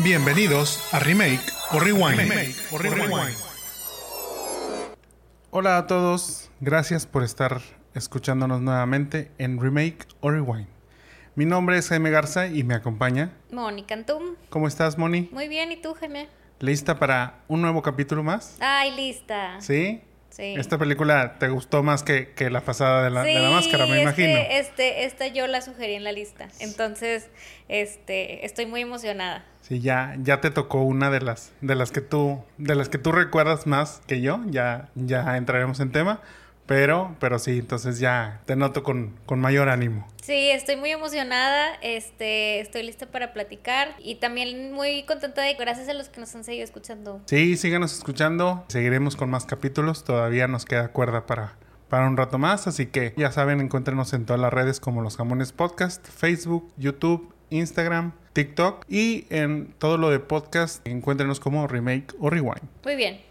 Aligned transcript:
Bienvenidos 0.00 0.94
a 0.94 1.00
Remake 1.00 1.40
o 1.72 1.80
Rewind. 1.80 2.20
o 2.70 2.78
Rewind. 2.78 3.36
Hola 5.50 5.76
a 5.76 5.86
todos, 5.88 6.50
gracias 6.60 7.04
por 7.06 7.24
estar 7.24 7.60
escuchándonos 7.94 8.60
nuevamente 8.60 9.32
en 9.38 9.60
Remake 9.60 10.06
o 10.20 10.30
Rewind. 10.30 10.68
Mi 11.34 11.46
nombre 11.46 11.78
es 11.78 11.88
Jaime 11.88 12.10
Garza 12.10 12.46
y 12.46 12.62
me 12.62 12.74
acompaña 12.74 13.32
Mónica 13.50 13.94
Antum. 13.94 14.36
¿Cómo 14.50 14.68
estás, 14.68 14.96
Moni? 14.98 15.28
Muy 15.32 15.48
bien, 15.48 15.72
¿y 15.72 15.76
tú, 15.82 15.94
Jaime? 15.94 16.28
¿Lista 16.60 16.98
para 17.00 17.40
un 17.48 17.60
nuevo 17.60 17.82
capítulo 17.82 18.22
más? 18.22 18.56
Ay, 18.60 18.94
lista. 18.94 19.60
¿Sí? 19.60 20.00
Sí. 20.38 20.54
Esta 20.56 20.78
película 20.78 21.34
te 21.40 21.48
gustó 21.48 21.82
más 21.82 22.04
que, 22.04 22.30
que 22.30 22.48
la 22.48 22.60
pasada 22.60 23.02
de 23.02 23.10
la, 23.10 23.24
de 23.24 23.34
la 23.34 23.50
máscara, 23.50 23.86
me 23.86 24.00
imagino. 24.02 24.38
este, 24.38 25.04
esta 25.04 25.26
yo 25.26 25.48
la 25.48 25.60
sugerí 25.62 25.94
en 25.94 26.04
la 26.04 26.12
lista. 26.12 26.46
Entonces, 26.60 27.28
este, 27.66 28.46
estoy 28.46 28.66
muy 28.66 28.82
emocionada. 28.82 29.44
Sí, 29.62 29.80
ya, 29.80 30.14
ya 30.22 30.40
te 30.40 30.52
tocó 30.52 30.82
una 30.82 31.10
de 31.10 31.22
las, 31.22 31.50
de 31.60 31.74
las 31.74 31.90
que 31.90 32.02
tú, 32.02 32.44
de 32.56 32.76
las 32.76 32.88
que 32.88 32.98
tú 32.98 33.10
recuerdas 33.10 33.66
más 33.66 34.00
que 34.06 34.20
yo. 34.20 34.40
Ya, 34.46 34.90
ya 34.94 35.36
entraremos 35.36 35.80
en 35.80 35.90
tema. 35.90 36.20
Pero, 36.68 37.16
pero 37.18 37.38
sí, 37.38 37.60
entonces 37.60 37.98
ya 37.98 38.42
te 38.44 38.54
noto 38.54 38.82
con, 38.82 39.14
con 39.24 39.40
mayor 39.40 39.70
ánimo. 39.70 40.06
Sí, 40.22 40.50
estoy 40.50 40.76
muy 40.76 40.90
emocionada, 40.90 41.76
este, 41.80 42.60
estoy 42.60 42.82
lista 42.82 43.06
para 43.06 43.32
platicar 43.32 43.96
y 43.98 44.16
también 44.16 44.74
muy 44.74 45.04
contenta 45.04 45.40
de 45.40 45.54
gracias 45.54 45.88
a 45.88 45.94
los 45.94 46.10
que 46.10 46.20
nos 46.20 46.34
han 46.34 46.44
seguido 46.44 46.64
escuchando. 46.64 47.22
Sí, 47.24 47.56
síganos 47.56 47.94
escuchando. 47.94 48.66
Seguiremos 48.68 49.16
con 49.16 49.30
más 49.30 49.46
capítulos. 49.46 50.04
Todavía 50.04 50.46
nos 50.46 50.66
queda 50.66 50.88
cuerda 50.88 51.24
para, 51.24 51.56
para 51.88 52.06
un 52.06 52.18
rato 52.18 52.36
más. 52.36 52.66
Así 52.66 52.84
que 52.84 53.14
ya 53.16 53.32
saben, 53.32 53.62
encuéntrenos 53.62 54.12
en 54.12 54.26
todas 54.26 54.40
las 54.40 54.52
redes 54.52 54.78
como 54.78 55.00
Los 55.00 55.16
Jamones 55.16 55.52
Podcast, 55.52 56.06
Facebook, 56.06 56.70
YouTube, 56.76 57.32
Instagram, 57.48 58.12
TikTok 58.34 58.84
y 58.90 59.24
en 59.30 59.72
todo 59.78 59.96
lo 59.96 60.10
de 60.10 60.18
podcast 60.18 60.86
encuéntrenos 60.86 61.40
como 61.40 61.66
Remake 61.66 62.14
o 62.20 62.28
Rewind. 62.28 62.68
Muy 62.84 62.96
bien. 62.96 63.22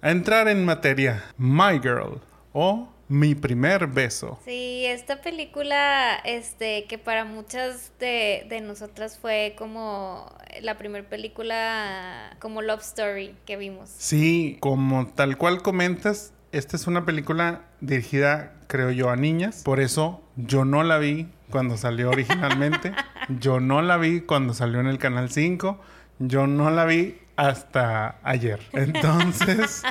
A 0.00 0.10
entrar 0.10 0.48
en 0.48 0.64
materia, 0.64 1.22
My 1.36 1.78
Girl 1.82 2.22
o 2.52 2.88
Mi 3.10 3.34
primer 3.34 3.86
beso. 3.86 4.38
Sí, 4.44 4.84
esta 4.84 5.22
película, 5.22 6.14
este, 6.24 6.84
que 6.84 6.98
para 6.98 7.24
muchas 7.24 7.92
de, 7.98 8.46
de 8.50 8.60
nosotras 8.60 9.18
fue 9.18 9.54
como 9.56 10.30
la 10.60 10.76
primera 10.76 11.08
película 11.08 12.36
como 12.38 12.60
Love 12.60 12.82
Story 12.82 13.34
que 13.46 13.56
vimos. 13.56 13.88
Sí, 13.96 14.58
como 14.60 15.06
tal 15.06 15.38
cual 15.38 15.62
comentas, 15.62 16.34
esta 16.52 16.76
es 16.76 16.86
una 16.86 17.04
película 17.04 17.62
dirigida, 17.80 18.54
creo 18.66 18.90
yo, 18.90 19.10
a 19.10 19.16
niñas. 19.16 19.62
Por 19.64 19.80
eso 19.80 20.22
yo 20.36 20.64
no 20.64 20.82
la 20.82 20.98
vi 20.98 21.28
cuando 21.50 21.76
salió 21.76 22.10
originalmente. 22.10 22.92
yo 23.40 23.60
no 23.60 23.82
la 23.82 23.96
vi 23.96 24.20
cuando 24.20 24.54
salió 24.54 24.80
en 24.80 24.86
el 24.86 24.98
Canal 24.98 25.30
5. 25.30 25.78
Yo 26.18 26.46
no 26.46 26.70
la 26.70 26.84
vi 26.84 27.18
hasta 27.36 28.18
ayer. 28.22 28.60
Entonces... 28.72 29.82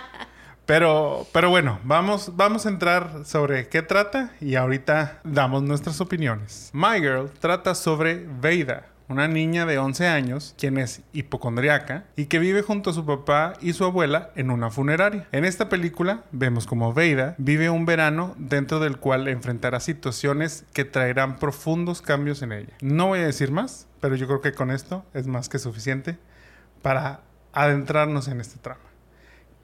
Pero, 0.67 1.25
pero 1.31 1.49
bueno, 1.49 1.79
vamos, 1.85 2.33
vamos 2.35 2.65
a 2.65 2.69
entrar 2.69 3.23
sobre 3.23 3.69
qué 3.69 3.81
trata 3.81 4.33
y 4.41 4.55
ahorita 4.55 5.21
damos 5.23 5.63
nuestras 5.63 6.01
opiniones. 6.01 6.71
My 6.73 6.99
Girl 6.99 7.31
trata 7.39 7.73
sobre 7.73 8.27
Veida, 8.41 8.85
una 9.07 9.29
niña 9.29 9.65
de 9.65 9.77
11 9.77 10.07
años, 10.07 10.53
quien 10.57 10.77
es 10.77 11.03
hipocondriaca 11.13 12.03
y 12.17 12.25
que 12.25 12.39
vive 12.39 12.63
junto 12.63 12.89
a 12.89 12.93
su 12.93 13.05
papá 13.05 13.53
y 13.61 13.71
su 13.71 13.85
abuela 13.85 14.31
en 14.35 14.51
una 14.51 14.69
funeraria. 14.69 15.25
En 15.31 15.45
esta 15.45 15.69
película 15.69 16.25
vemos 16.33 16.67
como 16.67 16.93
Veida 16.93 17.35
vive 17.37 17.69
un 17.69 17.85
verano 17.85 18.35
dentro 18.37 18.81
del 18.81 18.97
cual 18.97 19.29
enfrentará 19.29 19.79
situaciones 19.79 20.65
que 20.73 20.83
traerán 20.83 21.37
profundos 21.37 22.01
cambios 22.01 22.41
en 22.41 22.51
ella. 22.51 22.73
No 22.81 23.07
voy 23.07 23.19
a 23.19 23.25
decir 23.25 23.51
más, 23.51 23.87
pero 24.01 24.15
yo 24.15 24.27
creo 24.27 24.41
que 24.41 24.51
con 24.51 24.71
esto 24.71 25.05
es 25.13 25.27
más 25.27 25.47
que 25.47 25.59
suficiente 25.59 26.17
para 26.81 27.21
adentrarnos 27.53 28.27
en 28.27 28.41
este 28.41 28.59
trama. 28.59 28.81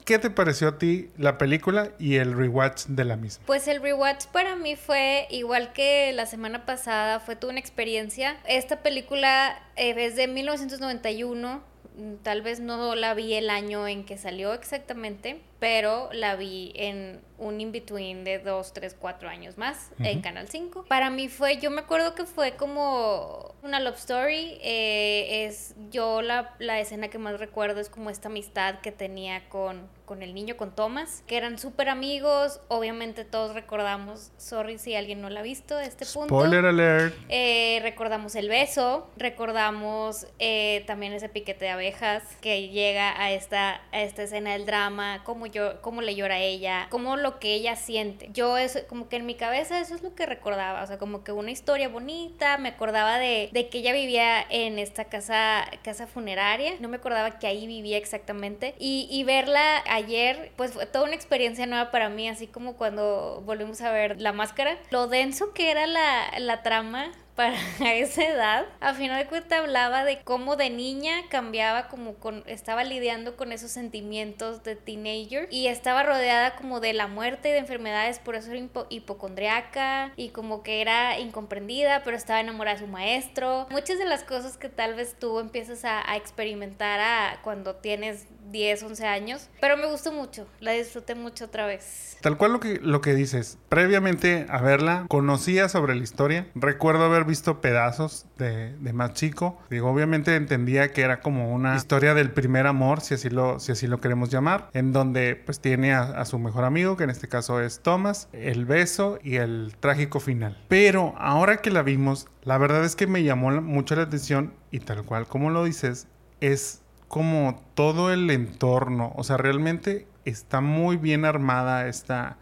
¿Qué 0.04 0.18
te 0.18 0.28
pareció 0.28 0.68
a 0.68 0.78
ti 0.78 1.10
la 1.16 1.38
película 1.38 1.92
y 1.98 2.16
el 2.16 2.36
rewatch 2.36 2.84
de 2.88 3.04
la 3.06 3.16
misma? 3.16 3.42
Pues 3.46 3.66
el 3.68 3.80
rewatch 3.80 4.26
para 4.26 4.54
mí 4.54 4.76
fue 4.76 5.26
igual 5.30 5.72
que 5.72 6.12
la 6.12 6.26
semana 6.26 6.66
pasada, 6.66 7.20
fue 7.20 7.36
toda 7.36 7.52
una 7.52 7.60
experiencia. 7.60 8.36
Esta 8.46 8.82
película 8.82 9.58
eh, 9.76 9.94
es 9.96 10.14
de 10.14 10.28
1991, 10.28 11.62
mm, 11.96 12.14
tal 12.22 12.42
vez 12.42 12.60
no 12.60 12.94
la 12.94 13.14
vi 13.14 13.32
el 13.32 13.48
año 13.48 13.88
en 13.88 14.04
que 14.04 14.18
salió 14.18 14.52
exactamente, 14.52 15.40
pero 15.58 16.10
la 16.12 16.36
vi 16.36 16.72
en 16.76 17.22
un 17.38 17.58
in-between 17.58 18.24
de 18.24 18.40
2, 18.40 18.74
3, 18.74 18.96
4 19.00 19.30
años 19.30 19.56
más 19.56 19.90
en 20.00 20.20
Canal 20.20 20.48
5. 20.48 20.84
Para 20.86 21.08
mí 21.08 21.28
fue, 21.30 21.56
yo 21.56 21.70
me 21.70 21.80
acuerdo 21.80 22.14
que 22.14 22.26
fue 22.26 22.56
como 22.56 23.54
una 23.62 23.80
love 23.80 23.96
story. 23.96 24.58
eh, 24.60 25.46
es 25.46 25.74
yo 25.90 26.20
la, 26.20 26.54
la 26.58 26.78
escena 26.78 27.08
que 27.08 27.16
más 27.16 27.40
recuerdo 27.40 27.80
es 27.80 27.88
como 27.88 28.10
esta 28.10 28.28
amistad 28.28 28.80
que 28.80 28.92
tenía 28.92 29.48
con, 29.48 29.88
con 30.04 30.22
el 30.22 30.34
niño, 30.34 30.56
con 30.56 30.74
Thomas, 30.74 31.22
que 31.26 31.36
eran 31.36 31.58
súper 31.58 31.88
amigos. 31.88 32.60
Obviamente 32.68 33.24
todos 33.24 33.54
recordamos, 33.54 34.30
sorry 34.36 34.78
si 34.78 34.94
alguien 34.94 35.20
no 35.20 35.30
la 35.30 35.40
ha 35.40 35.42
visto, 35.42 35.78
este 35.80 36.04
punto. 36.06 36.34
Spoiler 36.34 36.64
alert. 36.66 37.14
Eh, 37.28 37.80
recordamos 37.82 38.34
el 38.34 38.48
beso, 38.48 39.08
recordamos 39.16 40.26
eh, 40.38 40.84
también 40.86 41.12
ese 41.12 41.28
piquete 41.28 41.64
de 41.66 41.70
abejas 41.70 42.22
que 42.40 42.68
llega 42.68 43.20
a 43.20 43.32
esta, 43.32 43.80
a 43.92 44.02
esta 44.02 44.24
escena 44.24 44.52
del 44.52 44.66
drama, 44.66 45.22
cómo, 45.24 45.46
yo, 45.46 45.80
cómo 45.80 46.02
le 46.02 46.14
llora 46.14 46.36
a 46.36 46.40
ella, 46.40 46.86
cómo 46.90 47.16
lo 47.16 47.38
que 47.38 47.54
ella 47.54 47.76
siente. 47.76 48.28
Yo 48.32 48.58
eso, 48.58 48.80
como 48.88 49.08
que 49.08 49.16
en 49.16 49.26
mi 49.26 49.34
cabeza 49.34 49.80
eso 49.80 49.94
es 49.94 50.02
lo 50.02 50.14
que 50.14 50.26
recordaba, 50.26 50.82
o 50.82 50.86
sea, 50.86 50.98
como 50.98 51.24
que 51.24 51.32
una 51.32 51.50
historia 51.50 51.88
bonita, 51.88 52.58
me 52.58 52.70
acordaba 52.70 53.18
de, 53.18 53.48
de 53.52 53.68
que 53.68 53.78
ella 53.78 53.92
vivía 53.92 54.44
en 54.50 54.78
esta 54.78 55.04
casa, 55.06 55.64
casa 55.82 56.06
funeraria, 56.06 56.74
no 56.80 56.88
me 56.88 56.96
acordaba 56.96 57.38
que 57.38 57.46
ahí 57.46 57.66
vivía 57.66 57.96
exactamente, 57.96 58.74
y, 58.78 59.08
y 59.10 59.24
verla 59.24 59.82
ayer, 59.94 60.52
pues 60.56 60.72
fue 60.72 60.86
toda 60.86 61.04
una 61.04 61.14
experiencia 61.14 61.66
nueva 61.66 61.90
para 61.90 62.08
mí, 62.08 62.28
así 62.28 62.46
como 62.46 62.76
cuando 62.76 63.42
volvimos 63.44 63.80
a 63.82 63.90
ver 63.90 64.20
La 64.20 64.32
Máscara, 64.32 64.78
lo 64.90 65.06
denso 65.06 65.52
que 65.52 65.70
era 65.70 65.86
la, 65.86 66.38
la 66.38 66.62
trama, 66.62 67.12
para 67.34 67.56
esa 67.94 68.24
edad, 68.28 68.64
a 68.80 68.94
final 68.94 69.18
de 69.20 69.26
cuentas 69.28 69.58
hablaba 69.58 70.04
de 70.04 70.20
cómo 70.22 70.54
de 70.54 70.70
niña 70.70 71.14
cambiaba 71.30 71.88
como 71.88 72.14
con, 72.14 72.44
estaba 72.46 72.84
lidiando 72.84 73.36
con 73.36 73.50
esos 73.50 73.72
sentimientos 73.72 74.62
de 74.62 74.76
teenager 74.76 75.48
y 75.50 75.66
estaba 75.66 76.04
rodeada 76.04 76.54
como 76.54 76.78
de 76.78 76.92
la 76.92 77.08
muerte 77.08 77.48
y 77.48 77.52
de 77.52 77.58
enfermedades, 77.58 78.20
por 78.20 78.36
eso 78.36 78.52
era 78.52 78.60
hipo- 78.60 78.86
hipocondriaca 78.88 80.12
y 80.16 80.28
como 80.28 80.62
que 80.62 80.80
era 80.80 81.18
incomprendida, 81.18 82.02
pero 82.04 82.16
estaba 82.16 82.40
enamorada 82.40 82.76
de 82.78 82.84
su 82.84 82.90
maestro. 82.90 83.66
Muchas 83.70 83.98
de 83.98 84.04
las 84.04 84.22
cosas 84.22 84.56
que 84.56 84.68
tal 84.68 84.94
vez 84.94 85.16
tú 85.18 85.40
empiezas 85.40 85.84
a, 85.84 86.08
a 86.08 86.16
experimentar 86.16 87.00
a, 87.00 87.40
cuando 87.42 87.74
tienes 87.76 88.26
10, 88.54 88.82
11 88.84 89.06
años, 89.06 89.50
pero 89.60 89.76
me 89.76 89.86
gustó 89.86 90.12
mucho, 90.12 90.46
la 90.60 90.70
disfruté 90.70 91.14
mucho 91.14 91.46
otra 91.46 91.66
vez. 91.66 92.16
Tal 92.22 92.38
cual 92.38 92.52
lo 92.52 92.60
que, 92.60 92.78
lo 92.80 93.00
que 93.02 93.12
dices, 93.14 93.58
previamente 93.68 94.46
a 94.48 94.62
verla, 94.62 95.04
conocía 95.08 95.68
sobre 95.68 95.94
la 95.94 96.02
historia. 96.04 96.46
Recuerdo 96.54 97.04
haber 97.04 97.24
visto 97.24 97.60
pedazos 97.60 98.26
de, 98.38 98.74
de 98.78 98.92
más 98.92 99.12
chico. 99.12 99.58
Digo, 99.68 99.90
obviamente 99.90 100.34
entendía 100.36 100.92
que 100.92 101.02
era 101.02 101.20
como 101.20 101.52
una 101.52 101.76
historia 101.76 102.14
del 102.14 102.30
primer 102.30 102.66
amor, 102.66 103.00
si 103.02 103.14
así 103.14 103.28
lo, 103.28 103.58
si 103.60 103.72
así 103.72 103.86
lo 103.88 104.00
queremos 104.00 104.30
llamar, 104.30 104.70
en 104.72 104.92
donde 104.92 105.34
pues 105.36 105.60
tiene 105.60 105.92
a, 105.92 106.02
a 106.02 106.24
su 106.24 106.38
mejor 106.38 106.64
amigo, 106.64 106.96
que 106.96 107.04
en 107.04 107.10
este 107.10 107.28
caso 107.28 107.60
es 107.60 107.80
Thomas, 107.80 108.28
el 108.32 108.64
beso 108.64 109.18
y 109.22 109.36
el 109.36 109.74
trágico 109.80 110.20
final. 110.20 110.64
Pero 110.68 111.12
ahora 111.18 111.56
que 111.58 111.70
la 111.70 111.82
vimos, 111.82 112.28
la 112.44 112.56
verdad 112.56 112.84
es 112.84 112.94
que 112.96 113.08
me 113.08 113.24
llamó 113.24 113.50
la- 113.50 113.60
mucho 113.60 113.96
la 113.96 114.02
atención 114.04 114.54
y 114.70 114.78
tal 114.78 115.04
cual 115.04 115.26
como 115.26 115.50
lo 115.50 115.64
dices, 115.64 116.06
es 116.40 116.80
como 117.14 117.62
todo 117.74 118.12
el 118.12 118.28
entorno, 118.28 119.12
o 119.14 119.22
sea, 119.22 119.36
realmente 119.36 120.08
está 120.24 120.60
muy 120.60 120.96
bien 120.96 121.24
armada 121.24 121.86
esta, 121.86 122.38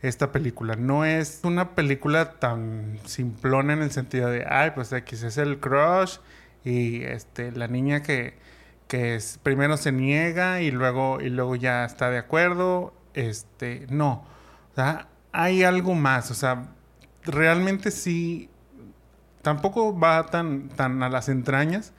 esta 0.00 0.32
película. 0.32 0.76
No 0.76 1.04
es 1.04 1.40
una 1.44 1.74
película 1.74 2.38
tan 2.38 2.98
simplona 3.04 3.74
en 3.74 3.82
el 3.82 3.90
sentido 3.90 4.30
de, 4.30 4.46
ay, 4.48 4.70
pues 4.74 4.90
X 4.94 5.24
es 5.24 5.36
el 5.36 5.60
crush 5.60 6.20
y 6.64 7.02
este, 7.02 7.52
la 7.52 7.68
niña 7.68 8.02
que, 8.02 8.38
que 8.88 9.20
primero 9.42 9.76
se 9.76 9.92
niega 9.92 10.62
y 10.62 10.70
luego, 10.70 11.20
y 11.20 11.28
luego 11.28 11.54
ya 11.54 11.84
está 11.84 12.08
de 12.08 12.16
acuerdo. 12.16 12.94
Este, 13.12 13.86
no, 13.90 14.24
hay 15.32 15.64
algo 15.64 15.92
más, 15.92 16.30
o 16.30 16.34
sea, 16.34 16.68
realmente 17.26 17.90
sí, 17.90 18.48
tampoco 19.42 19.98
va 19.98 20.24
tan, 20.24 20.70
tan 20.70 21.02
a 21.02 21.10
las 21.10 21.28
entrañas, 21.28 21.92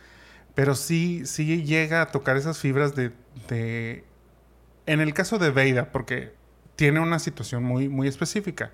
pero 0.55 0.73
sí, 0.73 1.25
sí 1.25 1.63
llega 1.63 2.01
a 2.01 2.07
tocar 2.07 2.37
esas 2.37 2.57
fibras 2.57 2.93
de, 2.95 4.03
En 4.85 5.01
el 5.01 5.13
caso 5.13 5.37
de 5.37 5.51
Veida, 5.51 5.91
porque 5.91 6.33
tiene 6.75 7.01
una 7.01 7.19
situación 7.19 7.63
muy, 7.63 7.89
muy 7.89 8.07
específica, 8.07 8.71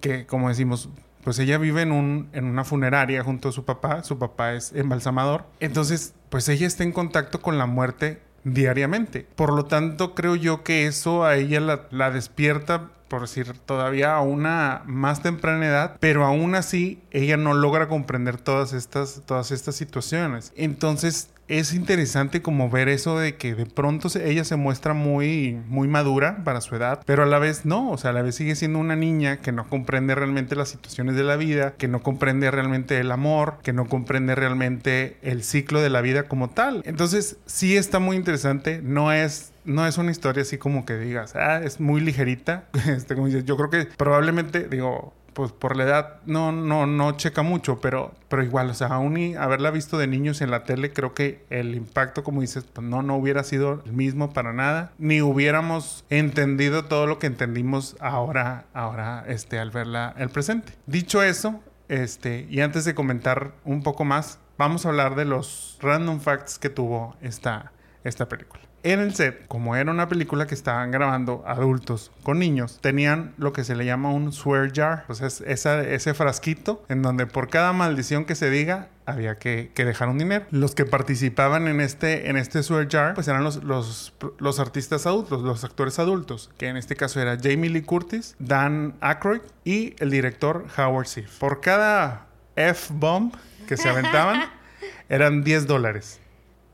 que 0.00 0.26
como 0.26 0.48
decimos, 0.48 0.90
pues 1.24 1.38
ella 1.38 1.58
vive 1.58 1.82
en, 1.82 1.92
un, 1.92 2.28
en 2.32 2.44
una 2.44 2.64
funeraria 2.64 3.24
junto 3.24 3.48
a 3.48 3.52
su 3.52 3.64
papá, 3.64 4.04
su 4.04 4.18
papá 4.18 4.52
es 4.52 4.72
embalsamador, 4.72 5.46
entonces 5.60 6.14
pues 6.28 6.48
ella 6.48 6.66
está 6.66 6.84
en 6.84 6.92
contacto 6.92 7.40
con 7.40 7.58
la 7.58 7.66
muerte 7.66 8.20
diariamente. 8.44 9.26
Por 9.34 9.52
lo 9.52 9.64
tanto, 9.64 10.14
creo 10.14 10.36
yo 10.36 10.62
que 10.62 10.86
eso 10.86 11.24
a 11.24 11.36
ella 11.36 11.60
la, 11.60 11.88
la 11.90 12.10
despierta 12.10 12.90
por 13.08 13.22
decir, 13.22 13.52
todavía 13.66 14.14
a 14.14 14.20
una 14.20 14.82
más 14.86 15.22
temprana 15.22 15.66
edad, 15.66 15.96
pero 16.00 16.24
aún 16.24 16.54
así 16.54 17.00
ella 17.10 17.36
no 17.36 17.54
logra 17.54 17.88
comprender 17.88 18.38
todas 18.38 18.72
estas, 18.72 19.22
todas 19.26 19.50
estas 19.50 19.76
situaciones. 19.76 20.52
Entonces 20.56 21.30
es 21.48 21.74
interesante 21.74 22.42
como 22.42 22.70
ver 22.70 22.88
eso 22.88 23.18
de 23.18 23.36
que 23.36 23.54
de 23.54 23.66
pronto 23.66 24.08
ella 24.22 24.44
se 24.44 24.56
muestra 24.56 24.94
muy, 24.94 25.58
muy 25.68 25.88
madura 25.88 26.44
para 26.44 26.60
su 26.60 26.76
edad, 26.76 27.02
pero 27.06 27.22
a 27.22 27.26
la 27.26 27.38
vez 27.38 27.64
no, 27.64 27.90
o 27.90 27.98
sea, 27.98 28.10
a 28.10 28.12
la 28.12 28.22
vez 28.22 28.34
sigue 28.34 28.54
siendo 28.54 28.78
una 28.78 28.96
niña 28.96 29.38
que 29.38 29.52
no 29.52 29.68
comprende 29.68 30.14
realmente 30.14 30.56
las 30.56 30.68
situaciones 30.68 31.16
de 31.16 31.24
la 31.24 31.36
vida, 31.36 31.74
que 31.76 31.88
no 31.88 32.02
comprende 32.02 32.50
realmente 32.50 32.98
el 32.98 33.10
amor, 33.10 33.58
que 33.62 33.72
no 33.72 33.86
comprende 33.86 34.34
realmente 34.34 35.16
el 35.22 35.42
ciclo 35.42 35.80
de 35.80 35.90
la 35.90 36.00
vida 36.00 36.24
como 36.24 36.50
tal. 36.50 36.82
Entonces 36.84 37.36
sí 37.46 37.76
está 37.76 37.98
muy 37.98 38.16
interesante, 38.16 38.80
no 38.82 39.12
es 39.12 39.52
no 39.64 39.86
es 39.86 39.98
una 39.98 40.10
historia 40.10 40.42
así 40.42 40.56
como 40.56 40.86
que 40.86 40.96
digas, 40.96 41.36
ah, 41.36 41.60
es 41.62 41.78
muy 41.78 42.00
ligerita. 42.00 42.64
Este, 42.88 43.14
yo 43.44 43.56
creo 43.56 43.68
que 43.68 43.86
probablemente, 43.96 44.66
digo, 44.66 45.12
pues 45.38 45.52
por 45.52 45.76
la 45.76 45.84
edad 45.84 46.16
no, 46.26 46.50
no, 46.50 46.84
no 46.84 47.12
checa 47.12 47.42
mucho, 47.42 47.80
pero, 47.80 48.12
pero 48.28 48.42
igual, 48.42 48.70
o 48.70 48.74
sea, 48.74 48.88
aún 48.88 49.16
y 49.16 49.36
haberla 49.36 49.70
visto 49.70 49.96
de 49.96 50.08
niños 50.08 50.40
en 50.40 50.50
la 50.50 50.64
tele, 50.64 50.92
creo 50.92 51.14
que 51.14 51.44
el 51.48 51.76
impacto, 51.76 52.24
como 52.24 52.40
dices, 52.40 52.64
pues 52.72 52.84
no, 52.84 53.02
no 53.02 53.14
hubiera 53.14 53.44
sido 53.44 53.80
el 53.86 53.92
mismo 53.92 54.32
para 54.32 54.52
nada, 54.52 54.90
ni 54.98 55.22
hubiéramos 55.22 56.04
entendido 56.10 56.86
todo 56.86 57.06
lo 57.06 57.20
que 57.20 57.28
entendimos 57.28 57.94
ahora, 58.00 58.64
ahora, 58.74 59.26
este, 59.28 59.60
al 59.60 59.70
verla 59.70 60.12
el 60.18 60.28
presente. 60.28 60.72
Dicho 60.86 61.22
eso, 61.22 61.60
este, 61.86 62.48
y 62.50 62.60
antes 62.60 62.84
de 62.84 62.96
comentar 62.96 63.52
un 63.64 63.84
poco 63.84 64.04
más, 64.04 64.40
vamos 64.56 64.86
a 64.86 64.88
hablar 64.88 65.14
de 65.14 65.24
los 65.24 65.78
random 65.80 66.18
facts 66.18 66.58
que 66.58 66.68
tuvo 66.68 67.14
esta, 67.22 67.70
esta 68.02 68.28
película. 68.28 68.67
En 68.82 69.00
el 69.00 69.14
set, 69.14 69.46
como 69.48 69.74
era 69.76 69.90
una 69.90 70.08
película 70.08 70.46
que 70.46 70.54
estaban 70.54 70.90
grabando 70.90 71.42
adultos 71.46 72.12
con 72.22 72.38
niños, 72.38 72.78
tenían 72.80 73.34
lo 73.36 73.52
que 73.52 73.64
se 73.64 73.74
le 73.74 73.84
llama 73.84 74.10
un 74.10 74.32
swear 74.32 74.72
jar. 74.72 75.04
Pues 75.06 75.20
es 75.20 75.40
ese 75.40 76.14
frasquito 76.14 76.84
en 76.88 77.02
donde 77.02 77.26
por 77.26 77.48
cada 77.48 77.72
maldición 77.72 78.24
que 78.24 78.34
se 78.34 78.50
diga 78.50 78.88
había 79.08 79.38
que, 79.38 79.72
dejar 79.74 80.08
un 80.08 80.18
dinero. 80.18 80.44
Los 80.50 80.74
que 80.74 80.84
participaban 80.84 81.66
en 81.66 81.80
este, 81.80 82.28
en 82.28 82.36
este 82.36 82.62
swear 82.62 82.88
jar, 82.88 83.14
pues 83.14 83.26
eran 83.26 83.42
los, 83.42 83.64
los, 83.64 84.12
los 84.38 84.60
artistas 84.60 85.06
adultos, 85.06 85.42
los 85.42 85.64
actores 85.64 85.98
adultos, 85.98 86.50
que 86.58 86.68
en 86.68 86.76
este 86.76 86.94
caso 86.94 87.20
era 87.20 87.38
Jamie 87.42 87.70
Lee 87.70 87.82
Curtis, 87.82 88.36
Dan 88.38 88.94
Aykroyd 89.00 89.40
y 89.64 89.96
el 89.98 90.10
director 90.10 90.66
Howard 90.76 91.06
Sif. 91.06 91.38
Por 91.38 91.60
cada 91.60 92.26
F-bomb 92.54 93.34
que 93.66 93.76
se 93.76 93.88
aventaban, 93.88 94.42
eran 95.08 95.42
10 95.42 95.66
dólares. 95.66 96.20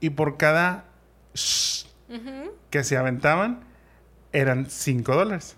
Y 0.01 0.11
por 0.11 0.37
cada 0.37 0.87
que 2.71 2.85
se 2.85 2.97
aventaban 2.97 3.65
eran 4.33 4.67
5 4.69 5.15
dólares. 5.15 5.57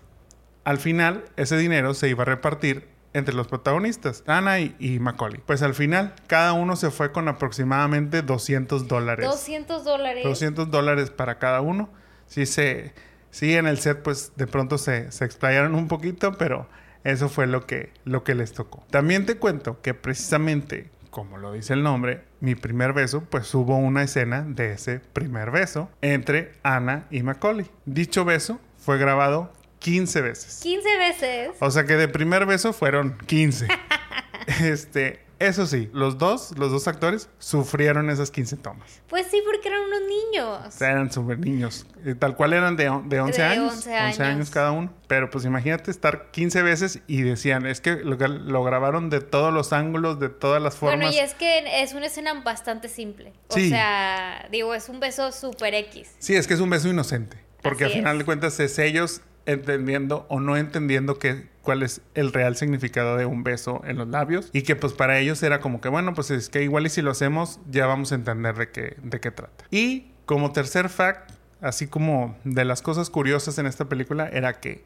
Al 0.63 0.77
final, 0.77 1.25
ese 1.35 1.57
dinero 1.57 1.93
se 1.93 2.09
iba 2.09 2.23
a 2.23 2.25
repartir 2.25 2.87
entre 3.13 3.33
los 3.33 3.47
protagonistas, 3.47 4.23
Anna 4.27 4.59
y, 4.59 4.99
Macaulay. 4.99 5.41
Pues 5.45 5.61
al 5.61 5.73
final, 5.73 6.13
cada 6.27 6.53
uno 6.53 6.75
se 6.75 6.91
fue 6.91 7.11
con 7.11 7.27
aproximadamente 7.27 8.21
200 8.21 8.87
dólares. 8.87 9.25
200 9.25 9.83
dólares. 9.83 10.23
200 10.23 10.69
dólares 10.69 11.09
para 11.09 11.39
cada 11.39 11.61
uno. 11.61 11.89
Sí, 12.27 12.45
se, 12.45 12.93
sí, 13.31 13.55
en 13.55 13.65
el 13.65 13.79
set, 13.79 14.03
pues 14.03 14.33
de 14.35 14.45
pronto 14.45 14.77
se, 14.77 15.11
se 15.11 15.25
explayaron 15.25 15.73
un 15.73 15.87
poquito, 15.87 16.33
pero 16.33 16.67
eso 17.03 17.29
fue 17.29 17.47
lo 17.47 17.65
que, 17.65 17.91
lo 18.03 18.23
que 18.23 18.35
les 18.35 18.53
tocó. 18.53 18.85
También 18.91 19.25
te 19.25 19.37
cuento 19.37 19.81
que 19.81 19.93
precisamente 19.93 20.91
como 21.17 21.39
lo 21.39 21.51
dice 21.51 21.73
el 21.73 21.81
nombre, 21.81 22.21
mi 22.41 22.53
primer 22.53 22.93
beso, 22.93 23.23
pues 23.23 23.51
hubo 23.55 23.75
una 23.75 24.03
escena 24.03 24.45
de 24.47 24.73
ese 24.73 24.99
primer 24.99 25.49
beso 25.49 25.89
entre 26.03 26.51
Ana 26.61 27.07
y 27.09 27.23
Macaulay. 27.23 27.65
Dicho 27.87 28.23
beso 28.23 28.61
fue 28.77 28.99
grabado 28.99 29.51
15 29.79 30.21
veces. 30.21 30.59
15 30.61 30.97
veces. 30.99 31.49
O 31.59 31.71
sea 31.71 31.85
que 31.85 31.95
de 31.95 32.07
primer 32.07 32.45
beso 32.45 32.71
fueron 32.71 33.17
15. 33.25 33.67
este, 34.61 35.21
eso 35.39 35.67
sí, 35.67 35.89
los 35.93 36.17
dos, 36.17 36.57
los 36.57 36.71
dos 36.71 36.87
actores 36.87 37.29
sufrieron 37.37 38.09
esas 38.09 38.31
15 38.31 38.57
tomas. 38.57 39.01
Pues 39.07 39.27
sí, 39.27 39.41
porque 39.45 39.67
eran 39.67 39.81
unos 39.81 40.01
niños. 40.01 40.81
eran 40.81 41.11
súper 41.11 41.39
niños. 41.39 41.85
Eh, 42.05 42.15
tal 42.15 42.35
cual 42.35 42.53
eran 42.53 42.75
de, 42.75 42.85
de 43.05 43.19
11 43.19 43.43
años. 43.43 43.73
11 43.73 44.23
años. 44.23 44.49
cada 44.49 44.71
uno. 44.71 44.91
Pero 45.07 45.29
pues 45.29 45.45
imagínate 45.45 45.91
estar 45.91 46.31
15 46.31 46.63
veces 46.63 46.99
y 47.07 47.21
decían, 47.21 47.65
es 47.65 47.81
que 47.81 47.97
lo, 47.97 48.17
grabaron 48.63 49.09
de 49.09 49.21
todos 49.21 49.53
los 49.53 49.73
ángulos, 49.73 50.19
de 50.19 50.29
todas 50.29 50.61
las 50.61 50.75
formas. 50.75 50.99
Bueno, 50.99 51.15
y 51.15 51.19
es 51.19 51.33
que 51.33 51.81
es 51.83 51.93
una 51.93 52.07
escena 52.07 52.41
bastante 52.41 52.89
simple. 52.89 53.33
O 53.49 53.55
sea, 53.55 54.47
digo, 54.51 54.73
es 54.73 54.89
un 54.89 54.99
beso 54.99 55.31
súper 55.31 55.75
X. 55.75 56.15
Sí, 56.19 56.35
es 56.35 56.47
que 56.47 56.55
es 56.55 56.59
un 56.59 56.69
beso 56.69 56.87
inocente. 56.87 57.37
Porque 57.61 57.85
al 57.85 57.91
final 57.91 58.17
de 58.17 58.25
cuentas 58.25 58.59
es 58.59 58.79
ellos 58.79 59.21
entendiendo 59.47 60.27
o 60.29 60.39
no 60.39 60.55
entendiendo 60.55 61.17
que, 61.17 61.47
cuál 61.63 61.81
es 61.81 62.01
el 62.13 62.31
real 62.31 62.55
significado 62.55 63.17
de 63.17 63.25
un 63.25 63.43
beso 63.43 63.81
en 63.85 63.97
los 63.97 64.07
labios 64.07 64.49
y 64.53 64.61
que 64.61 64.75
pues 64.75 64.93
para 64.93 65.19
ellos 65.19 65.41
era 65.43 65.59
como 65.59 65.81
que 65.81 65.89
bueno 65.89 66.13
pues 66.13 66.31
es 66.31 66.49
que 66.49 66.63
igual 66.63 66.85
y 66.85 66.89
si 66.89 67.01
lo 67.01 67.11
hacemos 67.11 67.59
ya 67.69 67.87
vamos 67.87 68.11
a 68.11 68.15
entender 68.15 68.55
de 68.55 68.69
qué, 68.69 68.97
de 69.01 69.19
qué 69.19 69.31
trata. 69.31 69.65
Y 69.71 70.11
como 70.25 70.51
tercer 70.51 70.89
fact, 70.89 71.31
así 71.61 71.87
como 71.87 72.37
de 72.43 72.65
las 72.65 72.81
cosas 72.81 73.09
curiosas 73.09 73.57
en 73.57 73.65
esta 73.65 73.85
película 73.85 74.29
era 74.29 74.59
que 74.59 74.85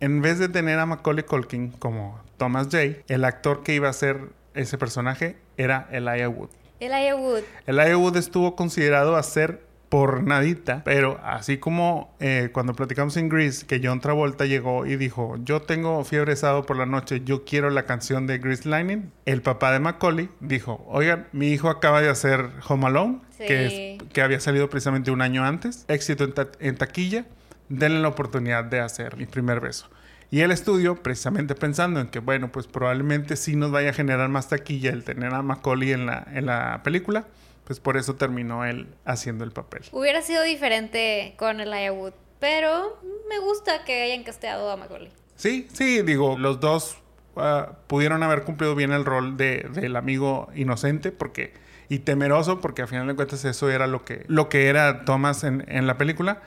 en 0.00 0.22
vez 0.22 0.38
de 0.38 0.48
tener 0.48 0.78
a 0.78 0.86
Macaulay 0.86 1.24
Culkin 1.24 1.70
como 1.70 2.20
Thomas 2.36 2.66
J, 2.66 3.02
el 3.08 3.24
actor 3.24 3.62
que 3.62 3.74
iba 3.74 3.88
a 3.88 3.92
ser 3.92 4.20
ese 4.54 4.78
personaje 4.78 5.36
era 5.56 5.88
Elijah 5.90 6.28
Wood. 6.28 6.50
Elijah 6.80 7.16
Wood. 7.16 7.42
Elijah 7.66 7.96
Wood 7.96 8.16
estuvo 8.16 8.56
considerado 8.56 9.16
a 9.16 9.22
ser 9.22 9.65
por 9.88 10.24
nadita, 10.24 10.82
pero 10.84 11.20
así 11.22 11.58
como 11.58 12.14
eh, 12.18 12.50
cuando 12.52 12.74
platicamos 12.74 13.16
en 13.16 13.28
Grease, 13.28 13.66
que 13.66 13.80
John 13.82 14.00
Travolta 14.00 14.44
llegó 14.44 14.84
y 14.84 14.96
dijo, 14.96 15.36
yo 15.44 15.62
tengo 15.62 16.04
fiebre 16.04 16.34
sábado 16.34 16.64
por 16.64 16.76
la 16.76 16.86
noche, 16.86 17.22
yo 17.24 17.44
quiero 17.44 17.70
la 17.70 17.84
canción 17.84 18.26
de 18.26 18.38
Grease 18.38 18.68
Lightning, 18.68 19.12
el 19.26 19.42
papá 19.42 19.72
de 19.72 19.78
Macaulay 19.78 20.28
dijo, 20.40 20.84
oigan, 20.88 21.28
mi 21.32 21.48
hijo 21.48 21.68
acaba 21.68 22.02
de 22.02 22.08
hacer 22.08 22.50
Home 22.68 22.86
Alone, 22.86 23.20
que, 23.38 23.98
que 24.12 24.22
había 24.22 24.40
salido 24.40 24.68
precisamente 24.68 25.10
un 25.10 25.22
año 25.22 25.44
antes, 25.44 25.84
éxito 25.88 26.24
en, 26.24 26.34
en 26.58 26.76
taquilla, 26.76 27.26
denle 27.68 28.00
la 28.00 28.08
oportunidad 28.08 28.64
de 28.64 28.80
hacer 28.80 29.16
mi 29.16 29.26
primer 29.26 29.60
beso. 29.60 29.88
Y 30.30 30.40
el 30.40 30.50
estudio, 30.50 30.96
precisamente 30.96 31.54
pensando 31.54 32.00
en 32.00 32.08
que, 32.08 32.18
bueno, 32.18 32.50
pues 32.50 32.66
probablemente 32.66 33.36
sí 33.36 33.54
nos 33.54 33.70
vaya 33.70 33.90
a 33.90 33.92
generar 33.92 34.28
más 34.28 34.48
taquilla 34.48 34.90
el 34.90 35.04
tener 35.04 35.32
a 35.32 35.42
Macaulay 35.42 35.92
en 35.92 36.06
la, 36.06 36.26
en 36.32 36.46
la 36.46 36.80
película, 36.82 37.26
pues 37.66 37.80
por 37.80 37.96
eso 37.96 38.14
terminó 38.14 38.64
él 38.64 38.86
haciendo 39.04 39.42
el 39.44 39.50
papel. 39.50 39.82
Hubiera 39.90 40.22
sido 40.22 40.42
diferente 40.44 41.34
con 41.36 41.60
el 41.60 41.70
Wood, 41.90 42.12
pero 42.38 43.00
me 43.28 43.40
gusta 43.40 43.84
que 43.84 44.02
hayan 44.02 44.22
casteado 44.22 44.70
a 44.70 44.76
Macaulay. 44.76 45.10
Sí, 45.34 45.66
sí, 45.72 46.02
digo, 46.02 46.38
los 46.38 46.60
dos 46.60 46.98
ah, 47.34 47.72
pudieron 47.88 48.22
haber 48.22 48.44
cumplido 48.44 48.76
bien 48.76 48.92
el 48.92 49.04
rol 49.04 49.36
de, 49.36 49.68
del 49.72 49.96
amigo 49.96 50.48
inocente, 50.54 51.10
porque 51.10 51.54
y 51.88 52.00
temeroso, 52.00 52.60
porque 52.60 52.82
al 52.82 52.88
final 52.88 53.08
de 53.08 53.14
cuentas 53.14 53.44
eso 53.44 53.68
era 53.68 53.88
lo 53.88 54.04
que, 54.04 54.24
lo 54.28 54.48
que 54.48 54.68
era 54.68 55.04
Thomas 55.04 55.42
en, 55.42 55.64
en 55.68 55.88
la 55.88 55.98
película. 55.98 56.42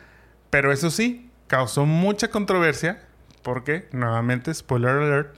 Pero 0.49 0.71
eso 0.71 0.89
sí, 0.89 1.29
causó 1.47 1.85
mucha 1.85 2.29
controversia, 2.29 3.05
porque, 3.41 3.87
nuevamente, 3.91 4.53
spoiler 4.53 4.91
alert, 4.91 5.35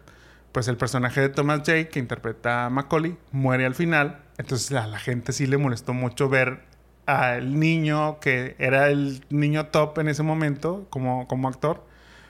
pues 0.52 0.68
el 0.68 0.78
personaje 0.78 1.22
de 1.22 1.30
Thomas 1.30 1.60
J, 1.60 1.86
que 1.86 2.00
interpreta 2.00 2.66
a 2.66 2.70
Macaulay, 2.70 3.18
muere 3.32 3.66
al 3.66 3.76
final 3.76 4.20
entonces 4.42 4.72
a 4.72 4.88
la 4.88 4.98
gente 4.98 5.34
sí 5.34 5.46
le 5.46 5.58
molestó 5.58 5.94
mucho 5.94 6.28
ver 6.28 6.62
al 7.06 7.60
niño 7.60 8.20
que 8.20 8.56
era 8.58 8.90
el 8.90 9.24
niño 9.30 9.68
top 9.68 10.00
en 10.00 10.08
ese 10.08 10.24
momento 10.24 10.88
como, 10.90 11.28
como 11.28 11.48
actor 11.48 11.86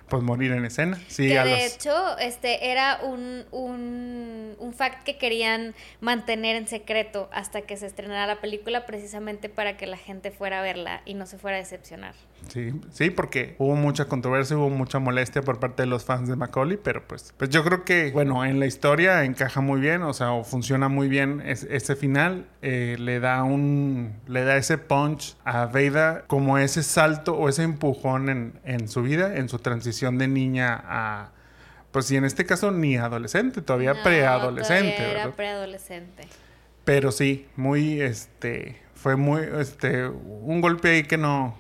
pues 0.10 0.24
morir 0.24 0.52
en 0.52 0.66
escena. 0.66 1.00
Sí, 1.08 1.30
que 1.30 1.40
de 1.40 1.66
hecho, 1.66 2.18
este 2.18 2.70
era 2.70 3.00
un, 3.02 3.46
un, 3.52 4.58
un, 4.60 4.74
fact 4.74 5.04
que 5.04 5.18
querían 5.18 5.74
mantener 6.02 6.58
en 6.58 6.68
secreto 6.68 7.30
hasta 7.32 7.62
que 7.62 7.78
se 7.78 7.86
estrenara 7.86 8.28
la 8.28 8.42
película, 8.42 8.86
precisamente 8.86 9.48
para 9.48 9.78
que 9.78 9.88
la 9.88 9.96
gente 9.96 10.30
fuera 10.30 10.60
a 10.60 10.64
verla 10.64 11.02
y 11.06 11.14
no 11.14 11.26
se 11.26 11.38
fuera 11.38 11.56
a 11.56 11.60
decepcionar. 11.62 12.14
Sí, 12.48 12.74
sí, 12.92 13.10
porque 13.10 13.56
hubo 13.60 13.76
mucha 13.76 14.06
controversia, 14.06 14.58
hubo 14.58 14.70
mucha 14.70 15.00
molestia 15.00 15.42
por 15.42 15.60
parte 15.60 15.84
de 15.84 15.88
los 15.88 16.04
fans 16.04 16.28
de 16.28 16.36
Macaulay, 16.36 16.78
pero 16.78 17.08
pues, 17.08 17.34
pues 17.38 17.50
yo 17.50 17.64
creo 17.64 17.86
que, 17.86 18.12
bueno, 18.12 18.44
en 18.44 18.60
la 18.60 18.66
historia 18.66 19.24
encaja 19.24 19.62
muy 19.62 19.80
bien, 19.80 20.02
o 20.04 20.14
sea, 20.14 20.34
o 20.34 20.44
funciona 20.44 20.90
muy 20.90 21.08
bien 21.08 21.42
ese 21.46 21.96
final, 21.96 22.48
eh, 22.62 22.98
le 23.00 23.20
da 23.20 23.44
un, 23.44 24.16
le 24.28 24.44
da 24.44 24.58
ese 24.58 24.78
punch 24.78 25.38
a 25.46 25.66
Veida 25.68 26.26
como 26.28 26.58
ese 26.58 26.84
salto 26.84 27.36
o 27.36 27.48
ese 27.48 27.64
empujón 27.64 28.30
en, 28.30 28.60
en 28.66 28.90
su 28.90 29.02
vida, 29.02 29.38
en 29.38 29.48
su 29.48 29.60
transición 29.60 30.18
de 30.18 30.28
niña 30.28 30.84
a, 30.86 31.32
pues 31.92 32.06
si 32.06 32.16
en 32.16 32.26
este 32.26 32.46
caso 32.46 32.72
ni 32.72 32.98
adolescente, 32.98 33.62
todavía 33.62 34.02
preadolescente. 34.04 34.96
Todavía 34.96 35.22
era 35.22 35.32
preadolescente. 35.32 36.28
Pero 36.84 37.12
sí, 37.12 37.48
muy, 37.56 38.02
este, 38.02 38.82
fue 39.02 39.16
muy, 39.16 39.42
este, 39.60 40.08
un 40.08 40.62
golpe 40.62 40.90
ahí 40.90 41.04
que 41.04 41.18
no, 41.18 41.58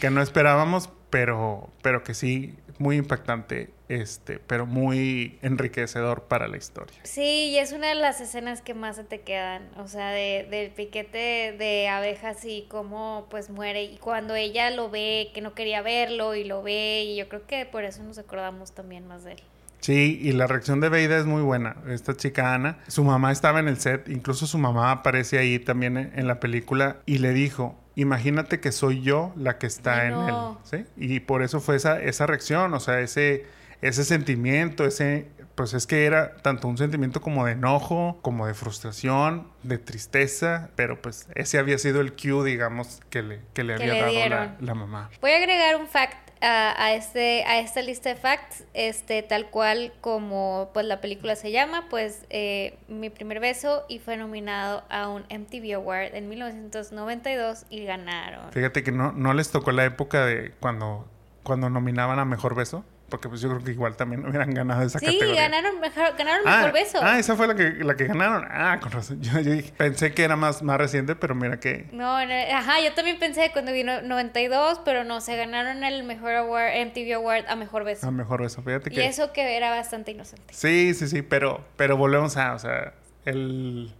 que, 0.00 0.10
no 0.10 0.22
esperábamos, 0.22 0.90
pero, 1.10 1.68
pero 1.82 2.04
que 2.04 2.14
sí 2.14 2.54
muy 2.78 2.96
impactante, 2.96 3.70
este, 3.88 4.38
pero 4.38 4.64
muy 4.64 5.38
enriquecedor 5.42 6.24
para 6.24 6.46
la 6.46 6.56
historia. 6.56 6.96
Sí, 7.02 7.50
y 7.50 7.58
es 7.58 7.72
una 7.72 7.88
de 7.88 7.96
las 7.96 8.20
escenas 8.20 8.62
que 8.62 8.74
más 8.74 8.94
se 8.94 9.02
te 9.02 9.22
quedan, 9.22 9.68
o 9.76 9.88
sea, 9.88 10.10
de, 10.10 10.46
del 10.48 10.70
piquete 10.70 11.56
de 11.58 11.88
abejas 11.88 12.44
y 12.44 12.66
cómo 12.68 13.26
pues 13.28 13.50
muere 13.50 13.82
y 13.82 13.96
cuando 13.98 14.36
ella 14.36 14.70
lo 14.70 14.88
ve, 14.88 15.32
que 15.34 15.40
no 15.40 15.52
quería 15.52 15.82
verlo 15.82 16.36
y 16.36 16.44
lo 16.44 16.62
ve 16.62 17.02
y 17.08 17.16
yo 17.16 17.28
creo 17.28 17.44
que 17.44 17.66
por 17.66 17.82
eso 17.82 18.04
nos 18.04 18.18
acordamos 18.18 18.72
también 18.72 19.08
más 19.08 19.24
de 19.24 19.32
él. 19.32 19.42
Sí, 19.84 20.18
y 20.22 20.32
la 20.32 20.46
reacción 20.46 20.80
de 20.80 20.88
Veida 20.88 21.18
es 21.18 21.26
muy 21.26 21.42
buena. 21.42 21.76
Esta 21.88 22.16
chica 22.16 22.54
Ana, 22.54 22.78
su 22.88 23.04
mamá 23.04 23.32
estaba 23.32 23.60
en 23.60 23.68
el 23.68 23.78
set, 23.78 24.08
incluso 24.08 24.46
su 24.46 24.56
mamá 24.56 24.90
aparece 24.90 25.36
ahí 25.36 25.58
también 25.58 25.98
en 25.98 26.26
la 26.26 26.40
película 26.40 26.96
y 27.04 27.18
le 27.18 27.34
dijo, 27.34 27.78
imagínate 27.94 28.60
que 28.60 28.72
soy 28.72 29.02
yo 29.02 29.34
la 29.36 29.58
que 29.58 29.66
está 29.66 30.06
en 30.06 30.14
él, 30.14 30.34
¿sí? 30.62 30.86
Y 30.96 31.20
por 31.20 31.42
eso 31.42 31.60
fue 31.60 31.76
esa, 31.76 32.00
esa 32.00 32.26
reacción, 32.26 32.72
o 32.72 32.80
sea, 32.80 33.00
ese, 33.00 33.44
ese 33.82 34.04
sentimiento, 34.04 34.86
ese, 34.86 35.28
pues 35.54 35.74
es 35.74 35.86
que 35.86 36.06
era 36.06 36.34
tanto 36.36 36.66
un 36.66 36.78
sentimiento 36.78 37.20
como 37.20 37.44
de 37.44 37.52
enojo, 37.52 38.18
como 38.22 38.46
de 38.46 38.54
frustración, 38.54 39.48
de 39.64 39.76
tristeza, 39.76 40.70
pero 40.76 41.02
pues 41.02 41.28
ese 41.34 41.58
había 41.58 41.76
sido 41.76 42.00
el 42.00 42.14
cue, 42.14 42.42
digamos, 42.42 43.02
que 43.10 43.22
le, 43.22 43.42
que 43.52 43.64
le 43.64 43.74
había 43.74 44.00
dado 44.00 44.28
la, 44.30 44.56
la, 44.58 44.74
mamá. 44.74 45.10
Voy 45.20 45.32
a 45.32 45.36
agregar 45.36 45.76
un 45.76 45.86
fact 45.86 46.23
a, 46.44 46.94
este, 46.94 47.44
a 47.44 47.58
esta 47.58 47.82
lista 47.82 48.10
de 48.10 48.16
facts, 48.16 48.64
este, 48.74 49.22
tal 49.22 49.50
cual 49.50 49.92
como 50.00 50.70
pues 50.74 50.86
la 50.86 51.00
película 51.00 51.36
se 51.36 51.50
llama, 51.50 51.86
pues 51.88 52.24
eh, 52.30 52.78
Mi 52.88 53.10
primer 53.10 53.40
beso 53.40 53.84
y 53.88 53.98
fue 53.98 54.16
nominado 54.16 54.84
a 54.90 55.08
un 55.08 55.22
MTV 55.22 55.74
Award 55.74 56.14
en 56.14 56.28
1992 56.28 57.66
y 57.70 57.84
ganaron. 57.84 58.52
Fíjate 58.52 58.82
que 58.82 58.92
no, 58.92 59.12
no 59.12 59.32
les 59.34 59.50
tocó 59.50 59.72
la 59.72 59.84
época 59.84 60.26
de 60.26 60.52
cuando, 60.60 61.08
cuando 61.42 61.70
nominaban 61.70 62.18
a 62.18 62.24
Mejor 62.24 62.54
Beso. 62.54 62.84
Porque 63.14 63.28
pues 63.28 63.40
yo 63.40 63.48
creo 63.48 63.62
que 63.62 63.70
igual 63.70 63.94
también 63.94 64.26
hubieran 64.28 64.52
ganado 64.52 64.82
esa 64.82 64.98
sí, 64.98 65.06
categoría. 65.06 65.34
Sí, 65.34 65.40
ganaron 65.40 65.78
mejor, 65.78 66.16
ganaron 66.18 66.42
ah, 66.48 66.56
mejor 66.56 66.72
beso. 66.72 66.98
Ah, 67.00 67.16
esa 67.16 67.36
fue 67.36 67.46
la 67.46 67.54
que, 67.54 67.70
la 67.84 67.94
que 67.94 68.06
ganaron. 68.06 68.44
Ah, 68.50 68.80
con 68.82 68.90
razón. 68.90 69.20
Yo, 69.22 69.32
pensé 69.76 70.12
que 70.12 70.24
era 70.24 70.34
más, 70.34 70.64
más 70.64 70.78
reciente, 70.78 71.14
pero 71.14 71.36
mira 71.36 71.60
que... 71.60 71.88
No, 71.92 72.16
ajá, 72.16 72.80
yo 72.80 72.92
también 72.94 73.20
pensé 73.20 73.50
cuando 73.52 73.72
vino 73.72 74.02
92, 74.02 74.80
pero 74.84 75.04
no, 75.04 75.20
se 75.20 75.36
ganaron 75.36 75.84
el 75.84 76.02
mejor 76.02 76.32
award, 76.32 76.72
MTV 76.86 77.14
Award 77.14 77.44
a 77.46 77.54
mejor 77.54 77.84
beso. 77.84 78.08
A 78.08 78.10
mejor 78.10 78.42
beso, 78.42 78.62
fíjate 78.62 78.90
que... 78.90 78.96
Y 78.96 79.04
eso 79.04 79.32
que 79.32 79.56
era 79.56 79.70
bastante 79.70 80.10
inocente. 80.10 80.52
Sí, 80.52 80.92
sí, 80.94 81.06
sí, 81.06 81.22
pero, 81.22 81.64
pero 81.76 81.96
volvemos 81.96 82.36
a, 82.36 82.54
o 82.54 82.58
sea, 82.58 82.94
el 83.26 83.94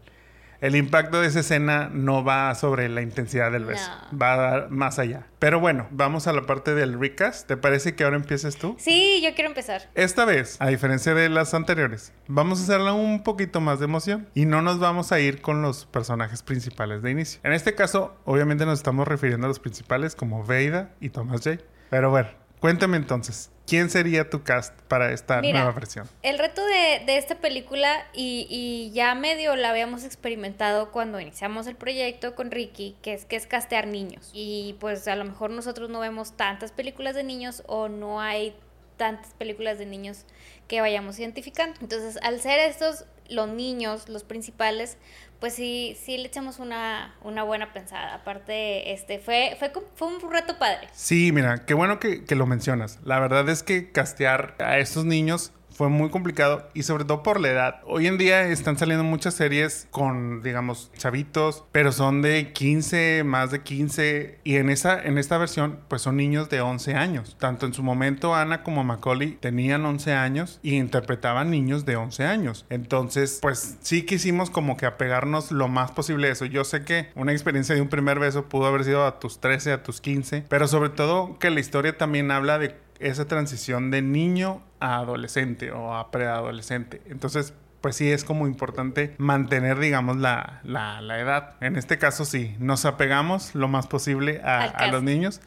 el 0.65 0.77
impacto 0.77 1.21
de 1.21 1.27
esa 1.27 1.41
escena 1.41 1.91
no 1.93 2.25
va 2.25 2.55
sobre 2.55 2.89
la 2.89 3.03
intensidad 3.03 3.53
del 3.53 3.67
beso, 3.67 3.91
va 4.19 4.33
a 4.33 4.37
dar 4.37 4.71
más 4.71 4.99
allá. 4.99 5.27
Pero 5.39 5.61
bueno, 5.61 5.87
vamos 5.91 6.27
a 6.27 6.33
la 6.33 6.47
parte 6.47 6.75
del 6.75 6.99
recast. 6.99 7.47
¿Te 7.47 7.59
parece 7.59 7.95
que 7.95 8.03
ahora 8.03 8.17
empieces 8.17 8.57
tú? 8.57 8.75
Sí, 8.79 9.21
yo 9.23 9.35
quiero 9.35 9.51
empezar. 9.51 9.91
Esta 9.95 10.25
vez, 10.25 10.57
a 10.61 10.69
diferencia 10.69 11.13
de 11.13 11.29
las 11.29 11.53
anteriores, 11.53 12.15
vamos 12.29 12.61
a 12.61 12.63
hacerla 12.63 12.95
un 12.95 13.23
poquito 13.23 13.61
más 13.61 13.79
de 13.79 13.85
emoción 13.85 14.27
y 14.33 14.47
no 14.47 14.63
nos 14.63 14.79
vamos 14.79 15.13
a 15.13 15.21
ir 15.21 15.43
con 15.43 15.61
los 15.61 15.85
personajes 15.85 16.43
principales 16.43 17.03
de 17.03 17.11
inicio. 17.11 17.41
En 17.43 17.53
este 17.53 17.75
caso, 17.75 18.17
obviamente 18.25 18.65
nos 18.65 18.79
estamos 18.79 19.07
refiriendo 19.07 19.45
a 19.45 19.49
los 19.49 19.61
principales 19.61 20.17
como 20.17 20.47
Veida 20.47 20.93
y 20.99 21.11
Thomas 21.11 21.43
J. 21.45 21.63
Pero 21.91 22.09
bueno, 22.09 22.31
cuéntame 22.61 22.97
entonces, 22.97 23.51
¿Quién 23.67 23.89
sería 23.89 24.29
tu 24.29 24.43
cast 24.43 24.79
para 24.89 25.13
esta 25.13 25.41
nueva 25.41 25.73
versión? 25.73 26.07
El 26.23 26.39
reto 26.39 26.65
de, 26.65 27.03
de 27.07 27.17
esta 27.17 27.37
película, 27.37 28.07
y, 28.13 28.47
y, 28.51 28.93
ya 28.93 29.15
medio 29.15 29.57
la 29.57 29.71
habíamos 29.71 30.05
experimentado 30.05 30.93
cuando 30.93 31.19
iniciamos 31.19 31.67
el 31.67 31.75
proyecto 31.75 32.35
con 32.35 32.51
Ricky, 32.51 32.97
que 33.01 33.15
es 33.15 33.25
que 33.25 33.37
es 33.37 33.47
castear 33.47 33.87
niños. 33.87 34.31
Y 34.35 34.77
pues 34.81 35.09
a 35.09 35.17
lo 35.17 35.25
mejor 35.25 35.51
nosotros 35.51 35.89
no 35.89 36.01
vemos 36.01 36.37
tantas 36.37 36.73
películas 36.73 37.15
de 37.15 37.25
niños 37.25 37.63
o 37.67 37.89
no 37.89 38.21
hay 38.21 38.55
tantas 38.97 39.33
películas 39.35 39.79
de 39.79 39.87
niños 39.87 40.25
que 40.69 40.81
vayamos 40.81 41.19
identificando. 41.19 41.77
Entonces, 41.81 42.19
al 42.23 42.41
ser 42.41 42.59
estos 42.61 43.05
los 43.29 43.49
niños, 43.49 44.09
los 44.09 44.25
principales, 44.25 44.99
pues 45.41 45.55
sí, 45.55 45.97
sí 46.03 46.19
le 46.19 46.27
echamos 46.27 46.59
una, 46.59 47.15
una 47.23 47.43
buena 47.43 47.73
pensada. 47.73 48.15
Aparte, 48.15 48.93
este, 48.93 49.19
fue, 49.19 49.57
fue, 49.59 49.73
fue 49.95 50.09
un 50.09 50.33
reto 50.33 50.59
padre. 50.59 50.89
Sí, 50.93 51.33
mira, 51.33 51.65
qué 51.65 51.75
bueno 51.75 51.99
que, 51.99 52.25
que 52.25 52.35
lo 52.35 52.47
mencionas. 52.47 52.99
La 53.05 53.19
verdad 53.21 53.49
es 53.49 53.63
que 53.63 53.93
castear 53.93 54.57
a 54.59 54.79
estos 54.79 55.05
niños 55.05 55.53
fue 55.75 55.89
muy 55.89 56.09
complicado 56.09 56.69
y 56.73 56.85
sobre 56.85 57.05
todo 57.05 57.23
por 57.23 57.41
la 57.41 57.49
edad. 57.49 57.81
Hoy 57.85 58.07
en 58.07 58.17
día 58.17 58.49
están 58.49 58.79
saliendo 58.79 59.05
muchas 59.05 59.35
series 59.35 59.89
con, 59.91 60.43
digamos, 60.43 60.91
chavitos, 60.97 61.65
pero 61.73 61.93
son 61.93 62.23
de 62.23 62.53
15, 62.53 63.25
más 63.25 63.51
de 63.51 63.63
15 63.63 64.39
y 64.45 64.57
en 64.57 64.71
esa 64.71 65.03
en 65.03 65.19
esta 65.19 65.37
versión 65.37 65.81
pues 65.89 66.03
son 66.03 66.17
niños 66.17 66.49
de 66.49 66.61
11 66.61 66.95
años. 66.95 67.37
Tanto 67.39 67.67
en 67.67 67.75
su 67.75 67.83
momento 67.83 68.35
Ana 68.35 68.63
como 68.63 68.85
Macaulay 68.85 69.33
tenían 69.33 69.85
11 69.85 70.13
años 70.13 70.61
y 70.63 70.77
interpretaban 70.77 71.51
niños 71.51 71.85
de 71.85 71.97
11 71.97 72.25
años. 72.25 72.67
Entonces, 72.71 73.39
pues 73.43 73.77
sí 73.81 74.05
quisimos 74.05 74.51
como 74.51 74.77
que 74.77 74.87
apegarnos 74.87 75.51
lo 75.51 75.69
más 75.69 75.91
posible 75.91 76.29
a 76.29 76.33
eso. 76.33 76.45
Yo 76.45 76.65
sé 76.65 76.85
que 76.85 77.09
una 77.15 77.33
experiencia 77.33 77.75
de 77.75 77.81
un 77.81 77.89
primer 77.89 78.19
beso 78.19 78.49
pudo 78.49 78.67
haber 78.67 78.85
sido 78.85 79.05
a 79.05 79.19
tus 79.19 79.41
13, 79.41 79.73
a 79.73 79.83
tus 79.83 80.01
15, 80.01 80.45
pero 80.49 80.69
sobre 80.69 80.91
todo 80.91 81.39
que 81.39 81.51
la 81.51 81.61
historia 81.61 81.99
también 81.99 82.31
habla 82.31 82.59
de 82.59 82.84
esa 82.99 83.27
transición 83.27 83.91
de 83.91 84.03
niño 84.03 84.63
a 84.81 84.97
adolescente 84.97 85.73
o 85.73 85.95
a 85.95 86.11
preadolescente. 86.11 87.03
Entonces, 87.07 87.55
pues 87.81 87.97
sí 87.97 88.11
es 88.11 88.25
como 88.25 88.47
importante 88.47 89.15
mantener, 89.19 89.79
digamos, 89.79 90.17
la, 90.17 90.63
edad. 90.65 91.57
En 91.61 91.77
este 91.77 91.99
caso 91.99 92.25
sí, 92.25 92.57
nos 92.59 92.87
apegamos 92.87 93.55
lo 93.55 93.69
más 93.69 93.87
posible 93.87 94.41
a, 94.43 94.87
los 94.91 95.03
niños. 95.03 95.41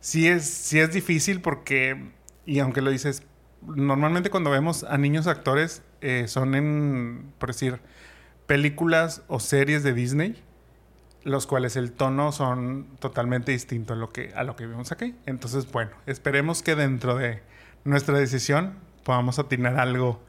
Sí 0.00 0.26
es, 0.26 0.44
sí 0.44 0.80
es 0.80 0.92
difícil 0.92 1.40
porque, 1.40 2.10
y 2.46 2.58
aunque 2.58 2.82
lo 2.82 2.90
dices, 2.90 3.22
normalmente 3.62 4.28
cuando 4.28 4.50
vemos 4.50 4.84
a 4.84 4.98
niños 4.98 5.26
actores 5.26 5.82
eh, 6.00 6.24
son 6.26 6.54
en, 6.54 7.32
por 7.38 7.50
decir, 7.50 7.80
películas 8.46 9.22
o 9.28 9.40
series 9.40 9.82
de 9.82 9.94
Disney 9.94 10.42
los 11.24 11.46
cuales 11.46 11.76
el 11.76 11.92
tono 11.92 12.32
son 12.32 12.86
totalmente 13.00 13.52
distintos 13.52 13.96
a 13.96 14.00
lo 14.00 14.10
que, 14.10 14.32
a 14.34 14.44
lo 14.44 14.56
que 14.56 14.66
vimos 14.66 14.92
aquí. 14.92 15.14
Entonces, 15.26 15.70
bueno, 15.72 15.90
esperemos 16.06 16.62
que 16.62 16.74
dentro 16.74 17.16
de 17.16 17.42
nuestra 17.84 18.18
decisión 18.18 18.78
podamos 19.02 19.38
atinar 19.38 19.78
algo 19.80 20.20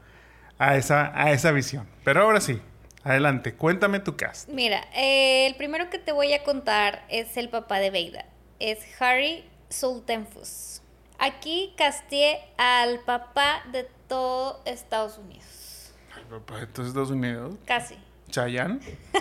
a 0.58 0.76
esa, 0.76 1.12
a 1.14 1.32
esa 1.32 1.52
visión. 1.52 1.86
Pero 2.04 2.22
ahora 2.22 2.40
sí, 2.40 2.60
adelante, 3.04 3.54
cuéntame 3.54 4.00
tu 4.00 4.16
cast. 4.16 4.48
Mira, 4.48 4.84
eh, 4.94 5.46
el 5.46 5.54
primero 5.56 5.90
que 5.90 5.98
te 5.98 6.12
voy 6.12 6.32
a 6.32 6.42
contar 6.42 7.04
es 7.08 7.36
el 7.36 7.48
papá 7.48 7.78
de 7.78 7.90
Veida. 7.90 8.24
Es 8.58 8.78
Harry 9.00 9.44
Sultenfus. 9.68 10.82
Aquí 11.18 11.74
casté 11.76 12.40
al 12.56 13.00
papá 13.00 13.62
de 13.72 13.88
todo 14.08 14.62
Estados 14.64 15.18
Unidos. 15.18 15.92
¿El 16.18 16.24
papá 16.24 16.60
de 16.60 16.66
todo 16.66 16.86
Estados 16.86 17.10
Unidos? 17.10 17.54
Casi. 17.64 17.96
¿Chayanne? 18.30 18.80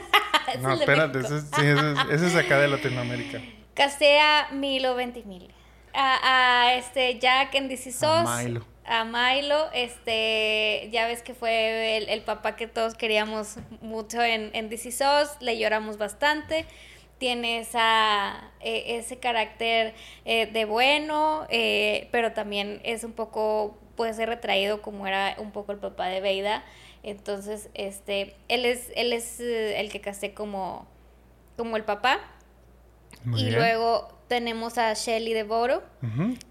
no, 0.62 0.74
espérate, 0.74 1.19
ese, 1.19 2.27
es 2.27 2.35
acá 2.35 2.59
de 2.59 2.67
Latinoamérica. 2.67 3.41
Castea 3.74 4.50
Milo 4.51 4.95
Ventimiglia. 4.95 5.53
A, 5.93 6.63
a, 6.63 6.74
este 6.75 7.19
Jack 7.19 7.55
en 7.55 7.67
DC 7.67 7.91
Sos. 7.91 8.27
A 8.27 8.41
Milo. 8.43 8.65
A 8.85 9.03
Milo, 9.03 9.69
este, 9.74 10.89
ya 10.91 11.07
ves 11.07 11.24
que 11.24 11.33
fue 11.33 11.97
el, 11.97 12.21
papá 12.21 12.55
que 12.55 12.67
todos 12.67 12.93
queríamos 12.93 13.55
mucho 13.81 14.21
en, 14.21 14.51
en 14.53 14.69
DC 14.69 14.91
Sos, 14.91 15.29
le 15.39 15.57
lloramos 15.57 15.97
bastante 15.97 16.65
tiene 17.17 17.60
esa, 17.60 18.51
e, 18.60 18.98
ese 18.98 19.17
carácter 19.17 19.93
eh, 20.25 20.48
de 20.48 20.65
bueno, 20.65 21.45
eh, 21.50 22.10
pero 22.12 22.34
también 22.34 22.81
es 22.84 23.03
un 23.03 23.13
poco, 23.13 23.77
puede 23.95 24.13
ser 24.13 24.29
retraído 24.29 24.81
como 24.81 25.07
era 25.07 25.36
un 25.39 25.51
poco 25.51 25.72
el 25.72 25.77
papá 25.77 26.07
de 26.07 26.22
Veida. 26.22 26.63
Entonces, 27.03 27.69
este, 27.74 28.36
él 28.48 28.65
es, 28.65 28.91
él 28.95 29.13
es 29.13 29.39
eh, 29.39 29.79
el 29.79 29.91
que 29.91 30.01
casé 30.01 30.34
como, 30.34 30.88
como 31.55 31.77
el 31.77 31.84
papá. 31.84 32.19
y 33.36 33.51
luego 33.51 34.10
tenemos 34.27 34.77
a 34.77 34.93
Shelly 34.93 35.34
de 35.34 35.43
Boro, 35.43 35.84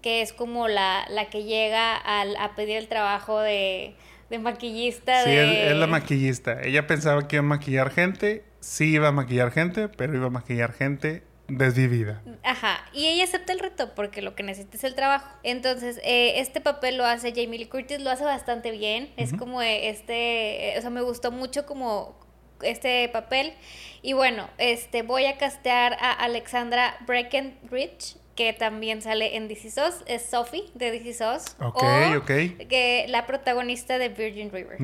que 0.01 0.21
es 0.21 0.31
como 0.31 0.67
la, 0.67 1.05
la 1.09 1.29
que 1.29 1.43
llega 1.43 1.95
al, 1.95 2.35
a 2.37 2.55
pedir 2.55 2.77
el 2.77 2.87
trabajo 2.87 3.39
de, 3.39 3.95
de 4.29 4.39
maquillista. 4.39 5.23
Sí, 5.23 5.31
es, 5.31 5.75
la 5.75 5.87
maquillista. 5.87 6.61
Ella 6.61 6.87
pensaba 6.87 7.27
que 7.27 7.35
iba 7.35 7.45
a 7.45 7.47
maquillar 7.47 7.91
gente, 7.91 8.43
sí 8.65 8.95
iba 8.95 9.09
a 9.09 9.11
maquillar 9.11 9.51
gente, 9.51 9.87
pero 9.89 10.15
iba 10.15 10.27
a 10.27 10.31
maquillar 10.31 10.73
gente 10.73 11.23
desvivida. 11.47 12.23
Ajá, 12.43 12.83
y 12.93 13.05
ella 13.05 13.23
acepta 13.23 13.53
el 13.53 13.59
reto 13.59 13.93
porque 13.93 14.23
lo 14.23 14.33
que 14.33 14.41
necesita 14.41 14.75
es 14.75 14.83
el 14.83 14.95
trabajo. 14.95 15.29
Entonces, 15.43 15.99
eh, 16.03 16.39
este 16.39 16.61
papel 16.61 16.97
lo 16.97 17.05
hace 17.05 17.29
Jamie 17.29 17.59
Lee 17.59 17.67
Curtis, 17.67 18.01
lo 18.01 18.09
hace 18.09 18.23
bastante 18.23 18.71
bien. 18.71 19.13
Es 19.17 19.33
como 19.33 19.61
este, 19.61 20.73
o 20.77 20.81
sea, 20.81 20.89
me 20.89 21.01
gustó 21.01 21.31
mucho 21.31 21.67
como 21.67 22.17
este 22.63 23.07
papel. 23.09 23.53
Y 24.01 24.13
bueno, 24.13 24.49
este 24.57 25.03
voy 25.03 25.25
a 25.25 25.37
castear 25.37 25.95
a 25.99 26.11
Alexandra 26.11 26.97
Breckenridge 27.05 28.17
que 28.35 28.51
también 28.51 29.01
sale 29.01 29.37
en 29.37 29.47
DC 29.47 29.71
SOS, 29.71 30.03
es 30.07 30.25
Sophie 30.25 30.65
de 30.73 30.91
DC 30.91 31.13
SOS. 31.13 31.55
Ok, 31.59 31.83
ok. 32.17 32.27
Que 32.67 33.05
la 33.07 33.25
protagonista 33.25 33.97
de 33.97 34.09
Virgin 34.09 34.51
River. 34.51 34.77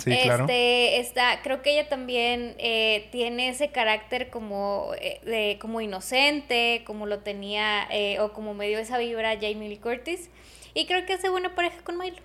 sí, 0.00 0.12
este, 0.12 0.98
Está, 0.98 1.40
creo 1.42 1.62
que 1.62 1.72
ella 1.72 1.88
también 1.88 2.56
eh, 2.58 3.08
tiene 3.12 3.48
ese 3.48 3.70
carácter 3.70 4.28
como, 4.28 4.90
eh, 5.00 5.20
de, 5.24 5.58
como 5.60 5.80
inocente, 5.80 6.82
como 6.84 7.06
lo 7.06 7.20
tenía, 7.20 7.86
eh, 7.90 8.18
o 8.18 8.32
como 8.32 8.54
me 8.54 8.66
dio 8.66 8.78
esa 8.78 8.98
vibra 8.98 9.34
Jamie 9.34 9.68
Lee 9.68 9.78
Curtis. 9.78 10.28
Y 10.74 10.86
creo 10.86 11.06
que 11.06 11.12
hace 11.12 11.28
buena 11.28 11.54
pareja 11.54 11.82
con 11.84 11.98
Milo. 11.98 12.20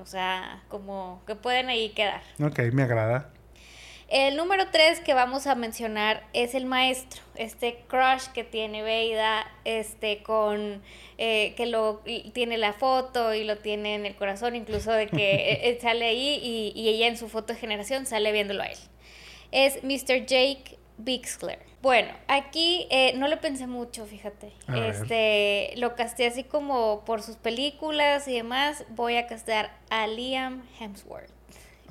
O 0.00 0.04
sea, 0.04 0.62
como 0.68 1.22
que 1.26 1.34
pueden 1.34 1.70
ahí 1.70 1.90
quedar. 1.90 2.22
Ok, 2.40 2.58
me 2.72 2.82
agrada. 2.82 3.30
El 4.08 4.36
número 4.36 4.68
tres 4.70 5.00
que 5.00 5.14
vamos 5.14 5.48
a 5.48 5.56
mencionar 5.56 6.28
es 6.32 6.54
el 6.54 6.64
maestro, 6.64 7.20
este 7.34 7.82
crush 7.88 8.28
que 8.32 8.44
tiene 8.44 8.84
Veida, 8.84 9.50
este 9.64 10.22
con 10.22 10.80
eh, 11.18 11.54
que 11.56 11.66
lo 11.66 12.02
tiene 12.32 12.56
la 12.56 12.72
foto 12.72 13.34
y 13.34 13.42
lo 13.42 13.58
tiene 13.58 13.96
en 13.96 14.06
el 14.06 14.14
corazón, 14.14 14.54
incluso 14.54 14.92
de 14.92 15.08
que 15.08 15.60
él 15.64 15.78
sale 15.82 16.06
ahí 16.06 16.38
y, 16.40 16.80
y, 16.80 16.88
ella 16.88 17.08
en 17.08 17.16
su 17.16 17.28
foto 17.28 17.52
de 17.52 17.58
generación 17.58 18.06
sale 18.06 18.30
viéndolo 18.30 18.62
a 18.62 18.66
él. 18.66 18.78
Es 19.50 19.82
Mr. 19.82 20.24
Jake 20.24 20.78
Bixler. 20.98 21.58
Bueno, 21.82 22.12
aquí 22.28 22.86
eh, 22.90 23.12
no 23.16 23.26
lo 23.26 23.40
pensé 23.40 23.66
mucho, 23.66 24.06
fíjate. 24.06 24.52
este, 24.88 25.72
lo 25.78 25.96
casté 25.96 26.26
así 26.26 26.44
como 26.44 27.04
por 27.04 27.22
sus 27.22 27.36
películas 27.36 28.28
y 28.28 28.34
demás. 28.34 28.84
Voy 28.90 29.16
a 29.16 29.26
castear 29.26 29.76
a 29.90 30.06
Liam 30.06 30.62
Hemsworth 30.78 31.35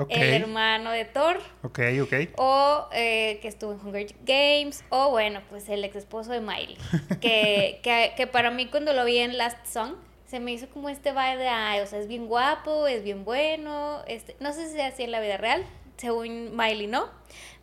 el 0.10 0.42
hermano 0.42 0.92
de 0.92 1.06
Thor. 1.06 1.40
Ok, 1.64 1.80
ok. 2.02 2.14
O 2.38 2.88
eh, 2.92 3.40
que 3.42 3.48
estuvo 3.48 3.74
en 3.74 3.80
Hunger 3.80 4.16
Games. 4.26 4.84
O 4.90 5.12
bueno, 5.12 5.42
pues 5.50 5.70
el 5.70 5.84
ex 5.84 5.96
esposo 5.96 6.32
de 6.32 6.42
Miley. 6.42 6.78
que, 7.22 7.80
que, 7.84 8.14
que, 8.16 8.28
para 8.28 8.52
mí 8.52 8.68
cuando 8.68 8.94
lo 8.94 9.06
vi 9.06 9.20
en 9.20 9.38
Last 9.38 9.66
Song, 9.66 9.94
se 10.28 10.40
me 10.40 10.52
hizo 10.52 10.68
como 10.70 10.90
este 10.90 11.12
vibe 11.12 11.38
de, 11.38 11.48
ay, 11.48 11.80
o 11.82 11.88
sea, 11.88 12.00
es 12.00 12.08
bien 12.08 12.28
guapo, 12.28 12.88
es 12.88 13.04
bien 13.04 13.24
bueno. 13.24 14.02
Este, 14.08 14.36
no 14.40 14.54
sé 14.54 14.70
si 14.70 14.80
es 14.80 14.94
así 14.94 15.04
en 15.04 15.12
la 15.12 15.22
vida 15.22 15.38
real, 15.38 15.64
según 15.98 16.56
Miley, 16.56 16.88
¿no? 16.88 17.10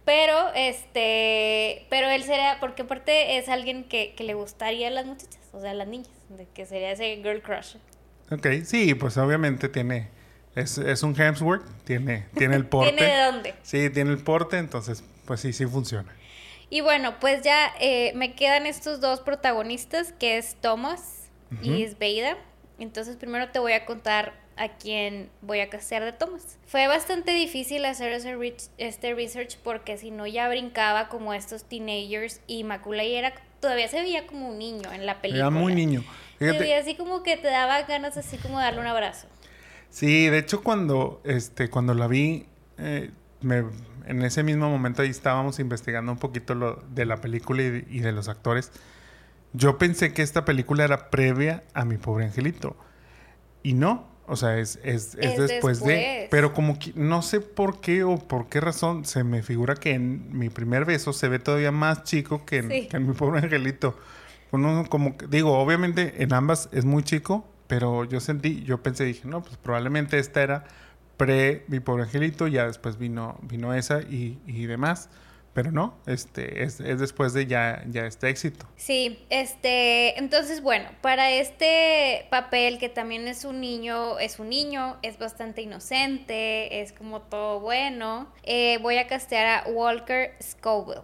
Pero, 0.04 0.52
este, 0.54 1.86
pero 1.90 2.08
él 2.10 2.24
sería, 2.24 2.56
porque 2.60 2.82
aparte 2.82 3.38
es 3.38 3.48
alguien 3.48 3.84
que, 3.84 4.14
que 4.16 4.24
le 4.24 4.34
gustaría 4.34 4.88
a 4.88 4.90
las 4.90 5.06
muchachas, 5.06 5.48
o 5.52 5.60
sea, 5.60 5.70
a 5.70 5.74
las 5.74 5.86
niñas, 5.86 6.10
de 6.28 6.46
que 6.46 6.66
sería 6.66 6.90
ese 6.90 7.16
girl 7.16 7.40
crush. 7.40 7.76
Ok, 8.30 8.64
sí, 8.64 8.94
pues 8.94 9.16
obviamente 9.18 9.68
tiene 9.68 10.08
es, 10.54 10.78
es 10.78 11.02
un 11.02 11.18
Hemsworth, 11.18 11.64
tiene, 11.85 12.26
tiene 12.37 12.56
el 12.56 12.66
porte. 12.66 12.92
¿Tiene 12.92 13.14
de 13.14 13.23
dónde? 13.25 13.54
Sí, 13.62 13.90
tiene 13.90 14.11
el 14.11 14.18
porte, 14.18 14.59
entonces, 14.59 15.04
pues 15.26 15.40
sí, 15.40 15.52
sí 15.52 15.66
funciona. 15.66 16.14
Y 16.71 16.80
bueno, 16.80 17.21
pues 17.21 17.42
ya 17.42 17.73
eh, 17.80 18.12
me 18.14 18.35
quedan 18.35 18.66
estos 18.66 19.00
dos 19.00 19.21
protagonistas, 19.21 20.12
que 20.12 20.38
es 20.38 20.56
Thomas 20.61 21.28
y 21.62 21.82
es 21.82 21.99
Beida. 21.99 22.38
Entonces, 22.78 23.16
primero 23.16 23.50
te 23.50 23.59
voy 23.59 23.73
a 23.73 23.85
contar 23.85 24.32
a 24.56 24.68
quién 24.68 25.28
voy 25.42 25.61
a 25.61 25.68
castear 25.68 26.02
de 26.02 26.12
Thomas. 26.12 26.56
Fue 26.66 26.87
bastante 26.87 27.32
difícil 27.32 27.85
hacer 27.85 28.12
ese 28.12 28.37
este 28.78 29.14
research 29.14 29.59
porque 29.62 29.99
si 29.99 30.11
no 30.11 30.26
ya 30.26 30.49
brincaba 30.49 31.09
como 31.09 31.35
estos 31.35 31.64
teenagers 31.64 32.40
y 32.47 32.64
Macaulay 32.64 33.16
era 33.16 33.35
todavía 33.61 33.88
se 33.88 34.00
veía 34.00 34.26
como 34.26 34.49
un 34.49 34.59
niño 34.59 34.92
en 34.92 35.06
la 35.06 35.21
película. 35.21 35.47
Era 35.47 35.50
muy 35.50 35.75
niño. 35.75 36.04
Se 36.38 36.52
veía 36.52 36.78
así 36.78 36.97
como 36.97 37.23
que 37.23 37.37
te 37.37 37.49
daba 37.49 37.82
ganas 37.82 38.16
así 38.16 38.37
como 38.37 38.59
darle 38.59 38.80
un 38.80 38.87
abrazo. 38.87 39.28
Sí, 39.92 40.30
de 40.30 40.38
hecho 40.38 40.62
cuando, 40.62 41.20
este, 41.22 41.68
cuando 41.68 41.92
la 41.92 42.06
vi, 42.06 42.46
eh, 42.78 43.11
me, 43.42 43.62
en 44.06 44.22
ese 44.22 44.42
mismo 44.42 44.70
momento 44.70 45.02
ahí 45.02 45.11
estábamos 45.11 45.58
investigando 45.58 46.11
un 46.11 46.18
poquito 46.18 46.54
lo 46.54 46.82
de 46.94 47.04
la 47.04 47.18
película 47.18 47.62
y 47.62 48.00
de, 48.00 48.11
los 48.11 48.28
actores. 48.28 48.72
Yo 49.52 49.76
pensé 49.76 50.14
que 50.14 50.22
esta 50.22 50.46
película 50.46 50.84
era 50.84 51.11
previa 51.11 51.62
a 51.75 51.84
Mi 51.84 51.99
Pobre 51.99 52.25
Angelito. 52.25 52.75
Y 53.62 53.75
no, 53.75 54.08
o 54.26 54.34
sea, 54.34 54.58
es, 54.58 54.80
es, 54.82 55.14
es, 55.20 55.37
después, 55.37 55.84
de... 55.84 56.26
Pero 56.30 56.54
como 56.54 56.78
que 56.78 56.94
no 56.94 57.20
sé 57.20 57.42
por 57.42 57.82
qué 57.82 58.02
o 58.02 58.16
por 58.16 58.49
qué 58.49 58.62
razón 58.62 59.04
se 59.04 59.25
me 59.25 59.42
figura 59.42 59.75
que 59.75 59.90
en 59.90 60.38
mi 60.38 60.49
primer 60.49 60.87
beso 60.87 61.12
se 61.12 61.28
ve 61.28 61.38
todavía 61.38 61.70
más 61.70 62.04
chico 62.04 62.46
que 62.46 62.56
en, 62.58 62.68
que 62.88 62.96
en 62.96 63.06
Mi 63.06 63.12
Pobre 63.12 63.40
Angelito. 63.40 63.94
Uno 64.52 64.87
como, 64.88 65.16
digo, 65.28 65.58
obviamente 65.58 66.22
en 66.22 66.32
ambas 66.32 66.70
es 66.72 66.87
muy 66.87 67.02
chico, 67.02 67.51
pero 67.73 68.05
yo 68.05 68.21
sentí, 68.21 68.62
yo 68.64 68.83
pensé, 68.83 69.05
dije, 69.05 69.26
no, 69.26 69.43
pues 69.43 69.57
probablemente 69.57 70.19
esta 70.19 70.43
era 70.43 70.64
pre 71.17 71.64
mi 71.69 71.81
pobre 71.81 72.02
angelito, 72.02 72.47
ya 72.47 72.67
después 72.67 72.99
vino, 72.99 73.38
vino 73.41 73.73
esa 73.73 74.02
y, 74.02 74.38
y 74.47 74.67
demás. 74.67 75.09
Pero 75.55 75.73
no, 75.73 75.95
este, 76.05 76.64
es, 76.64 76.81
es, 76.81 77.00
después 77.00 77.33
de 77.33 77.47
ya, 77.47 77.83
ya 77.88 78.05
este 78.05 78.29
éxito. 78.29 78.67
Sí, 78.76 79.25
este, 79.31 80.19
entonces 80.19 80.61
bueno, 80.61 80.91
para 81.00 81.31
este 81.31 82.26
papel 82.29 82.79
que 82.79 82.91
también 82.91 83.26
es 83.26 83.47
un 83.47 83.62
niño, 83.62 84.19
es 84.19 84.38
un 84.38 84.50
niño, 84.50 84.99
es 85.00 85.19
bastante 85.19 85.62
inocente, 85.62 86.83
es 86.83 86.93
como 86.93 87.23
todo 87.23 87.61
bueno, 87.61 88.31
eh, 88.43 88.81
voy 88.83 88.99
a 88.99 89.07
castear 89.07 89.47
a 89.47 89.71
Walker 89.71 90.37
Scoville. 90.43 91.00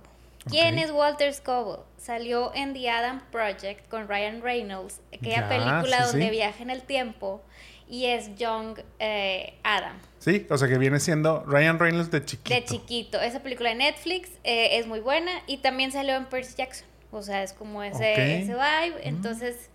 ¿Quién 0.50 0.78
es 0.78 0.90
Walter 0.90 1.32
Scoville? 1.32 1.82
Salió 1.96 2.52
en 2.54 2.72
The 2.72 2.90
Adam 2.90 3.22
Project 3.30 3.88
con 3.88 4.08
Ryan 4.08 4.42
Reynolds, 4.42 5.00
aquella 5.12 5.48
película 5.48 6.06
donde 6.06 6.30
viaja 6.30 6.62
en 6.62 6.70
el 6.70 6.82
tiempo 6.82 7.42
y 7.88 8.06
es 8.06 8.34
Young 8.36 8.78
eh, 8.98 9.54
Adam. 9.62 9.96
Sí, 10.18 10.46
o 10.50 10.58
sea 10.58 10.68
que 10.68 10.78
viene 10.78 11.00
siendo 11.00 11.44
Ryan 11.44 11.78
Reynolds 11.78 12.10
de 12.10 12.24
chiquito. 12.24 12.54
De 12.54 12.64
chiquito. 12.64 13.20
Esa 13.20 13.40
película 13.40 13.70
de 13.70 13.76
Netflix 13.76 14.30
eh, 14.44 14.78
es 14.78 14.86
muy 14.86 15.00
buena 15.00 15.30
y 15.46 15.58
también 15.58 15.92
salió 15.92 16.16
en 16.16 16.26
Percy 16.26 16.54
Jackson. 16.56 16.86
O 17.10 17.22
sea, 17.22 17.42
es 17.42 17.52
como 17.52 17.82
ese, 17.82 18.42
ese 18.42 18.52
vibe. 18.52 19.00
Entonces, 19.02 19.70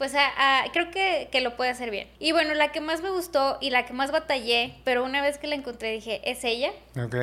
pues 0.00 0.14
creo 0.72 0.90
que, 0.90 1.28
que, 1.30 1.42
lo 1.42 1.56
puede 1.56 1.68
hacer 1.68 1.90
bien. 1.90 2.08
Y 2.18 2.32
bueno, 2.32 2.54
la 2.54 2.72
que 2.72 2.80
más 2.80 3.02
me 3.02 3.10
gustó 3.10 3.58
y 3.60 3.68
la 3.68 3.84
que 3.84 3.92
más 3.92 4.10
batallé, 4.10 4.72
pero 4.82 5.04
una 5.04 5.20
vez 5.20 5.36
que 5.36 5.46
la 5.46 5.56
encontré 5.56 5.92
dije, 5.92 6.22
es 6.24 6.42
ella, 6.42 6.70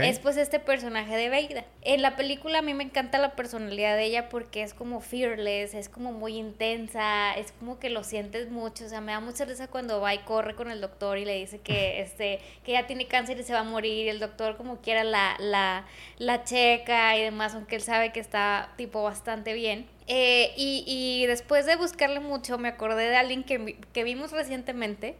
es 0.03 0.19
pues 0.19 0.37
este 0.37 0.59
personaje 0.59 1.17
de 1.17 1.29
Veida. 1.29 1.65
En 1.81 2.03
la 2.03 2.15
película 2.15 2.59
a 2.59 2.61
mí 2.61 2.75
me 2.75 2.83
encanta 2.83 3.17
la 3.17 3.31
personalidad 3.31 3.95
de 3.95 4.03
ella 4.03 4.29
porque 4.29 4.61
es 4.61 4.75
como 4.75 5.01
fearless, 5.01 5.73
es 5.73 5.89
como 5.89 6.13
muy 6.13 6.37
intensa, 6.37 7.33
es 7.33 7.51
como 7.53 7.79
que 7.79 7.89
lo 7.89 8.03
sientes 8.03 8.51
mucho, 8.51 8.85
o 8.85 8.89
sea, 8.89 9.01
me 9.01 9.11
da 9.11 9.21
mucha 9.21 9.45
risa 9.45 9.65
cuando 9.69 9.99
va 9.99 10.13
y 10.13 10.19
corre 10.19 10.53
con 10.53 10.69
el 10.69 10.79
doctor 10.79 11.17
y 11.17 11.25
le 11.25 11.33
dice 11.33 11.57
que, 11.57 11.99
este, 12.01 12.41
que 12.63 12.73
ya 12.73 12.85
tiene 12.85 13.07
cáncer 13.07 13.39
y 13.39 13.43
se 13.43 13.53
va 13.53 13.61
a 13.61 13.63
morir 13.63 14.05
y 14.05 14.09
el 14.09 14.19
doctor 14.19 14.55
como 14.55 14.81
quiera 14.81 15.03
la, 15.03 15.35
la, 15.39 15.85
la 16.19 16.43
checa 16.43 17.17
y 17.17 17.23
demás, 17.23 17.55
aunque 17.55 17.77
él 17.77 17.81
sabe 17.81 18.11
que 18.11 18.19
está 18.19 18.69
tipo 18.77 19.01
bastante 19.01 19.53
bien. 19.53 19.96
Eh, 20.07 20.53
y, 20.55 21.25
después 21.27 21.65
de 21.65 21.75
buscarle 21.75 22.19
mucho, 22.19 22.57
me 22.57 22.69
acordé 22.69 23.09
de 23.09 23.17
alguien 23.17 23.43
que, 23.43 23.77
que 23.93 24.03
vimos 24.03 24.31
recientemente. 24.31 25.15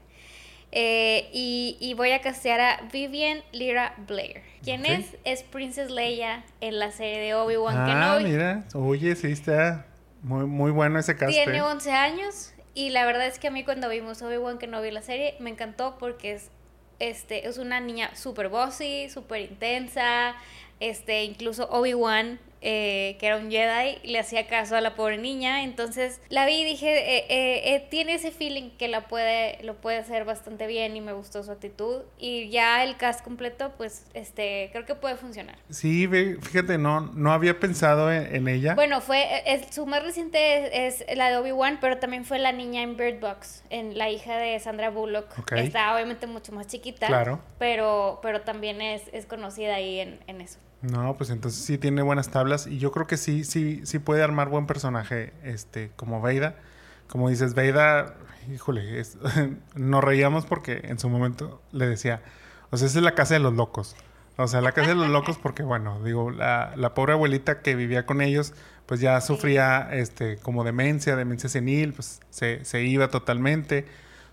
Eh, 0.72 1.30
y, 1.32 1.94
voy 1.96 2.12
a 2.12 2.22
castear 2.22 2.60
a 2.60 2.82
Vivian 2.92 3.42
Lyra 3.52 3.96
Blair. 4.08 4.42
¿Quién 4.64 4.86
es? 4.86 5.16
Es 5.24 5.44
Princess 5.44 5.90
Leia 5.90 6.44
en 6.62 6.80
la 6.80 6.92
serie 6.92 7.20
de 7.20 7.36
Obi-Wan 7.36 7.78
ah, 7.78 7.86
Kenobi. 7.86 8.26
Ah, 8.26 8.28
mira. 8.28 8.64
Oye, 8.74 9.16
sí 9.16 9.32
está 9.32 9.86
muy, 10.24 10.46
muy 10.46 10.72
bueno 10.72 11.00
ese 11.00 11.16
cast. 11.16 11.32
Tiene 11.32 11.62
11 11.62 11.92
años. 11.92 12.54
Y 12.74 12.90
la 12.90 13.06
verdad 13.06 13.26
es 13.28 13.40
que 13.40 13.48
a 13.48 13.52
mí 13.52 13.64
cuando 13.64 13.90
vimos 13.90 14.22
Obi-Wan 14.22 14.58
Kenobi 14.58 14.92
la 14.92 15.02
serie, 15.02 15.36
me 15.40 15.50
encantó 15.50 15.98
porque 15.98 16.34
es, 16.34 16.50
este, 17.00 17.48
es 17.48 17.58
una 17.58 17.80
niña 17.80 18.16
súper 18.16 18.50
bossy, 18.50 19.10
súper 19.10 19.42
intensa. 19.42 20.36
Este, 20.80 21.24
incluso 21.24 21.68
Obi-Wan 21.72 22.40
eh, 22.62 23.18
que 23.20 23.28
era 23.28 23.38
un 23.38 23.52
Jedi, 23.52 24.00
le 24.04 24.20
hacía 24.20 24.48
caso 24.48 24.76
a 24.76 24.82
la 24.82 24.96
pobre 24.96 25.18
niña. 25.18 25.64
Entonces 25.64 26.20
la 26.30 26.46
vi 26.46 26.62
y 26.62 26.66
dije, 26.66 27.18
eh, 27.18 27.26
eh, 27.76 27.88
tiene 27.90 28.16
ese 28.16 28.32
feeling 28.32 28.72
que 28.72 28.88
la 28.88 29.08
puede, 29.08 29.62
lo 29.64 29.76
puede 29.76 29.98
hacer 29.98 30.26
bastante 30.26 30.68
bien 30.68 30.96
y 30.96 31.02
me 31.02 31.14
gustó 31.14 31.44
su 31.44 31.52
actitud. 31.52 32.02
Y 32.18 32.50
ya 32.50 32.84
el 32.84 32.98
cast 32.98 33.24
completo, 33.24 33.74
pues 33.78 34.06
este, 34.14 34.70
creo 34.72 34.86
que 34.86 34.96
puede 34.96 35.16
funcionar. 35.18 35.58
Sí, 35.70 36.08
fíjate, 36.08 36.78
no, 36.78 37.02
no 37.02 37.32
había 37.32 37.60
pensado 37.60 38.12
en, 38.12 38.48
ella. 38.48 38.76
Bueno, 38.76 39.02
fue, 39.02 39.26
su 39.72 39.86
más 39.86 40.04
reciente 40.04 40.88
es, 40.88 41.06
la 41.16 41.30
de 41.30 41.38
Obi-Wan, 41.38 41.80
pero 41.82 41.98
también 41.98 42.24
fue 42.24 42.40
la 42.40 42.52
niña 42.52 42.82
en 42.82 42.96
Bird 42.96 43.20
Box, 43.20 43.64
en 43.70 43.98
la 43.98 44.10
hija 44.10 44.38
de 44.38 44.58
Sandra 44.60 44.90
Bullock. 44.90 45.28
Está 45.52 45.94
obviamente 45.94 46.28
mucho 46.28 46.54
más 46.54 46.68
chiquita, 46.68 47.08
claro. 47.08 47.42
pero, 47.60 48.20
pero 48.22 48.42
también 48.42 48.82
es, 48.82 49.04
es 49.12 49.26
conocida 49.26 49.76
ahí 49.76 50.00
en, 50.00 50.20
en 50.28 50.42
eso. 50.42 50.60
No, 50.92 51.18
pues 51.18 51.30
entonces 51.30 51.64
sí 51.64 51.78
tiene 51.78 52.02
buenas 52.02 52.30
tablas 52.30 52.68
y 52.68 52.78
yo 52.78 52.92
creo 52.92 53.08
que 53.08 53.18
sí, 53.18 53.44
sí, 53.44 53.82
sí 53.84 54.00
puede 54.00 54.24
armar 54.24 54.50
buen 54.50 54.68
personaje, 54.68 55.34
este, 55.44 55.92
como 55.96 56.22
Veida. 56.22 56.56
Como 57.08 57.30
dices, 57.30 57.54
Veida, 57.56 58.16
híjole, 58.54 59.04
nos 59.76 60.04
reíamos 60.04 60.46
porque 60.46 60.82
en 60.84 61.00
su 61.00 61.10
momento 61.10 61.62
le 61.72 61.88
decía, 61.88 62.22
o 62.70 62.78
sea, 62.78 62.88
esa 62.88 63.00
es 63.00 63.04
la 63.04 63.16
casa 63.16 63.34
de 63.34 63.40
los 63.40 63.54
locos. 63.54 63.96
O 64.38 64.48
sea, 64.48 64.62
la 64.62 64.72
casa 64.72 64.90
de 64.90 64.96
los 64.96 65.10
locos 65.10 65.38
porque, 65.38 65.64
bueno, 65.64 66.02
digo, 66.04 66.30
la, 66.30 66.74
la 66.76 66.94
pobre 66.94 67.14
abuelita 67.14 67.62
que 67.62 67.76
vivía 67.76 68.06
con 68.06 68.22
ellos, 68.22 68.54
pues 68.86 69.00
ya 69.00 69.20
sufría, 69.20 69.90
este, 69.92 70.38
como 70.38 70.64
demencia, 70.64 71.16
demencia 71.16 71.50
senil, 71.50 71.94
pues 71.94 72.22
se, 72.30 72.64
se 72.64 72.84
iba 72.84 73.10
totalmente 73.10 73.88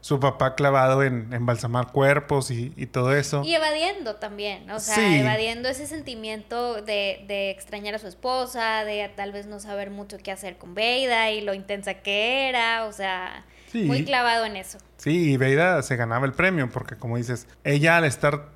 su 0.04 0.20
papá 0.20 0.54
clavado 0.54 1.02
en 1.02 1.32
embalsamar 1.32 1.90
cuerpos 1.90 2.50
y, 2.50 2.68
todo 2.92 3.16
eso. 3.16 3.42
Y 3.42 3.54
evadiendo 3.54 4.16
también, 4.16 4.68
o 4.70 4.78
sea, 4.78 5.18
evadiendo 5.18 5.66
ese 5.70 5.86
sentimiento 5.86 6.82
de, 6.82 7.24
de, 7.26 7.48
extrañar 7.48 7.94
a 7.94 7.98
su 7.98 8.06
esposa, 8.06 8.84
de 8.84 9.10
tal 9.16 9.32
vez 9.32 9.46
no 9.46 9.60
saber 9.60 9.88
mucho 9.88 10.18
qué 10.18 10.30
hacer 10.30 10.58
con 10.58 10.74
Veida 10.74 11.30
y 11.30 11.40
lo 11.40 11.54
intensa 11.54 11.94
que 11.94 12.50
era, 12.50 12.84
o 12.84 12.92
sea, 12.92 13.46
muy 13.72 14.04
clavado 14.04 14.44
en 14.44 14.56
eso. 14.56 14.76
Sí, 14.98 15.32
y 15.32 15.36
Veida 15.38 15.82
se 15.82 15.96
ganaba 15.96 16.26
el 16.26 16.34
premio 16.34 16.68
porque 16.68 16.96
como 16.96 17.16
dices, 17.16 17.46
ella 17.64 17.96
al 17.96 18.04
estar 18.04 18.50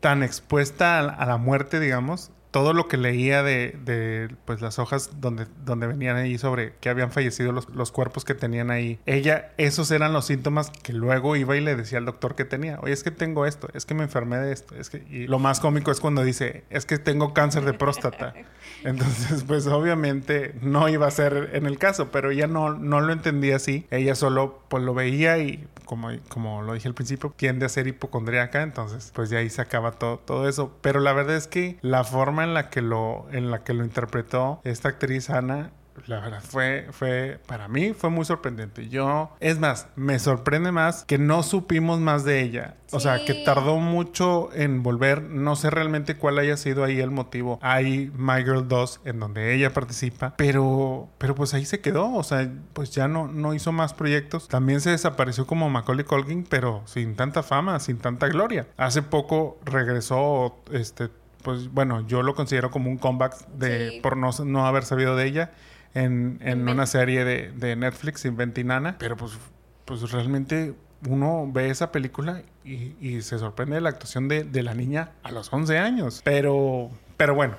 tan 0.00 0.22
expuesta 0.22 0.98
a, 0.98 1.24
la 1.24 1.38
muerte, 1.38 1.80
digamos, 1.80 2.30
todo 2.54 2.72
lo 2.72 2.86
que 2.86 2.96
leía 2.96 3.42
de, 3.42 3.76
de, 3.84 4.28
pues 4.44 4.60
las 4.60 4.78
hojas 4.78 5.20
donde, 5.20 5.48
donde 5.64 5.88
venían 5.88 6.14
ahí 6.14 6.38
sobre 6.38 6.74
que 6.76 6.88
habían 6.88 7.10
fallecido 7.10 7.50
los, 7.50 7.68
los, 7.70 7.90
cuerpos 7.90 8.24
que 8.24 8.36
tenían 8.36 8.70
ahí, 8.70 9.00
ella, 9.06 9.50
esos 9.56 9.90
eran 9.90 10.12
los 10.12 10.26
síntomas 10.26 10.70
que 10.70 10.92
luego 10.92 11.34
iba 11.34 11.56
y 11.56 11.60
le 11.60 11.74
decía 11.74 11.98
al 11.98 12.04
doctor 12.04 12.36
que 12.36 12.44
tenía, 12.44 12.78
oye, 12.80 12.92
es 12.92 13.02
que 13.02 13.10
tengo 13.10 13.44
esto, 13.44 13.66
es 13.74 13.86
que 13.86 13.94
me 13.94 14.04
enfermé 14.04 14.36
de 14.36 14.52
esto, 14.52 14.76
es 14.76 14.88
que, 14.88 14.98
y 15.10 15.26
lo 15.26 15.40
más 15.40 15.58
cómico 15.58 15.90
es 15.90 15.98
cuando 15.98 16.22
dice, 16.22 16.62
es 16.70 16.86
que 16.86 16.98
tengo 16.98 17.34
cáncer 17.34 17.64
de 17.64 17.72
próstata. 17.72 18.34
Entonces, 18.84 19.42
pues 19.42 19.66
obviamente 19.66 20.54
no 20.60 20.88
iba 20.88 21.08
a 21.08 21.10
ser 21.10 21.50
en 21.54 21.66
el 21.66 21.78
caso, 21.78 22.12
pero 22.12 22.30
ella 22.30 22.46
no, 22.46 22.74
no 22.74 23.00
lo 23.00 23.12
entendía 23.12 23.56
así, 23.56 23.84
ella 23.90 24.14
solo 24.14 24.62
pues 24.68 24.84
lo 24.84 24.94
veía 24.94 25.38
y 25.38 25.66
como, 25.86 26.10
como 26.28 26.62
lo 26.62 26.74
dije 26.74 26.86
al 26.86 26.94
principio, 26.94 27.32
tiende 27.36 27.66
a 27.66 27.68
ser 27.68 27.86
hipocondríaca, 27.88 28.62
entonces 28.62 29.10
pues 29.12 29.30
de 29.30 29.38
ahí 29.38 29.50
se 29.50 29.60
acaba 29.60 29.92
todo, 29.92 30.18
todo 30.18 30.48
eso. 30.48 30.72
Pero 30.82 31.00
la 31.00 31.12
verdad 31.12 31.36
es 31.36 31.48
que 31.48 31.78
la 31.82 32.04
forma 32.04 32.43
en 32.44 32.54
la 32.54 32.70
que 32.70 32.82
lo, 32.82 33.26
en 33.32 33.50
la 33.50 33.64
que 33.64 33.74
lo 33.74 33.84
interpretó 33.84 34.60
esta 34.64 34.88
actriz 34.88 35.30
Ana 35.30 35.72
la 36.06 36.20
verdad 36.20 36.42
fue, 36.42 36.88
fue, 36.90 37.40
para 37.46 37.68
mí 37.68 37.92
fue 37.92 38.10
muy 38.10 38.24
sorprendente. 38.24 38.88
Yo, 38.88 39.30
es 39.40 39.58
más, 39.58 39.86
me 39.96 40.18
sorprende 40.18 40.72
más 40.72 41.04
que 41.04 41.18
no 41.18 41.42
supimos 41.42 42.00
más 42.00 42.24
de 42.24 42.42
ella. 42.42 42.76
O 42.92 43.00
sea, 43.00 43.24
que 43.24 43.34
tardó 43.34 43.78
mucho 43.78 44.50
en 44.52 44.82
volver. 44.82 45.22
No 45.22 45.56
sé 45.56 45.70
realmente 45.70 46.16
cuál 46.16 46.38
haya 46.38 46.56
sido 46.56 46.84
ahí 46.84 47.00
el 47.00 47.10
motivo. 47.10 47.58
Hay 47.60 48.12
My 48.16 48.44
Girl 48.44 48.68
2 48.68 49.00
en 49.04 49.18
donde 49.18 49.54
ella 49.54 49.72
participa, 49.72 50.34
pero, 50.36 51.08
pero 51.18 51.34
pues 51.34 51.54
ahí 51.54 51.64
se 51.64 51.80
quedó. 51.80 52.12
O 52.12 52.22
sea, 52.22 52.48
pues 52.72 52.90
ya 52.90 53.08
no, 53.08 53.26
no 53.26 53.54
hizo 53.54 53.72
más 53.72 53.94
proyectos. 53.94 54.48
También 54.48 54.80
se 54.80 54.90
desapareció 54.90 55.46
como 55.46 55.70
Macaulay 55.70 56.04
Culkin, 56.04 56.44
pero 56.44 56.82
sin 56.86 57.16
tanta 57.16 57.42
fama, 57.42 57.80
sin 57.80 57.98
tanta 57.98 58.28
gloria. 58.28 58.68
Hace 58.76 59.02
poco 59.02 59.58
regresó, 59.64 60.56
este, 60.70 61.08
pues 61.44 61.68
bueno, 61.68 62.04
yo 62.08 62.22
lo 62.22 62.34
considero 62.34 62.72
como 62.72 62.90
un 62.90 62.98
comeback 62.98 63.46
de 63.50 64.00
por 64.02 64.16
no, 64.16 64.30
no 64.44 64.66
haber 64.66 64.84
sabido 64.84 65.14
de 65.14 65.26
ella 65.26 65.52
en, 65.94 66.38
en 66.42 66.68
una 66.68 66.86
serie 66.86 67.24
de, 67.24 67.52
de 67.52 67.76
Netflix, 67.76 68.24
Inventinana. 68.24 68.96
Pero 68.98 69.16
pues, 69.16 69.38
pues 69.84 70.10
realmente 70.10 70.74
uno 71.08 71.48
ve 71.52 71.70
esa 71.70 71.92
película 71.92 72.42
y, 72.64 72.96
y 73.00 73.22
se 73.22 73.38
sorprende 73.38 73.76
de 73.76 73.82
la 73.82 73.90
actuación 73.90 74.26
de, 74.26 74.42
de, 74.42 74.62
la 74.62 74.74
niña 74.74 75.12
a 75.22 75.30
los 75.30 75.52
11 75.52 75.78
años. 75.78 76.22
Pero, 76.24 76.90
pero 77.16 77.34
bueno, 77.34 77.56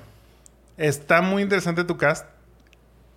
está 0.76 1.22
muy 1.22 1.42
interesante 1.42 1.84
tu 1.84 1.96
cast. 1.96 2.26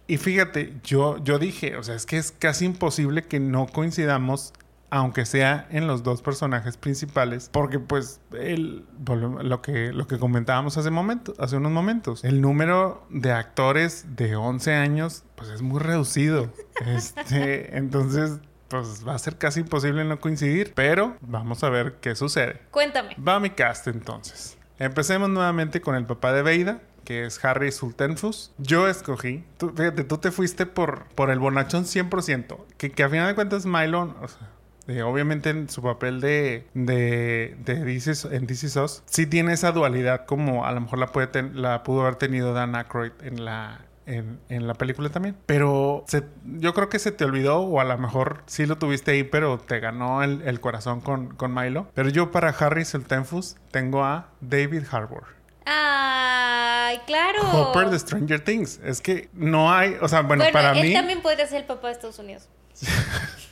Y 0.07 0.17
fíjate, 0.17 0.75
yo, 0.83 1.23
yo 1.23 1.37
dije, 1.39 1.77
o 1.77 1.83
sea, 1.83 1.95
es 1.95 2.05
que 2.05 2.17
es 2.17 2.31
casi 2.31 2.65
imposible 2.65 3.25
que 3.25 3.39
no 3.39 3.67
coincidamos 3.67 4.53
aunque 4.89 5.25
sea 5.25 5.67
en 5.69 5.87
los 5.87 6.03
dos 6.03 6.21
personajes 6.21 6.77
principales, 6.77 7.49
porque 7.51 7.79
pues 7.79 8.21
el, 8.33 8.85
lo, 9.05 9.61
que, 9.61 9.91
lo 9.93 10.07
que 10.07 10.17
comentábamos 10.17 10.77
hace, 10.77 10.91
momento, 10.91 11.33
hace 11.37 11.57
unos 11.57 11.71
momentos, 11.71 12.23
el 12.23 12.41
número 12.41 13.05
de 13.09 13.31
actores 13.31 14.15
de 14.15 14.35
11 14.35 14.73
años 14.73 15.23
pues 15.35 15.49
es 15.49 15.61
muy 15.61 15.79
reducido. 15.79 16.51
Este, 16.79 17.77
entonces 17.77 18.39
pues 18.69 19.05
va 19.05 19.13
a 19.13 19.19
ser 19.19 19.37
casi 19.37 19.59
imposible 19.59 20.05
no 20.05 20.21
coincidir, 20.21 20.71
pero 20.73 21.17
vamos 21.19 21.61
a 21.63 21.69
ver 21.69 21.95
qué 21.99 22.15
sucede. 22.15 22.61
Cuéntame. 22.71 23.15
Va 23.15 23.39
mi 23.41 23.49
cast 23.49 23.87
entonces. 23.87 24.57
Empecemos 24.77 25.29
nuevamente 25.29 25.81
con 25.81 25.95
el 25.95 26.05
papá 26.05 26.31
de 26.31 26.41
Veida, 26.41 26.79
que 27.03 27.25
es 27.25 27.43
Harry 27.43 27.71
Sultenfus. 27.71 28.53
Yo 28.59 28.87
escogí, 28.87 29.43
tú, 29.57 29.71
fíjate, 29.75 30.05
tú 30.05 30.19
te 30.19 30.31
fuiste 30.31 30.65
por, 30.65 31.05
por 31.15 31.31
el 31.31 31.39
bonachón 31.39 31.83
100%, 31.83 32.57
que, 32.77 32.91
que 32.91 33.03
a 33.03 33.09
final 33.09 33.27
de 33.27 33.35
cuentas 33.35 33.65
Mylon, 33.65 34.15
o 34.21 34.27
sea, 34.27 34.47
eh, 34.89 35.03
obviamente 35.03 35.51
en 35.51 35.69
su 35.69 35.81
papel 35.81 36.19
de, 36.19 36.65
de, 36.73 37.55
de 37.63 37.85
This 37.85 38.25
en 38.25 38.47
This 38.47 38.63
Is 38.63 38.75
Us, 38.75 39.03
sí 39.05 39.27
tiene 39.27 39.53
esa 39.53 39.71
dualidad 39.71 40.25
como 40.25 40.65
a 40.65 40.71
lo 40.71 40.81
mejor 40.81 40.97
la, 40.99 41.07
puede 41.07 41.43
la 41.53 41.83
pudo 41.83 42.01
haber 42.01 42.15
tenido 42.15 42.53
Dan 42.53 42.75
Aykroyd 42.75 43.11
en 43.21 43.45
la, 43.45 43.85
en, 44.07 44.39
en, 44.49 44.65
la 44.67 44.73
película 44.73 45.09
también. 45.09 45.37
Pero 45.45 46.03
se, 46.07 46.23
yo 46.43 46.73
creo 46.73 46.89
que 46.89 46.97
se 46.97 47.11
te 47.11 47.23
olvidó, 47.23 47.59
o 47.59 47.79
a 47.79 47.83
lo 47.83 47.97
mejor 47.99 48.41
sí 48.47 48.65
lo 48.65 48.77
tuviste 48.77 49.11
ahí, 49.11 49.23
pero 49.23 49.59
te 49.59 49.79
ganó 49.79 50.23
el, 50.23 50.41
el 50.41 50.59
corazón 50.59 51.01
con, 51.01 51.35
con, 51.35 51.53
Milo. 51.53 51.87
Pero 51.93 52.09
yo 52.09 52.31
para 52.31 52.49
Harry 52.49 52.83
Sultenfus 52.83 53.57
tengo 53.71 54.03
a 54.03 54.29
David 54.41 54.83
Harbour. 54.89 55.25
Ay, 55.65 56.99
claro. 57.05 57.41
Hopper 57.51 57.91
de 57.91 57.99
Stranger 57.99 58.39
Things. 58.39 58.79
Es 58.83 59.01
que 59.01 59.29
no 59.33 59.71
hay, 59.71 59.97
o 60.01 60.07
sea, 60.07 60.21
bueno, 60.21 60.43
bueno 60.43 60.53
para 60.53 60.71
él 60.79 60.87
mí. 60.87 60.93
también 60.93 61.21
podría 61.21 61.45
ser 61.45 61.59
el 61.59 61.65
papá 61.65 61.89
de 61.89 61.93
Estados 61.93 62.17
Unidos. 62.17 62.49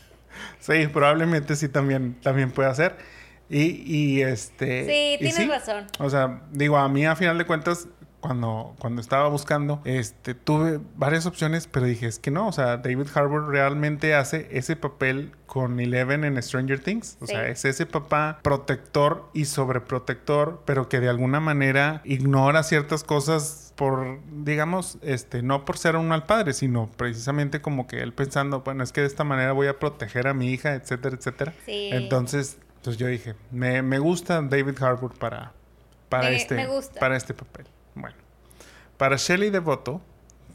Sí, 0.60 0.88
probablemente 0.88 1.56
sí 1.56 1.70
también, 1.70 2.16
también 2.22 2.52
puede 2.52 2.74
ser. 2.76 2.98
Y, 3.50 3.82
y 3.86 4.22
este. 4.22 4.82
Sí, 4.86 5.16
tienes 5.20 5.36
sí, 5.36 5.48
razón. 5.48 5.86
O 6.00 6.10
sea, 6.10 6.42
digo, 6.52 6.78
a 6.78 6.90
mí 6.90 7.06
a 7.06 7.16
final 7.16 7.38
de 7.38 7.46
cuentas, 7.46 7.88
cuando, 8.20 8.76
cuando 8.80 9.00
estaba 9.00 9.30
buscando, 9.30 9.80
este, 9.86 10.34
tuve 10.34 10.80
varias 10.98 11.26
opciones, 11.26 11.68
pero 11.68 11.86
dije, 11.86 12.08
es 12.08 12.20
que 12.20 12.30
no, 12.32 12.48
o 12.48 12.52
sea, 12.52 12.78
David 12.78 13.08
Harbour 13.14 13.48
realmente 13.48 14.16
hace 14.16 14.50
ese 14.52 14.76
papel 14.76 15.32
con 15.46 15.80
Eleven 15.80 16.26
en 16.26 16.42
Stranger 16.44 16.80
Things. 16.82 17.18
O 17.22 17.26
Sí. 17.28 17.34
sea, 17.34 17.48
es 17.48 17.64
ese 17.64 17.86
papá 17.86 18.40
protector 18.42 19.30
y 19.34 19.46
sobreprotector, 19.46 20.64
pero 20.66 20.90
que 20.90 21.00
de 21.00 21.08
alguna 21.08 21.40
manera 21.40 22.02
ignora 22.04 22.64
ciertas 22.64 23.04
cosas 23.06 23.67
por, 23.78 24.20
digamos, 24.44 24.98
este, 25.02 25.42
no 25.42 25.64
por 25.64 25.78
ser 25.78 25.96
un 25.96 26.10
mal 26.10 26.26
padre, 26.26 26.52
sino 26.54 26.90
precisamente 26.98 27.62
como 27.62 27.88
que 27.88 28.02
él 28.02 28.12
pensando, 28.12 28.62
bueno, 28.62 28.84
es 28.84 28.92
que 28.92 29.00
de 29.02 29.08
esta 29.08 29.24
manera 29.24 29.54
voy 29.54 29.68
a 29.68 29.80
proteger 29.80 30.28
a 30.28 30.34
mi 30.34 30.50
hija, 30.52 30.74
etcétera, 30.74 31.16
etcétera. 31.16 31.54
Sí. 31.66 31.90
Entonces, 31.94 32.58
entonces 32.78 32.98
yo 33.00 33.08
dije, 33.08 33.36
me, 33.52 33.82
me 33.84 34.00
gusta 34.00 34.42
David 34.42 34.82
Harbour 34.84 35.14
para, 35.18 35.54
para, 36.10 36.30
Me- 36.30 36.36
este, 36.36 36.56
me 36.56 36.68
gusta. 36.68 37.00
para 37.00 37.16
este 37.16 37.34
papel. 37.34 37.66
Bueno, 37.96 38.18
para 38.98 39.16
Shelley 39.16 39.52
Devoto, 39.52 40.02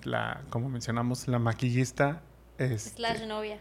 la, 0.03 0.43
como 0.51 0.69
mencionamos, 0.69 1.27
la 1.29 1.39
maquillista, 1.39 2.21
este, 2.59 2.91
Slash 2.97 3.27
novia. 3.27 3.59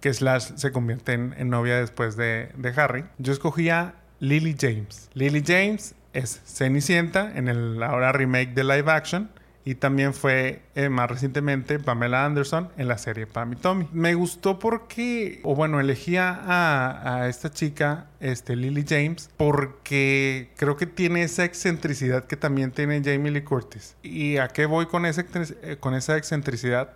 que 0.00 0.14
Slash 0.14 0.52
se 0.54 0.70
convierte 0.72 1.12
en, 1.14 1.34
en 1.36 1.50
novia 1.50 1.78
después 1.80 2.16
de, 2.16 2.52
de 2.56 2.68
Harry, 2.80 3.04
yo 3.18 3.32
escogí 3.32 3.68
a 3.70 3.96
Lily 4.20 4.56
James. 4.58 5.10
Lily 5.14 5.42
James 5.44 5.94
es 6.12 6.40
Cenicienta 6.44 7.32
en 7.36 7.48
el 7.48 7.82
ahora 7.82 8.12
remake 8.12 8.54
de 8.54 8.64
live 8.64 8.90
action. 8.90 9.30
Y 9.62 9.74
también 9.74 10.14
fue 10.14 10.62
eh, 10.74 10.88
más 10.88 11.10
recientemente 11.10 11.78
Pamela 11.78 12.24
Anderson 12.24 12.70
en 12.78 12.88
la 12.88 12.96
serie 12.96 13.26
Pam 13.26 13.52
y 13.52 13.56
Tommy. 13.56 13.86
Me 13.92 14.14
gustó 14.14 14.58
porque, 14.58 15.40
o 15.42 15.54
bueno, 15.54 15.80
elegí 15.80 16.16
a, 16.16 17.18
a 17.22 17.28
esta 17.28 17.50
chica, 17.50 18.06
este, 18.20 18.56
Lily 18.56 18.86
James, 18.88 19.28
porque 19.36 20.50
creo 20.56 20.76
que 20.78 20.86
tiene 20.86 21.22
esa 21.22 21.44
excentricidad 21.44 22.24
que 22.24 22.36
también 22.36 22.70
tiene 22.72 23.02
Jamie 23.04 23.30
Lee 23.32 23.42
Curtis. 23.42 23.96
¿Y 24.02 24.38
a 24.38 24.48
qué 24.48 24.64
voy 24.64 24.86
con 24.86 25.04
esa, 25.04 25.26
eh, 25.62 25.76
con 25.78 25.94
esa 25.94 26.16
excentricidad? 26.16 26.92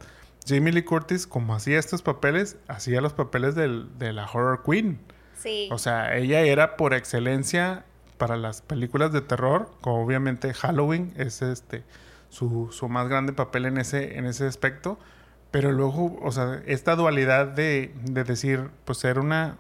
Jamie 0.48 0.72
Lee 0.72 0.84
Curtis, 0.84 1.26
como 1.26 1.54
hacía 1.54 1.78
estos 1.78 2.00
papeles, 2.00 2.56
hacía 2.66 3.02
los 3.02 3.12
papeles 3.12 3.54
del- 3.54 3.90
de 3.98 4.14
la 4.14 4.24
horror 4.24 4.62
queen. 4.64 4.98
Sí. 5.38 5.68
O 5.70 5.76
sea, 5.76 6.16
ella 6.16 6.40
era 6.40 6.78
por 6.78 6.94
excelencia 6.94 7.84
para 8.18 8.36
las 8.36 8.62
películas 8.62 9.12
de 9.12 9.20
terror, 9.20 9.70
como 9.80 10.04
obviamente 10.04 10.54
Halloween 10.54 11.12
es 11.16 11.42
este 11.42 11.84
su, 12.28 12.70
su 12.72 12.88
más 12.88 13.08
grande 13.08 13.32
papel 13.32 13.66
en 13.66 13.78
ese, 13.78 14.18
en 14.18 14.26
ese 14.26 14.46
aspecto. 14.46 14.98
Pero 15.50 15.70
luego, 15.70 16.18
o 16.20 16.32
sea, 16.32 16.60
esta 16.66 16.96
dualidad 16.96 17.46
de, 17.46 17.94
de 18.02 18.24
decir, 18.24 18.70
pues 18.84 18.98
ser 18.98 19.20
una, 19.20 19.58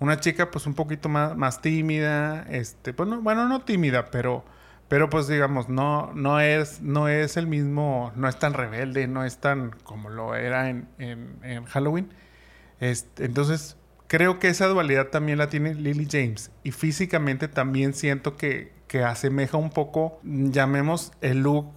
una 0.00 0.18
chica 0.18 0.50
pues 0.50 0.66
un 0.66 0.72
poquito 0.72 1.10
más, 1.10 1.36
más 1.36 1.60
tímida, 1.60 2.46
este, 2.48 2.94
pues 2.94 3.08
no, 3.10 3.20
bueno, 3.20 3.46
no 3.46 3.60
tímida, 3.60 4.06
pero, 4.10 4.42
pero 4.88 5.10
pues 5.10 5.28
digamos, 5.28 5.68
no, 5.68 6.12
no 6.14 6.40
es, 6.40 6.80
no 6.80 7.08
es 7.08 7.36
el 7.36 7.46
mismo, 7.46 8.10
no 8.16 8.26
es 8.26 8.38
tan 8.38 8.54
rebelde, 8.54 9.06
no 9.06 9.22
es 9.22 9.36
tan 9.36 9.72
como 9.84 10.08
lo 10.08 10.34
era 10.34 10.70
en, 10.70 10.88
en, 10.98 11.38
en 11.42 11.66
Halloween. 11.66 12.08
Este, 12.80 13.26
entonces, 13.26 13.76
creo 14.14 14.38
que 14.38 14.46
esa 14.46 14.68
dualidad 14.68 15.08
también 15.08 15.38
la 15.38 15.48
tiene 15.48 15.74
Lily 15.74 16.06
James. 16.08 16.52
Y 16.62 16.70
físicamente 16.70 17.48
también 17.48 17.94
siento 17.94 18.36
que, 18.36 18.72
que 18.86 19.02
asemeja 19.02 19.56
un 19.56 19.70
poco, 19.70 20.20
llamemos 20.22 21.10
el 21.20 21.40
look, 21.40 21.72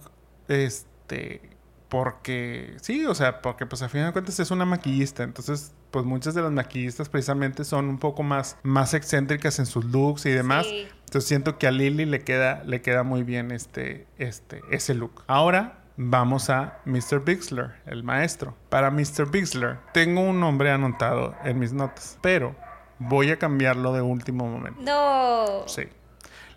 este, 0.46 1.40
porque, 1.88 2.76
sí, 2.80 3.04
o 3.06 3.14
sea, 3.16 3.42
porque 3.42 3.66
pues 3.66 3.82
a 3.82 3.88
fin 3.88 4.04
de 4.04 4.12
cuentas 4.12 4.38
es 4.38 4.52
una 4.52 4.64
maquillista. 4.64 5.24
Entonces, 5.24 5.72
pues 5.90 6.04
muchas 6.04 6.34
de 6.34 6.42
las 6.42 6.52
maquillistas 6.52 7.08
precisamente 7.08 7.64
son 7.64 7.88
un 7.88 7.98
poco 7.98 8.22
más, 8.22 8.56
más 8.62 8.94
excéntricas 8.94 9.58
en 9.58 9.66
sus 9.66 9.84
looks 9.86 10.24
y 10.26 10.30
demás. 10.30 10.64
Sí. 10.64 10.86
Entonces 11.06 11.26
siento 11.26 11.58
que 11.58 11.66
a 11.66 11.72
Lily 11.72 12.04
le 12.04 12.20
queda, 12.20 12.62
le 12.62 12.82
queda 12.82 13.02
muy 13.02 13.24
bien 13.24 13.50
este, 13.50 14.06
este, 14.16 14.62
ese 14.70 14.94
look. 14.94 15.24
Ahora 15.26 15.77
vamos 15.98 16.48
a 16.48 16.78
Mr. 16.86 17.22
Bixler, 17.24 17.72
el 17.84 18.04
maestro. 18.04 18.56
Para 18.70 18.90
Mr. 18.90 19.30
Bixler 19.30 19.78
tengo 19.92 20.22
un 20.22 20.40
nombre 20.40 20.70
anotado 20.70 21.34
en 21.44 21.58
mis 21.58 21.72
notas, 21.72 22.18
pero 22.22 22.54
voy 22.98 23.30
a 23.30 23.38
cambiarlo 23.38 23.92
de 23.92 24.00
último 24.00 24.46
momento. 24.48 24.80
No. 24.80 25.68
Sí. 25.68 25.82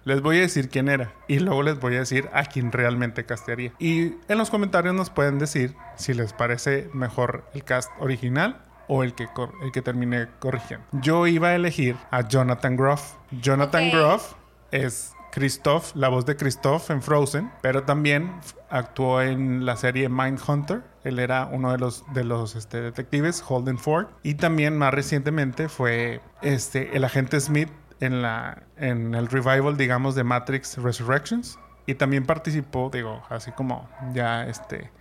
Les 0.04 0.22
voy 0.22 0.38
a 0.38 0.42
decir 0.42 0.70
quién 0.70 0.90
era 0.90 1.14
y 1.28 1.40
luego 1.40 1.62
les 1.62 1.80
voy 1.80 1.96
a 1.96 2.00
decir 2.00 2.30
a 2.34 2.46
quién 2.46 2.72
realmente 2.72 3.26
castearía. 3.26 3.74
Y 3.78 4.16
en 4.28 4.38
los 4.38 4.50
comentarios 4.50 4.96
nos 4.96 5.10
pueden 5.10 5.38
decir 5.38 5.76
si 5.96 6.14
les 6.14 6.34
parece 6.34 6.90
mejor 6.94 7.46
el 7.54 7.64
cast 7.64 7.92
original 8.00 8.62
o 8.88 9.04
el 9.04 9.14
que, 9.14 9.28
el 9.64 9.72
que 9.72 9.82
terminé 9.82 10.28
corrigiendo. 10.40 10.86
Yo 10.92 11.28
iba 11.28 11.50
a 11.50 11.56
elegir 11.56 11.98
a 12.10 12.28
Jonathan 12.28 12.76
Groff. 12.76 13.14
Jonathan. 13.32 13.92
Groff 13.92 14.34
es 14.72 15.14
Christoph, 15.32 15.96
la 15.96 16.10
voz 16.10 16.26
de 16.26 16.36
Christoph 16.36 16.90
en 16.92 17.02
Frozen, 17.02 17.52
pero 17.62 17.84
también 17.84 18.32
actuó 18.70 19.22
en 19.22 19.66
la 19.66 19.76
serie 19.78 20.10
Mindhunter. 20.10 20.84
Él 21.04 21.20
era 21.20 21.46
uno 21.46 21.72
de 21.72 21.78
los, 21.78 22.04
de 22.14 22.24
los 22.24 22.56
este, 22.56 22.82
detectives, 22.82 23.44
Holden 23.48 23.78
Ford. 23.78 24.08
Y 24.24 24.36
también 24.36 24.78
más 24.78 24.94
recientemente 24.94 25.70
fue 25.70 26.22
este, 26.42 26.96
el 26.96 27.04
agente 27.04 27.40
Smith 27.40 27.70
en, 28.00 28.22
la, 28.22 28.64
en 28.78 29.16
el 29.16 29.28
revival, 29.28 29.78
digamos, 29.78 30.16
de 30.16 30.24
Matrix 30.24 30.78
Resurrections. 30.78 31.58
Y 31.86 31.96
también 31.96 32.26
participó, 32.26 32.90
digo, 32.94 33.24
así 33.30 33.52
como 33.52 33.90
ya 34.14 34.46
este, 34.48 34.92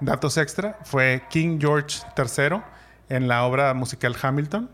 datos 0.00 0.36
extra, 0.36 0.78
fue 0.84 1.22
King 1.30 1.58
George 1.60 1.98
III 2.16 2.60
en 3.08 3.26
la 3.26 3.44
obra 3.44 3.74
musical 3.74 4.14
Hamilton 4.20 4.70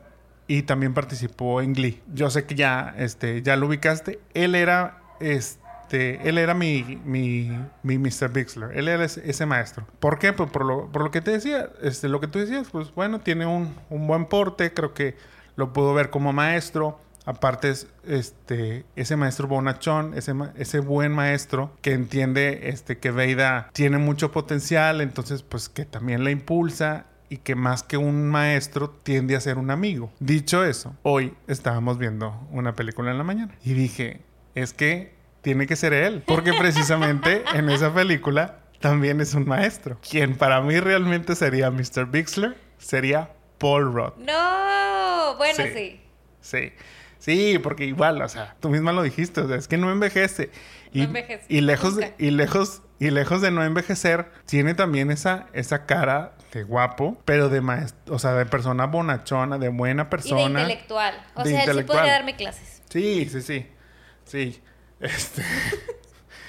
y 0.46 0.62
también 0.62 0.94
participó 0.94 1.60
en 1.62 1.72
Glee. 1.72 2.02
Yo 2.12 2.30
sé 2.30 2.44
que 2.44 2.54
ya, 2.54 2.94
este, 2.98 3.42
ya 3.42 3.56
lo 3.56 3.66
ubicaste. 3.66 4.20
Él 4.34 4.54
era, 4.54 4.98
este, 5.20 6.28
él 6.28 6.38
era 6.38 6.54
mi, 6.54 7.00
mi, 7.04 7.50
mi 7.82 7.98
Mr. 7.98 8.30
Bixler. 8.32 8.76
Él 8.76 8.88
era 8.88 9.04
ese, 9.04 9.46
maestro. 9.46 9.86
¿Por 10.00 10.18
qué? 10.18 10.32
Pues 10.32 10.50
por 10.50 10.64
lo, 10.64 10.90
por 10.90 11.02
lo 11.02 11.10
que 11.10 11.20
te 11.20 11.30
decía, 11.30 11.70
este, 11.82 12.08
lo 12.08 12.20
que 12.20 12.28
tú 12.28 12.38
decías, 12.38 12.68
pues 12.70 12.94
bueno, 12.94 13.20
tiene 13.20 13.46
un, 13.46 13.74
un 13.90 14.06
buen 14.06 14.26
porte, 14.26 14.72
creo 14.72 14.94
que 14.94 15.16
lo 15.56 15.72
puedo 15.72 15.94
ver 15.94 16.10
como 16.10 16.32
maestro. 16.32 16.98
Aparte, 17.26 17.72
este, 18.06 18.84
ese 18.96 19.16
maestro 19.16 19.48
bonachón, 19.48 20.12
ese, 20.14 20.34
ese 20.56 20.80
buen 20.80 21.10
maestro 21.10 21.72
que 21.80 21.92
entiende 21.92 22.68
este, 22.68 22.98
que 22.98 23.10
Veida 23.10 23.70
tiene 23.72 23.96
mucho 23.96 24.30
potencial, 24.30 25.00
entonces, 25.00 25.42
pues 25.42 25.70
que 25.70 25.86
también 25.86 26.22
la 26.22 26.30
impulsa 26.30 27.06
y 27.30 27.38
que 27.38 27.54
más 27.54 27.82
que 27.82 27.96
un 27.96 28.28
maestro 28.28 28.90
tiende 28.90 29.36
a 29.36 29.40
ser 29.40 29.56
un 29.56 29.70
amigo. 29.70 30.12
Dicho 30.20 30.64
eso, 30.64 30.94
hoy 31.02 31.34
estábamos 31.46 31.96
viendo 31.96 32.46
una 32.50 32.74
película 32.74 33.10
en 33.10 33.16
la 33.16 33.24
mañana 33.24 33.54
y 33.64 33.72
dije, 33.72 34.20
es 34.54 34.72
que 34.72 35.14
tiene 35.42 35.66
que 35.66 35.76
ser 35.76 35.92
él, 35.92 36.22
porque 36.26 36.52
precisamente 36.52 37.44
en 37.54 37.68
esa 37.70 37.92
película 37.92 38.60
también 38.80 39.20
es 39.20 39.34
un 39.34 39.46
maestro. 39.46 39.98
Quien 40.08 40.36
para 40.36 40.60
mí 40.60 40.78
realmente 40.80 41.34
sería 41.36 41.70
Mr. 41.70 42.06
Bixler 42.06 42.56
sería 42.78 43.30
Paul 43.58 43.92
Roth. 43.92 44.16
No, 44.18 45.36
bueno, 45.36 45.64
sí. 45.72 46.00
Sí. 46.40 46.72
Sí, 47.24 47.58
porque 47.58 47.86
igual, 47.86 48.20
o 48.20 48.28
sea, 48.28 48.54
tú 48.60 48.68
misma 48.68 48.92
lo 48.92 49.02
dijiste, 49.02 49.40
o 49.40 49.48
sea, 49.48 49.56
es 49.56 49.66
que 49.66 49.78
no 49.78 49.90
envejece. 49.90 50.50
Y, 50.92 50.98
no 50.98 51.04
envejece. 51.04 51.46
Y 51.48 51.62
lejos, 51.62 51.96
de, 51.96 52.12
y 52.18 52.30
lejos, 52.30 52.82
y 52.98 53.08
lejos 53.08 53.40
de 53.40 53.50
no 53.50 53.64
envejecer, 53.64 54.30
tiene 54.44 54.74
también 54.74 55.10
esa, 55.10 55.46
esa 55.54 55.86
cara 55.86 56.34
de 56.52 56.64
guapo, 56.64 57.16
pero 57.24 57.48
de 57.48 57.62
maestro, 57.62 58.14
o 58.14 58.18
sea, 58.18 58.34
de 58.34 58.44
persona 58.44 58.84
bonachona, 58.84 59.56
de 59.56 59.70
buena 59.70 60.10
persona. 60.10 60.42
Y 60.42 60.44
de 60.44 60.50
intelectual. 60.50 61.14
O 61.34 61.44
sea, 61.46 61.64
él 61.64 61.78
sí 61.78 61.84
podría 61.84 62.12
darme 62.12 62.36
clases. 62.36 62.82
Sí, 62.90 63.26
sí, 63.30 63.40
sí. 63.40 63.66
Sí. 64.24 64.60
Este. 65.00 65.42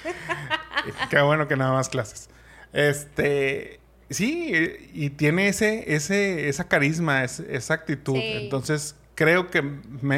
Qué 1.10 1.20
bueno 1.20 1.48
que 1.48 1.56
nada 1.56 1.72
más 1.72 1.88
clases. 1.88 2.28
Este. 2.72 3.80
Sí, 4.08 4.52
y 4.92 5.10
tiene 5.10 5.48
ese, 5.48 5.94
ese, 5.94 6.48
esa 6.48 6.68
carisma, 6.68 7.24
esa 7.24 7.74
actitud. 7.74 8.16
Entonces, 8.16 8.94
creo 9.16 9.50
que 9.50 9.64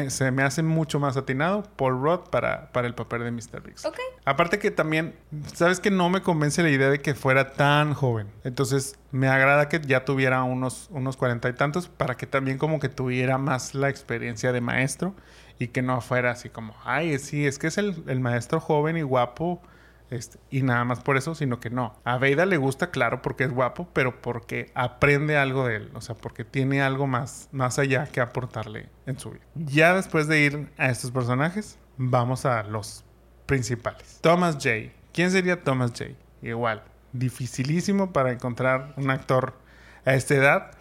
se 0.09 0.29
me 0.29 0.43
hace 0.43 0.61
mucho 0.61 0.99
más 0.99 1.17
atinado 1.17 1.63
Paul 1.75 2.03
Roth 2.03 2.29
para, 2.29 2.71
para 2.71 2.87
el 2.87 2.93
papel 2.93 3.23
de 3.23 3.31
Mr. 3.31 3.63
Biggs. 3.63 3.85
Ok. 3.85 3.97
Aparte 4.25 4.59
que 4.59 4.69
también, 4.69 5.15
sabes 5.55 5.79
que 5.79 5.89
no 5.89 6.09
me 6.09 6.21
convence 6.21 6.61
la 6.61 6.69
idea 6.69 6.89
de 6.89 6.99
que 6.99 7.15
fuera 7.15 7.53
tan 7.53 7.95
joven. 7.95 8.27
Entonces, 8.43 8.99
me 9.11 9.27
agrada 9.27 9.69
que 9.69 9.81
ya 9.81 10.05
tuviera 10.05 10.43
unos, 10.43 10.89
unos 10.91 11.17
cuarenta 11.17 11.49
y 11.49 11.53
tantos 11.53 11.87
para 11.87 12.15
que 12.15 12.27
también 12.27 12.59
como 12.59 12.79
que 12.79 12.89
tuviera 12.89 13.39
más 13.39 13.73
la 13.73 13.89
experiencia 13.89 14.51
de 14.51 14.61
maestro 14.61 15.15
y 15.59 15.67
que 15.67 15.81
no 15.81 16.01
fuera 16.01 16.31
así 16.31 16.49
como, 16.49 16.73
ay, 16.83 17.19
sí, 17.19 17.45
es 17.45 17.59
que 17.59 17.67
es 17.67 17.77
el, 17.77 18.03
el 18.07 18.19
maestro 18.19 18.59
joven 18.59 18.97
y 18.97 19.03
guapo 19.03 19.61
este, 20.09 20.39
y 20.49 20.63
nada 20.63 20.83
más 20.85 21.01
por 21.01 21.17
eso, 21.17 21.35
sino 21.35 21.59
que 21.59 21.69
no. 21.69 21.93
A 22.03 22.17
Veida 22.17 22.45
le 22.45 22.57
gusta, 22.57 22.89
claro, 22.89 23.21
porque 23.21 23.43
es 23.43 23.51
guapo, 23.51 23.87
pero 23.93 24.21
porque 24.21 24.71
aprende 24.73 25.37
algo 25.37 25.67
de 25.67 25.77
él. 25.77 25.91
O 25.93 26.01
sea, 26.01 26.15
porque 26.15 26.43
tiene 26.43 26.81
algo 26.81 27.05
más, 27.05 27.47
más 27.51 27.77
allá 27.77 28.07
que 28.07 28.21
aportarle 28.21 28.89
en 29.05 29.19
su 29.19 29.31
vida. 29.31 29.43
Ya 29.53 29.93
después 29.93 30.27
de 30.27 30.39
ir 30.41 30.71
a 30.77 30.89
estos 30.89 31.11
personajes, 31.11 31.77
vamos 31.97 32.45
a 32.45 32.63
los 32.63 33.03
principales. 33.45 34.19
Thomas 34.21 34.55
J. 34.55 34.91
¿Quién 35.13 35.31
sería 35.31 35.63
Thomas 35.63 35.91
J? 35.91 36.11
Igual, 36.41 36.83
dificilísimo 37.13 38.11
para 38.11 38.31
encontrar 38.31 38.93
un 38.97 39.11
actor 39.11 39.59
a 40.05 40.15
esta 40.15 40.35
edad 40.35 40.71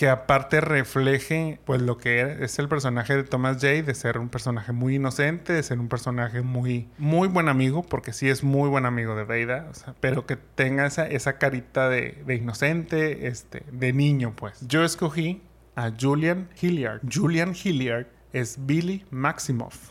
que 0.00 0.08
aparte 0.08 0.62
refleje 0.62 1.60
pues 1.66 1.82
lo 1.82 1.98
que 1.98 2.38
es 2.40 2.58
el 2.58 2.70
personaje 2.70 3.14
de 3.14 3.22
Thomas 3.22 3.56
J, 3.56 3.82
de 3.82 3.94
ser 3.94 4.16
un 4.16 4.30
personaje 4.30 4.72
muy 4.72 4.94
inocente, 4.94 5.52
de 5.52 5.62
ser 5.62 5.78
un 5.78 5.90
personaje 5.90 6.40
muy, 6.40 6.88
muy 6.96 7.28
buen 7.28 7.50
amigo, 7.50 7.82
porque 7.82 8.14
sí 8.14 8.26
es 8.30 8.42
muy 8.42 8.70
buen 8.70 8.86
amigo 8.86 9.14
de 9.14 9.24
Veida, 9.24 9.70
pero 10.00 10.24
que 10.24 10.36
tenga 10.36 10.86
esa, 10.86 11.06
esa 11.06 11.36
carita 11.36 11.90
de, 11.90 12.22
de, 12.24 12.34
inocente, 12.34 13.26
este, 13.26 13.62
de 13.72 13.92
niño 13.92 14.32
pues. 14.34 14.66
Yo 14.66 14.84
escogí 14.84 15.42
a 15.76 15.92
Julian 16.00 16.48
Hilliard. 16.58 17.02
Julian 17.06 17.54
Hilliard 17.54 18.06
es 18.32 18.56
Billy 18.64 19.04
Maximoff. 19.10 19.90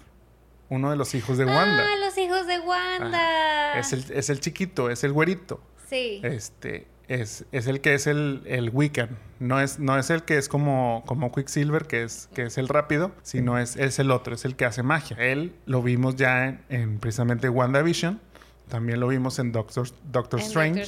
Uno 0.69 0.89
de 0.89 0.95
los 0.95 1.13
hijos 1.13 1.37
de 1.37 1.45
Wanda. 1.45 1.85
Ah, 1.87 1.97
los 2.03 2.17
hijos 2.17 2.47
de 2.47 2.59
Wanda. 2.61 3.77
es, 3.77 3.93
el, 3.93 4.03
es 4.11 4.31
el 4.31 4.39
chiquito, 4.39 4.89
es 4.89 5.03
el 5.03 5.13
güerito. 5.13 5.61
Sí. 5.87 6.19
Este, 6.23 6.87
es, 7.09 7.43
el 7.51 7.81
que 7.81 7.95
es 7.95 8.05
el, 8.05 8.43
el 8.45 8.69
Wiccan. 8.69 9.17
No 9.39 9.59
es, 9.59 9.79
no 9.79 9.97
es 9.97 10.11
el 10.11 10.23
que 10.23 10.37
es 10.37 10.47
como, 10.47 11.03
como 11.07 11.31
Quicksilver, 11.31 11.87
que 11.87 12.03
es, 12.03 12.29
que 12.35 12.43
es 12.43 12.57
el 12.59 12.67
rápido, 12.67 13.11
sino 13.23 13.57
es, 13.57 13.75
es 13.77 13.97
el 13.97 14.11
otro, 14.11 14.35
es 14.35 14.45
el 14.45 14.55
que 14.55 14.65
hace 14.65 14.83
magia. 14.83 15.17
Él 15.19 15.55
lo 15.65 15.81
vimos 15.81 16.15
ya 16.15 16.59
en, 16.69 16.99
precisamente 16.99 17.49
WandaVision. 17.49 18.21
También 18.67 18.99
lo 18.99 19.07
vimos 19.07 19.39
en 19.39 19.51
Doctor, 19.51 19.89
Doctor, 20.11 20.39
Strange, 20.41 20.85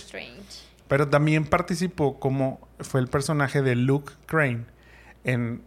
Pero 0.88 1.08
también 1.10 1.46
participó 1.46 2.20
como 2.20 2.68
fue 2.80 3.02
el 3.02 3.08
personaje 3.08 3.64
de 3.64 3.76
Luke 3.76 4.14
Crane 4.28 4.66
en 5.24 5.64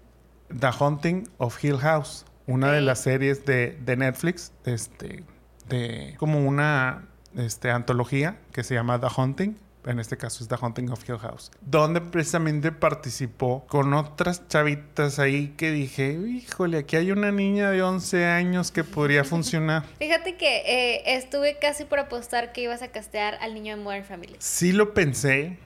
The 0.56 0.68
Haunting 0.78 1.28
of 1.38 1.62
Hill 1.64 1.78
House, 1.78 2.26
una 2.46 2.70
de 2.70 2.80
las 2.80 3.00
series 3.00 3.44
de, 3.44 3.76
de 3.84 3.96
Netflix, 3.96 4.52
este, 4.64 5.24
de 5.68 6.14
como 6.18 6.46
una 6.46 7.08
este, 7.34 7.72
antología 7.72 8.38
que 8.52 8.62
se 8.62 8.74
llama 8.74 9.00
The 9.00 9.08
Haunting 9.16 9.63
en 9.86 9.98
este 9.98 10.16
caso 10.16 10.42
es 10.42 10.48
The 10.48 10.56
Haunting 10.60 10.90
of 10.90 11.08
Hill 11.08 11.18
House, 11.18 11.50
donde 11.60 12.00
precisamente 12.00 12.72
participó 12.72 13.66
con 13.66 13.92
otras 13.94 14.48
chavitas 14.48 15.18
ahí 15.18 15.54
que 15.56 15.70
dije, 15.70 16.12
híjole, 16.12 16.78
aquí 16.78 16.96
hay 16.96 17.10
una 17.10 17.32
niña 17.32 17.70
de 17.70 17.82
11 17.82 18.26
años 18.26 18.70
que 18.70 18.84
podría 18.84 19.24
funcionar. 19.24 19.84
Fíjate 19.98 20.36
que 20.36 20.56
eh, 20.66 21.16
estuve 21.16 21.58
casi 21.58 21.84
por 21.84 21.98
apostar 21.98 22.52
que 22.52 22.62
ibas 22.62 22.82
a 22.82 22.88
castear 22.88 23.36
al 23.40 23.54
niño 23.54 23.76
de 23.76 23.82
Modern 23.82 24.04
Family. 24.04 24.36
Sí 24.38 24.72
lo 24.72 24.94
pensé, 24.94 25.58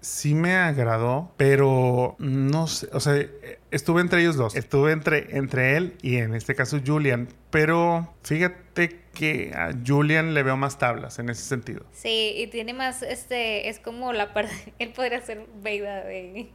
sí 0.00 0.34
me 0.34 0.56
agradó, 0.56 1.32
pero 1.36 2.16
no 2.18 2.66
sé, 2.66 2.88
o 2.92 3.00
sea, 3.00 3.14
estuve 3.70 4.00
entre 4.00 4.20
ellos 4.20 4.36
dos, 4.36 4.54
estuve 4.56 4.92
entre, 4.92 5.36
entre 5.36 5.76
él 5.76 5.96
y 6.02 6.16
en 6.16 6.34
este 6.34 6.54
caso 6.54 6.80
Julian, 6.84 7.28
pero 7.50 8.14
fíjate 8.22 9.00
que 9.14 9.52
a 9.54 9.72
Julian 9.86 10.34
le 10.34 10.42
veo 10.42 10.56
más 10.56 10.78
tablas 10.78 11.18
en 11.18 11.28
ese 11.30 11.42
sentido. 11.42 11.84
Sí, 11.92 12.34
y 12.36 12.46
tiene 12.46 12.74
más, 12.74 13.02
este, 13.02 13.68
es 13.68 13.78
como 13.78 14.12
la 14.12 14.32
parte, 14.32 14.54
él 14.78 14.92
podría 14.92 15.20
ser 15.20 15.46
Veida 15.62 16.04
de 16.04 16.50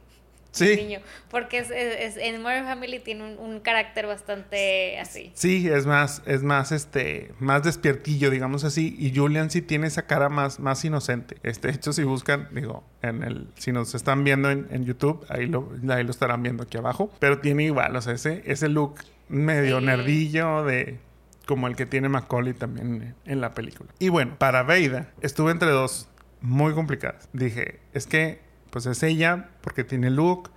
sí. 0.56 0.76
niño. 0.76 1.00
Porque 1.30 1.58
es, 1.58 2.16
en 2.16 2.42
Modern 2.42 2.66
Family 2.66 2.98
tiene 3.00 3.36
un, 3.36 3.60
carácter 3.60 4.06
bastante 4.06 4.98
así. 4.98 5.32
Sí, 5.34 5.68
es 5.68 5.86
más, 5.86 6.22
es 6.26 6.42
más, 6.42 6.72
este, 6.72 7.32
más 7.38 7.62
despiertillo, 7.62 8.30
digamos 8.30 8.64
así. 8.64 8.94
Y 8.98 9.14
Julian 9.14 9.50
sí 9.50 9.62
tiene 9.62 9.86
esa 9.86 10.06
cara 10.06 10.28
más, 10.28 10.60
más 10.60 10.84
inocente. 10.84 11.36
Este, 11.42 11.68
de 11.68 11.74
hecho, 11.74 11.92
si 11.92 12.04
buscan, 12.04 12.48
digo, 12.52 12.84
en 13.02 13.22
el, 13.22 13.48
si 13.56 13.72
nos 13.72 13.94
están 13.94 14.24
viendo 14.24 14.50
en, 14.50 14.84
YouTube, 14.84 15.24
ahí 15.28 15.46
lo, 15.46 15.72
ahí 15.88 16.04
lo 16.04 16.10
estarán 16.10 16.42
viendo 16.42 16.64
aquí 16.64 16.78
abajo. 16.78 17.10
Pero 17.18 17.40
tiene 17.40 17.64
igual, 17.64 17.96
o 17.96 18.02
sea, 18.02 18.12
ese, 18.12 18.42
ese 18.46 18.68
look 18.68 18.96
medio 19.28 19.80
nerdillo 19.80 20.64
de 20.64 20.98
como 21.46 21.68
el 21.68 21.76
que 21.76 21.86
tiene 21.86 22.08
Macaulay 22.08 22.54
también 22.54 23.14
en 23.24 23.40
la 23.40 23.54
película. 23.54 23.90
Y 23.98 24.08
bueno, 24.08 24.36
para 24.38 24.62
Veida 24.62 25.12
estuve 25.20 25.52
entre 25.52 25.70
dos 25.70 26.08
muy 26.40 26.74
complicadas. 26.74 27.28
Dije, 27.32 27.80
es 27.92 28.06
que 28.06 28.40
pues 28.70 28.86
es 28.86 29.02
ella 29.02 29.48
porque 29.60 29.84
tiene 29.84 30.10
look, 30.10 30.50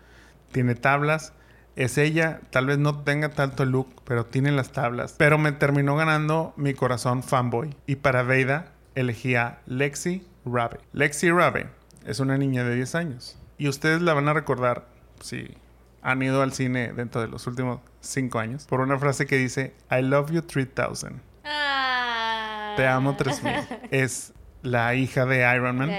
tiene 0.52 0.76
tablas. 0.76 1.34
Es 1.76 1.98
ella, 1.98 2.42
tal 2.50 2.66
vez 2.66 2.78
no 2.78 3.04
tenga 3.04 3.30
tanto 3.30 3.64
look, 3.66 3.88
pero 4.04 4.26
tiene 4.26 4.52
las 4.52 4.72
tablas. 4.72 5.16
Pero 5.18 5.38
me 5.38 5.52
terminó 5.54 5.96
ganando 5.96 6.54
mi 6.58 6.74
corazón 6.74 7.24
fanboy. 7.24 7.76
Y 7.86 7.98
para 7.98 8.24
Veida 8.24 8.74
elegía 8.96 9.60
Lexi 9.66 10.28
Rabe. 10.46 10.80
Lexi 10.94 11.32
Rabe 11.32 11.70
es 12.06 12.20
una 12.20 12.38
niña 12.38 12.64
de 12.64 12.76
10 12.76 12.96
años. 12.96 13.38
Y 13.58 13.68
ustedes 13.68 14.02
la 14.02 14.14
van 14.14 14.28
a 14.28 14.34
recordar 14.34 14.88
si 15.22 15.56
han 16.02 16.22
ido 16.22 16.42
al 16.42 16.54
cine 16.54 16.94
dentro 16.94 17.22
de 17.22 17.28
los 17.28 17.46
últimos 17.48 17.82
5 18.02 18.40
años 18.40 18.66
por 18.66 18.80
una 18.82 18.98
frase 18.98 19.26
que 19.26 19.38
dice 19.38 19.74
I 19.92 20.02
love 20.02 20.32
you 20.32 20.42
3000. 20.42 21.22
Ah. 21.44 22.74
Te 22.78 22.88
amo 22.88 23.16
3000. 23.16 23.54
es 23.92 24.34
la 24.62 24.96
hija 24.96 25.26
de 25.26 25.56
Iron 25.56 25.78
Man, 25.78 25.92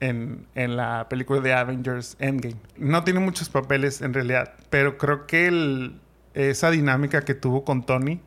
En, 0.00 0.46
en, 0.54 0.76
la 0.76 1.08
película 1.08 1.40
de 1.40 1.52
Avengers 1.52 2.16
Endgame. 2.18 2.56
No 2.76 3.04
tiene 3.04 3.20
muchos 3.20 3.48
papeles 3.48 4.02
en 4.02 4.12
realidad, 4.12 4.54
pero 4.70 4.98
creo 4.98 5.26
que 5.26 5.92
esa 6.34 6.70
dinámica 6.70 7.22
que 7.22 7.34
tuvo 7.34 7.64
con 7.64 7.86
Tony 7.86 8.20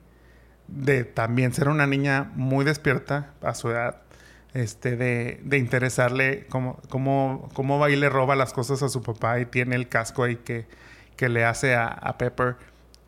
de 0.67 1.03
también 1.03 1.53
ser 1.53 1.69
una 1.69 1.87
niña 1.87 2.31
muy 2.35 2.65
despierta 2.65 3.33
a 3.41 3.53
su 3.53 3.69
edad, 3.69 4.01
este, 4.53 4.95
de, 4.95 5.39
de 5.43 5.57
interesarle 5.57 6.45
cómo, 6.49 6.79
cómo, 6.89 7.49
cómo 7.53 7.79
va 7.79 7.89
y 7.89 7.95
le 7.95 8.09
roba 8.09 8.35
las 8.35 8.53
cosas 8.53 8.81
a 8.83 8.89
su 8.89 9.01
papá 9.01 9.39
y 9.39 9.45
tiene 9.45 9.75
el 9.75 9.87
casco 9.87 10.23
ahí 10.23 10.37
que, 10.37 10.65
que 11.15 11.29
le 11.29 11.45
hace 11.45 11.75
a, 11.75 11.87
a 11.87 12.17
Pepper, 12.17 12.55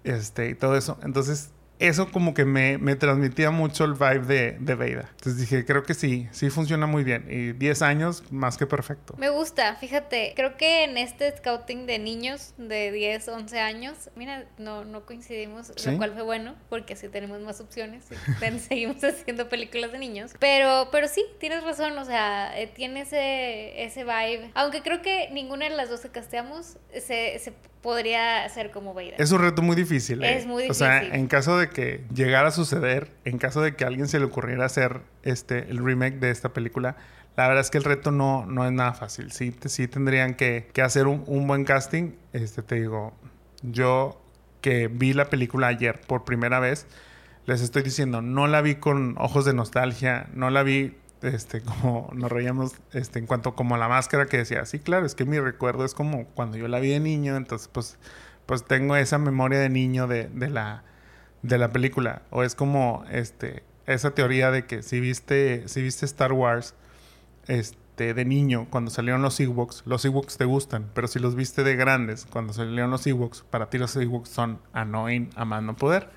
este, 0.03 0.49
y 0.49 0.55
todo 0.55 0.77
eso. 0.77 0.99
Entonces, 1.03 1.51
eso 1.79 2.11
como 2.11 2.33
que 2.33 2.45
me, 2.45 2.77
me 2.77 2.95
transmitía 2.95 3.51
mucho 3.51 3.85
el 3.85 3.93
vibe 3.93 4.19
de, 4.19 4.57
de 4.59 4.75
Veida. 4.75 5.09
Entonces 5.11 5.37
dije, 5.37 5.65
creo 5.65 5.83
que 5.83 5.93
sí, 5.93 6.27
sí 6.31 6.49
funciona 6.49 6.85
muy 6.87 7.03
bien. 7.03 7.25
Y 7.29 7.53
10 7.53 7.81
años, 7.81 8.23
más 8.31 8.57
que 8.57 8.67
perfecto. 8.67 9.15
Me 9.17 9.29
gusta, 9.29 9.75
fíjate, 9.75 10.33
creo 10.35 10.57
que 10.57 10.83
en 10.83 10.97
este 10.97 11.35
scouting 11.37 11.85
de 11.85 11.97
niños 11.99 12.53
de 12.57 12.91
10, 12.91 13.29
11 13.29 13.59
años, 13.59 14.09
mira, 14.15 14.45
no, 14.57 14.83
no 14.83 15.05
coincidimos, 15.05 15.71
¿Sí? 15.75 15.91
lo 15.91 15.97
cual 15.97 16.13
fue 16.13 16.23
bueno, 16.23 16.55
porque 16.69 16.93
así 16.93 17.07
tenemos 17.07 17.39
más 17.39 17.61
opciones 17.61 18.03
y 18.11 18.59
seguimos 18.59 19.03
haciendo 19.03 19.47
películas 19.47 19.91
de 19.93 19.99
niños. 19.99 20.33
Pero, 20.39 20.89
pero 20.91 21.07
sí, 21.07 21.23
tienes 21.39 21.63
razón, 21.63 21.97
o 21.97 22.03
sea, 22.05 22.59
eh, 22.59 22.67
tiene 22.67 23.01
ese, 23.01 23.83
ese 23.85 24.03
vibe. 24.03 24.51
Aunque 24.53 24.81
creo 24.81 25.01
que 25.01 25.29
ninguna 25.31 25.69
de 25.69 25.75
las 25.75 25.89
dos 25.89 26.01
que 26.01 26.09
casteamos 26.09 26.77
se, 26.93 27.39
se 27.39 27.53
podría 27.81 28.43
hacer 28.45 28.71
como 28.71 28.93
Veida. 28.93 29.15
Es 29.17 29.31
un 29.31 29.41
reto 29.41 29.61
muy 29.61 29.75
difícil. 29.75 30.23
¿eh? 30.23 30.37
Es 30.37 30.45
muy 30.45 30.69
O 30.69 30.73
sea, 30.73 30.95
difícil. 30.99 31.15
en 31.19 31.27
caso 31.27 31.57
de 31.57 31.69
que 31.69 32.03
llegara 32.13 32.49
a 32.49 32.51
suceder, 32.51 33.09
en 33.25 33.37
caso 33.37 33.61
de 33.61 33.75
que 33.75 33.83
a 33.83 33.87
alguien 33.87 34.07
se 34.07 34.19
le 34.19 34.25
ocurriera 34.25 34.65
hacer 34.65 35.01
este, 35.23 35.69
el 35.69 35.83
remake 35.83 36.19
de 36.19 36.31
esta 36.31 36.49
película, 36.49 36.97
la 37.37 37.47
verdad 37.47 37.61
es 37.61 37.69
que 37.69 37.77
el 37.77 37.85
reto 37.85 38.11
no, 38.11 38.45
no 38.45 38.65
es 38.65 38.71
nada 38.71 38.93
fácil. 38.93 39.31
Sí, 39.31 39.55
sí 39.65 39.87
tendrían 39.87 40.33
que, 40.35 40.69
que 40.73 40.81
hacer 40.81 41.07
un, 41.07 41.23
un 41.27 41.47
buen 41.47 41.63
casting. 41.63 42.11
Este, 42.33 42.61
te 42.63 42.75
digo, 42.75 43.13
yo 43.61 44.21
que 44.61 44.89
vi 44.89 45.13
la 45.13 45.29
película 45.29 45.67
ayer 45.67 46.01
por 46.01 46.25
primera 46.25 46.59
vez, 46.59 46.85
les 47.45 47.61
estoy 47.61 47.81
diciendo, 47.81 48.21
no 48.21 48.47
la 48.47 48.61
vi 48.61 48.75
con 48.75 49.15
ojos 49.17 49.45
de 49.45 49.53
nostalgia, 49.53 50.27
no 50.33 50.49
la 50.49 50.63
vi 50.63 50.97
este 51.21 51.61
como 51.61 52.09
nos 52.13 52.31
reíamos 52.31 52.73
este 52.93 53.19
en 53.19 53.25
cuanto 53.25 53.55
como 53.55 53.77
la 53.77 53.87
máscara 53.87 54.27
que 54.27 54.37
decía, 54.37 54.65
sí, 54.65 54.79
claro, 54.79 55.05
es 55.05 55.15
que 55.15 55.25
mi 55.25 55.39
recuerdo 55.39 55.85
es 55.85 55.93
como 55.93 56.25
cuando 56.27 56.57
yo 56.57 56.67
la 56.67 56.79
vi 56.79 56.89
de 56.89 56.99
niño, 56.99 57.35
entonces 57.35 57.67
pues 57.67 57.97
pues 58.45 58.65
tengo 58.65 58.95
esa 58.95 59.17
memoria 59.17 59.59
de 59.59 59.69
niño 59.69 60.07
de, 60.07 60.27
de 60.27 60.49
la 60.49 60.83
de 61.43 61.57
la 61.57 61.71
película 61.71 62.23
o 62.31 62.43
es 62.43 62.55
como 62.55 63.05
este 63.11 63.63
esa 63.85 64.11
teoría 64.11 64.51
de 64.51 64.65
que 64.65 64.83
si 64.83 64.99
viste 64.99 65.67
si 65.67 65.81
viste 65.81 66.05
Star 66.05 66.33
Wars 66.33 66.75
este 67.47 68.13
de 68.13 68.25
niño 68.25 68.67
cuando 68.69 68.91
salieron 68.91 69.21
los 69.21 69.39
Ewoks, 69.39 69.83
los 69.85 70.05
Ewoks 70.05 70.37
te 70.37 70.45
gustan, 70.45 70.89
pero 70.93 71.07
si 71.07 71.19
los 71.19 71.35
viste 71.35 71.63
de 71.63 71.75
grandes 71.75 72.25
cuando 72.25 72.53
salieron 72.53 72.91
los 72.91 73.05
Ewoks, 73.05 73.43
para 73.49 73.69
ti 73.69 73.77
los 73.77 73.95
Ewoks 73.95 74.29
son 74.29 74.59
annoying 74.73 75.29
a 75.35 75.45
más 75.45 75.63
no 75.63 75.75
poder. 75.75 76.09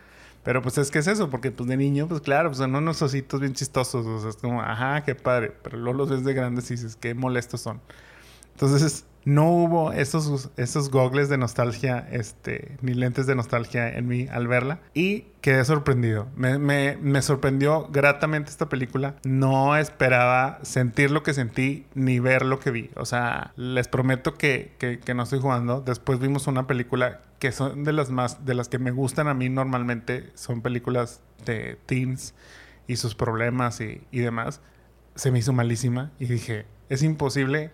Pero 0.45 0.61
pues 0.61 0.77
es 0.79 0.91
que 0.91 0.99
es 0.99 1.07
eso, 1.07 1.31
porque 1.31 1.53
pues 1.53 1.69
de 1.69 1.77
niño, 1.77 2.09
pues 2.09 2.21
claro, 2.21 2.49
pues 2.49 2.59
son 2.59 2.75
unos 2.75 3.01
ositos 3.01 3.41
bien 3.41 3.53
chistosos. 3.55 4.05
O 4.05 4.21
sea, 4.21 4.31
es 4.31 4.37
como, 4.37 4.61
ajá, 4.61 5.05
qué 5.05 5.15
padre. 5.15 5.53
Pero 5.63 5.79
luego 5.79 5.99
los 5.99 6.11
ves 6.11 6.25
de 6.25 6.35
grandes 6.35 6.71
y 6.71 6.75
dices, 6.75 6.97
qué 6.97 7.15
molestos 7.15 7.61
son. 7.61 7.81
Entonces, 8.53 9.05
no 9.25 9.51
hubo 9.51 9.93
esos, 9.93 10.51
esos 10.57 10.91
gogles 10.91 11.29
de 11.29 11.39
nostalgia, 11.39 12.07
este, 12.11 12.77
ni 12.81 12.95
lentes 12.95 13.27
de 13.27 13.35
nostalgia 13.35 13.89
en 13.89 14.09
mí 14.09 14.27
al 14.31 14.49
verla. 14.49 14.81
Y 14.95 15.27
quedé 15.41 15.65
sorprendido. 15.65 16.29
Me, 16.37 16.59
me, 16.59 16.97
me 17.01 17.23
sorprendió 17.23 17.89
gratamente 17.91 18.51
esta 18.51 18.69
película. 18.69 19.17
No 19.25 19.77
esperaba 19.77 20.59
sentir 20.63 21.11
lo 21.11 21.23
que 21.23 21.35
sentí 21.35 21.87
ni 21.95 22.19
ver 22.19 22.45
lo 22.45 22.59
que 22.59 22.71
vi. 22.71 22.91
O 22.97 23.05
sea, 23.05 23.53
les 23.57 23.89
prometo 23.89 24.35
que, 24.35 24.73
que, 24.79 24.99
que 24.99 25.15
no 25.15 25.23
estoy 25.23 25.41
jugando. 25.41 25.81
Después 25.81 26.19
vimos 26.19 26.47
una 26.47 26.67
película 26.67 27.21
que 27.39 27.53
son 27.53 27.85
de 27.85 27.93
las 27.93 28.11
más, 28.11 28.45
de 28.45 28.55
las 28.55 28.69
que 28.69 28.79
me 28.79 28.91
gustan 28.91 29.29
a 29.29 29.35
mí 29.35 29.49
normalmente. 29.49 30.31
Son 30.35 30.63
películas 30.63 31.21
de 31.45 31.79
teens 31.87 32.35
y 32.87 32.97
sus 32.97 33.15
problemas 33.15 33.81
y, 33.81 34.03
y 34.11 34.21
demás. 34.21 34.61
Se 35.15 35.31
me 35.31 35.39
hizo 35.39 35.53
malísima 35.53 36.11
y 36.19 36.27
dije, 36.27 36.67
es 36.89 37.03
imposible 37.03 37.71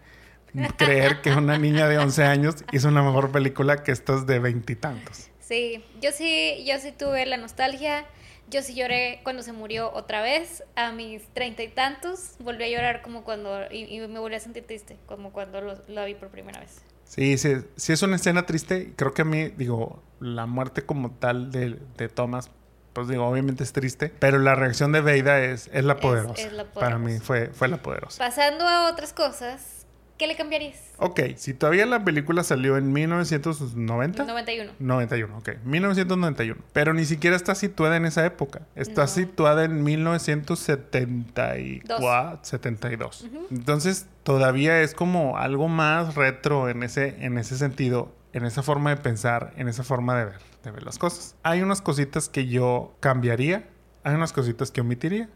creer 0.77 1.21
que 1.23 1.33
una 1.33 1.59
niña 1.59 1.89
de 1.89 1.99
11 1.99 2.25
años 2.25 2.57
hizo 2.73 2.89
una 2.89 3.03
mejor 3.03 3.31
película 3.31 3.83
que 3.83 3.93
estas 3.93 4.27
de 4.27 4.39
veintitantos. 4.39 5.29
Sí, 5.41 5.85
yo 6.01 6.13
sí, 6.13 6.65
yo 6.67 6.79
sí 6.79 6.93
tuve 6.93 7.25
la 7.27 7.37
nostalgia. 7.37 8.05
Yo 8.51 8.63
sí 8.63 8.75
lloré 8.75 9.21
cuando 9.25 9.43
se 9.43 9.53
murió 9.53 9.93
otra 9.93 10.23
vez, 10.23 10.65
a 10.75 10.91
mis 10.91 11.23
treinta 11.35 11.63
y 11.63 11.69
tantos. 11.69 12.31
Volví 12.39 12.65
a 12.65 12.69
llorar 12.69 13.03
como 13.03 13.23
cuando, 13.23 13.71
y, 13.71 13.85
y 13.95 14.01
me 14.09 14.19
volví 14.19 14.37
a 14.37 14.41
sentir 14.41 14.67
triste, 14.67 14.97
como 15.05 15.33
cuando 15.33 15.61
lo, 15.61 15.75
lo 15.87 16.05
vi 16.07 16.15
por 16.15 16.29
primera 16.29 16.59
vez. 16.61 16.81
Sí, 17.05 17.37
sí, 17.37 17.57
sí 17.77 17.93
es 17.93 18.01
una 18.03 18.17
escena 18.17 18.47
triste. 18.47 18.95
Creo 18.97 19.13
que 19.13 19.21
a 19.23 19.25
mí, 19.27 19.49
digo, 19.49 20.03
la 20.21 20.47
muerte 20.47 20.81
como 20.83 21.11
tal 21.11 21.51
de, 21.53 21.79
de 21.99 22.09
Thomas, 22.09 22.51
pues 22.95 23.09
digo, 23.09 23.27
obviamente 23.27 23.65
es 23.65 23.73
triste, 23.75 24.09
pero 24.19 24.39
la 24.39 24.55
reacción 24.55 24.93
de 24.93 25.03
Veida 25.03 25.41
es, 25.41 25.69
es 25.75 25.85
la 25.85 25.93
Es- 25.95 26.01
poderosa. 26.01 26.43
es 26.43 26.53
la 26.55 26.65
Para 26.65 26.97
mí 26.97 27.05
poderosa. 27.19 27.25
fue, 27.27 27.47
fue 27.49 27.69
la 27.69 27.83
poderosa. 27.83 28.19
Pasando 28.25 28.67
a 28.67 28.91
otras 28.91 29.13
cosas, 29.13 29.78
¿qué 30.19 30.27
le 30.27 30.37
cambiarías? 30.37 30.77
Ok, 30.99 31.21
si 31.37 31.55
todavía 31.55 31.87
la 31.87 32.05
película 32.05 32.43
salió 32.45 32.77
en 32.77 32.93
1990. 32.93 34.25
91. 34.25 34.73
91, 34.79 35.39
ok. 35.39 35.51
1991. 35.65 36.61
Pero 36.73 36.93
ni 36.93 37.05
siquiera 37.05 37.37
está 37.37 37.55
situada 37.55 37.97
en 37.97 38.05
esa 38.05 38.25
época. 38.27 38.63
Está 38.75 39.03
No. 39.03 39.09
situada 39.09 39.65
en 39.65 39.83
1974, 39.85 42.41
72. 42.43 43.27
Entonces, 43.51 44.07
todavía 44.23 44.81
es 44.83 44.95
como 44.95 45.39
algo 45.39 45.69
más 45.69 46.15
retro 46.15 46.69
en 46.69 46.83
ese, 46.83 47.25
en 47.25 47.39
ese 47.39 47.57
sentido, 47.57 48.15
en 48.33 48.45
esa 48.45 48.63
forma 48.63 48.91
de 48.91 48.97
pensar, 48.99 49.53
en 49.57 49.69
esa 49.69 49.85
forma 49.85 50.19
de 50.19 50.27
ver, 50.27 50.39
de 50.65 50.71
ver 50.71 50.83
las 50.83 50.99
cosas. 50.99 51.37
Hay 51.43 51.63
unas 51.63 51.81
cositas 51.81 52.29
que 52.29 52.47
yo 52.47 52.95
cambiaría, 53.01 53.69
hay 54.05 54.15
unas 54.15 54.33
cositas 54.33 54.71
que 54.71 54.81
omitiría. 54.81 55.29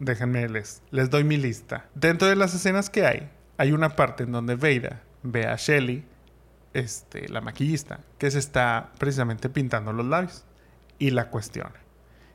Déjenme, 0.00 0.48
les, 0.48 0.82
les 0.90 1.10
doy 1.10 1.24
mi 1.24 1.36
lista. 1.36 1.86
Dentro 1.94 2.28
de 2.28 2.36
las 2.36 2.54
escenas 2.54 2.88
que 2.88 3.04
hay, 3.04 3.28
hay 3.58 3.72
una 3.72 3.90
parte 3.90 4.22
en 4.22 4.32
donde 4.32 4.54
Veida 4.54 5.02
ve 5.22 5.46
a 5.46 5.56
Shelly, 5.56 6.04
este, 6.72 7.28
la 7.28 7.40
maquillista, 7.40 8.00
que 8.16 8.30
se 8.30 8.38
está 8.38 8.92
precisamente 8.98 9.48
pintando 9.48 9.92
los 9.92 10.06
labios. 10.06 10.44
Y 11.00 11.10
la 11.10 11.30
cuestiona. 11.30 11.74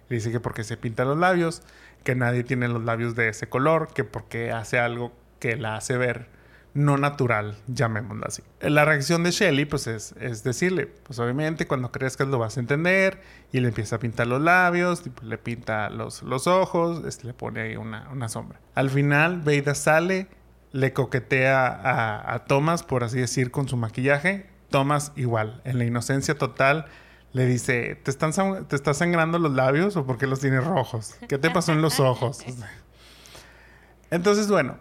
Dice 0.10 0.32
que 0.32 0.40
porque 0.40 0.64
se 0.64 0.78
pinta 0.78 1.04
los 1.06 1.18
labios, 1.18 1.64
que 2.04 2.16
nadie 2.16 2.44
tiene 2.44 2.68
los 2.68 2.84
labios 2.84 3.16
de 3.16 3.30
ese 3.30 3.48
color, 3.48 3.90
que 3.94 4.04
porque 4.04 4.52
hace 4.52 4.80
algo 4.80 5.12
que 5.40 5.58
la 5.58 5.76
hace 5.76 5.98
ver 5.98 6.28
no 6.74 6.98
natural, 6.98 7.56
llamémoslo 7.68 8.26
así. 8.26 8.42
La 8.60 8.84
reacción 8.84 9.24
de 9.24 9.32
Shelly, 9.32 9.66
pues 9.66 9.88
es, 9.88 10.16
es 10.20 10.44
decirle, 10.44 10.88
pues 10.88 11.20
obviamente 11.20 11.68
cuando 11.68 11.92
crezcas 11.92 12.28
lo 12.28 12.40
vas 12.40 12.58
a 12.58 12.62
entender, 12.62 13.22
y 13.52 13.60
le 13.60 13.68
empieza 13.68 13.98
a 13.98 14.00
pintar 14.00 14.28
los 14.28 14.42
labios, 14.42 15.02
pues, 15.02 15.28
le 15.28 15.38
pinta 15.38 15.90
los, 15.90 16.24
los 16.24 16.48
ojos, 16.48 17.06
este, 17.06 17.28
le 17.28 17.34
pone 17.34 17.62
ahí 17.62 17.76
una, 17.76 18.10
una 18.12 18.28
sombra. 18.28 18.60
Al 18.76 18.90
final, 18.90 19.42
Veida 19.42 19.76
sale, 19.76 20.28
le 20.74 20.92
coquetea 20.92 21.66
a, 21.68 22.34
a 22.34 22.46
Thomas, 22.46 22.84
por 22.84 23.04
así 23.06 23.20
decir, 23.20 23.50
con 23.52 23.68
su 23.70 23.78
maquillaje. 23.78 24.50
Thomas 24.70 25.12
igual, 25.16 25.62
en 25.66 25.78
la 25.78 25.86
inocencia 25.86 26.36
total, 26.38 26.86
le 27.32 27.46
dice, 27.46 27.96
¿te 28.04 28.10
están, 28.12 28.34
¿te 28.68 28.76
estás 28.76 28.98
sangrando 28.98 29.40
los 29.40 29.54
labios 29.54 29.96
o 29.96 30.06
por 30.06 30.18
qué 30.18 30.28
los 30.28 30.40
tienes 30.40 30.64
rojos? 30.66 31.16
¿Qué 31.30 31.38
te 31.38 31.50
pasó 31.52 31.72
en 31.72 31.82
los 31.82 32.00
ojos? 32.00 32.40
Entonces, 34.12 34.48
bueno, 34.50 34.78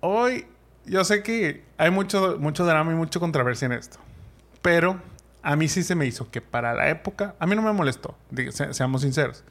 hoy 0.00 0.46
yo 0.86 1.04
sé 1.04 1.22
que 1.22 1.64
hay 1.76 1.90
mucho, 1.90 2.36
mucho 2.38 2.64
drama 2.64 2.92
y 2.92 2.94
mucha 2.94 3.20
controversia 3.20 3.66
en 3.66 3.72
esto, 3.72 3.98
pero 4.62 5.00
a 5.42 5.56
mí 5.56 5.68
sí 5.68 5.82
se 5.82 5.94
me 5.94 6.06
hizo 6.06 6.30
que 6.30 6.40
para 6.40 6.74
la 6.74 6.88
época, 6.88 7.34
a 7.38 7.46
mí 7.46 7.54
no 7.56 7.62
me 7.62 7.72
molestó, 7.72 8.16
se- 8.50 8.72
seamos 8.74 9.02
sinceros, 9.02 9.44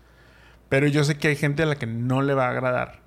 pero 0.70 0.88
yo 0.88 1.04
sé 1.04 1.18
que 1.18 1.30
hay 1.30 1.36
gente 1.36 1.64
a 1.64 1.66
la 1.68 1.76
que 1.76 1.86
no 1.88 2.22
le 2.22 2.34
va 2.34 2.48
a 2.48 2.50
agradar. 2.52 3.02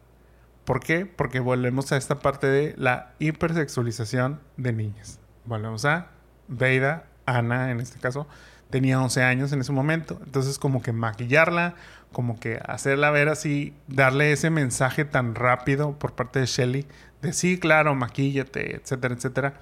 ¿Por 0.64 0.80
qué? 0.80 1.06
Porque 1.06 1.40
volvemos 1.40 1.90
a 1.92 1.96
esta 1.96 2.18
parte 2.20 2.46
de 2.46 2.74
la 2.76 3.12
hipersexualización 3.18 4.40
de 4.56 4.72
niñas. 4.72 5.18
Volvemos 5.44 5.84
a 5.84 6.08
Veida, 6.48 7.06
Ana 7.26 7.70
en 7.70 7.80
este 7.80 7.98
caso, 7.98 8.26
tenía 8.70 9.00
11 9.00 9.22
años 9.22 9.52
en 9.52 9.60
ese 9.60 9.72
momento. 9.72 10.20
Entonces 10.24 10.58
como 10.58 10.82
que 10.82 10.92
maquillarla, 10.92 11.74
como 12.12 12.38
que 12.38 12.60
hacerla 12.64 13.10
ver 13.10 13.28
así, 13.28 13.74
darle 13.88 14.32
ese 14.32 14.50
mensaje 14.50 15.04
tan 15.04 15.34
rápido 15.34 15.98
por 15.98 16.12
parte 16.12 16.40
de 16.40 16.46
Shelly 16.46 16.86
de 17.22 17.32
sí, 17.32 17.58
claro, 17.58 17.94
maquíllate, 17.94 18.76
etcétera, 18.76 19.14
etcétera, 19.14 19.54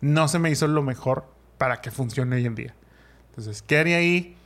no 0.00 0.28
se 0.28 0.38
me 0.38 0.50
hizo 0.50 0.66
lo 0.66 0.82
mejor 0.82 1.26
para 1.58 1.80
que 1.80 1.90
funcione 1.90 2.36
hoy 2.36 2.46
en 2.46 2.54
día. 2.54 2.74
Entonces, 3.28 3.62
¿qué 3.62 3.78
haría 3.78 3.98
ahí? 3.98 4.36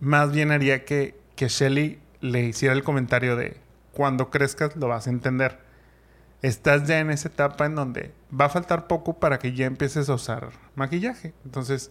Más 0.00 0.32
bien 0.32 0.50
haría 0.50 0.84
que, 0.84 1.16
que 1.36 1.48
Shelly 1.48 1.98
le 2.20 2.40
hiciera 2.42 2.74
el 2.74 2.82
comentario 2.82 3.36
de 3.36 3.56
cuando 3.92 4.30
crezcas 4.30 4.76
lo 4.76 4.88
vas 4.88 5.06
a 5.06 5.10
entender. 5.10 5.58
Estás 6.42 6.86
ya 6.88 7.00
en 7.00 7.10
esa 7.10 7.28
etapa 7.28 7.66
en 7.66 7.74
donde 7.74 8.12
va 8.38 8.46
a 8.46 8.48
faltar 8.48 8.86
poco 8.86 9.18
para 9.18 9.38
que 9.38 9.52
ya 9.52 9.66
empieces 9.66 10.08
a 10.08 10.14
usar 10.14 10.48
maquillaje. 10.74 11.34
Entonces, 11.44 11.90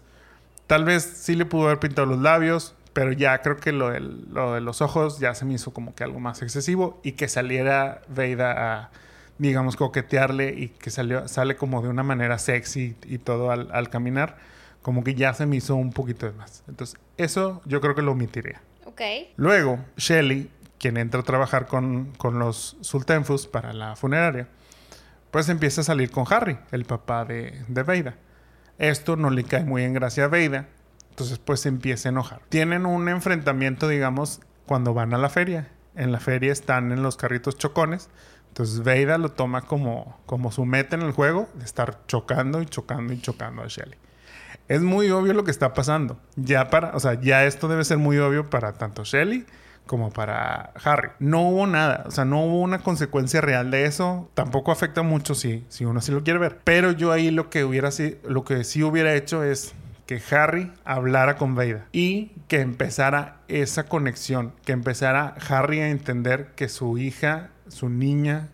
tal 0.66 0.86
vez 0.86 1.04
sí 1.04 1.36
le 1.36 1.46
pudo 1.46 1.66
haber 1.68 1.80
pintado 1.80 2.08
los 2.08 2.20
labios, 2.20 2.74
pero 2.94 3.12
ya 3.12 3.40
creo 3.44 3.58
que 3.58 3.72
lo, 3.72 3.92
del- 3.92 4.26
lo 4.34 4.56
de 4.56 4.62
los 4.62 4.82
ojos 4.82 5.20
ya 5.20 5.36
se 5.36 5.46
me 5.46 5.54
hizo 5.54 5.72
como 5.72 5.94
que 5.94 6.04
algo 6.04 6.20
más 6.20 6.42
excesivo 6.42 7.00
y 7.04 7.12
que 7.12 7.28
saliera 7.28 8.02
Veida 8.08 8.82
a, 8.82 8.92
digamos, 9.38 9.76
coquetearle 9.76 10.50
y 10.58 10.70
que 10.70 10.90
salió, 10.90 11.28
sale 11.28 11.56
como 11.56 11.84
de 11.84 11.90
una 11.90 12.02
manera 12.02 12.40
sexy 12.40 12.96
y 13.06 13.20
todo 13.20 13.52
al, 13.52 13.70
al 13.72 13.90
caminar, 13.92 14.38
como 14.82 15.04
que 15.04 15.14
ya 15.14 15.34
se 15.36 15.46
me 15.46 15.58
hizo 15.58 15.76
un 15.76 15.92
poquito 15.94 16.26
de 16.26 16.32
más. 16.32 16.64
Entonces, 16.68 17.00
eso 17.18 17.62
yo 17.66 17.82
creo 17.82 17.94
que 17.94 18.02
lo 18.02 18.14
omitiría. 18.14 18.62
Ok. 18.86 18.90
Ok. 19.00 19.02
Luego, 19.38 19.80
Shelly, 19.96 20.50
quien 20.80 20.98
entra 20.98 21.22
a 21.22 21.24
trabajar 21.24 21.68
con, 21.68 22.14
con 22.18 22.40
los 22.40 22.78
Sultenfus 22.82 23.48
para 23.48 23.74
la 23.74 23.96
funeraria, 23.96 24.48
pues 25.30 25.50
empieza 25.50 25.82
a 25.82 25.84
salir 25.84 26.10
con 26.10 26.26
Harry, 26.32 26.58
el 26.72 26.86
papá 26.86 27.26
de, 27.26 27.64
de 27.68 27.84
Veida. 27.84 28.16
Esto 28.80 29.16
no 29.16 29.30
le 29.30 29.44
cae 29.44 29.66
muy 29.66 29.84
en 29.84 29.94
gracia 29.94 30.24
a 30.24 30.28
Veida, 30.28 30.68
entonces 31.10 31.38
pues 31.38 31.66
empieza 31.66 32.10
a 32.10 32.12
enojar. 32.12 32.42
Tienen 32.50 32.86
un 32.86 33.10
enfrentamiento, 33.10 33.88
digamos, 33.88 34.42
cuando 34.66 34.94
van 34.94 35.14
a 35.14 35.18
la 35.18 35.30
feria. 35.30 35.68
En 35.96 36.12
la 36.12 36.20
feria 36.20 36.52
están 36.52 36.92
en 36.92 37.04
los 37.04 37.18
carritos 37.18 37.58
chocones, 37.58 38.10
entonces 38.48 38.82
Veida 38.84 39.18
lo 39.18 39.30
toma 39.30 39.64
como, 39.64 40.18
como 40.26 40.52
su 40.52 40.66
meta 40.66 40.96
en 40.96 41.02
el 41.02 41.12
juego 41.12 41.50
de 41.56 41.66
estar 41.66 42.06
chocando 42.08 42.62
y 42.62 42.66
chocando 42.66 43.14
y 43.14 43.22
chocando 43.22 43.64
a 43.64 43.68
Shelly. 43.68 43.98
Es 44.70 44.82
muy 44.82 45.10
obvio 45.10 45.34
lo 45.34 45.44
que 45.44 45.52
está 45.52 45.74
pasando. 45.74 46.20
Ya 46.36 46.70
para, 46.70 46.96
o 46.96 47.00
sea, 47.00 47.20
ya 47.20 47.44
esto 47.44 47.68
debe 47.68 47.84
ser 47.84 47.98
muy 47.98 48.18
obvio 48.20 48.50
para 48.50 48.74
tanto 48.74 49.04
Shelly 49.04 49.46
como 49.90 50.12
para 50.12 50.72
Harry. 50.84 51.10
No 51.18 51.42
hubo 51.50 51.66
nada, 51.66 52.04
o 52.06 52.12
sea, 52.12 52.24
no 52.24 52.44
hubo 52.44 52.62
una 52.62 52.78
consecuencia 52.78 53.42
real 53.42 53.72
de 53.72 53.86
eso. 53.86 54.30
Tampoco 54.36 54.72
afecta 54.72 55.02
mucho 55.02 55.34
si, 55.34 55.66
si 55.68 55.84
uno 55.84 56.00
sí 56.00 56.12
lo 56.12 56.24
quiere 56.24 56.38
ver. 56.38 56.60
Pero 56.64 56.92
yo 56.92 57.12
ahí 57.12 57.32
lo 57.32 57.50
que 57.50 57.64
hubiera 57.64 57.90
lo 58.24 58.44
que 58.44 58.64
sí 58.66 58.84
hubiera 58.84 59.16
hecho 59.16 59.44
es 59.44 59.74
que 60.06 60.22
Harry 60.30 60.72
hablara 60.86 61.38
con 61.38 61.56
Veida 61.56 61.88
y 61.92 62.34
que 62.48 62.62
empezara 62.62 63.38
esa 63.48 63.88
conexión, 63.88 64.54
que 64.64 64.74
empezara 64.74 65.34
Harry 65.50 65.80
a 65.80 65.90
entender 65.90 66.52
que 66.56 66.70
su 66.70 67.00
hija, 67.00 67.50
su 67.68 67.90
niña, 67.90 68.50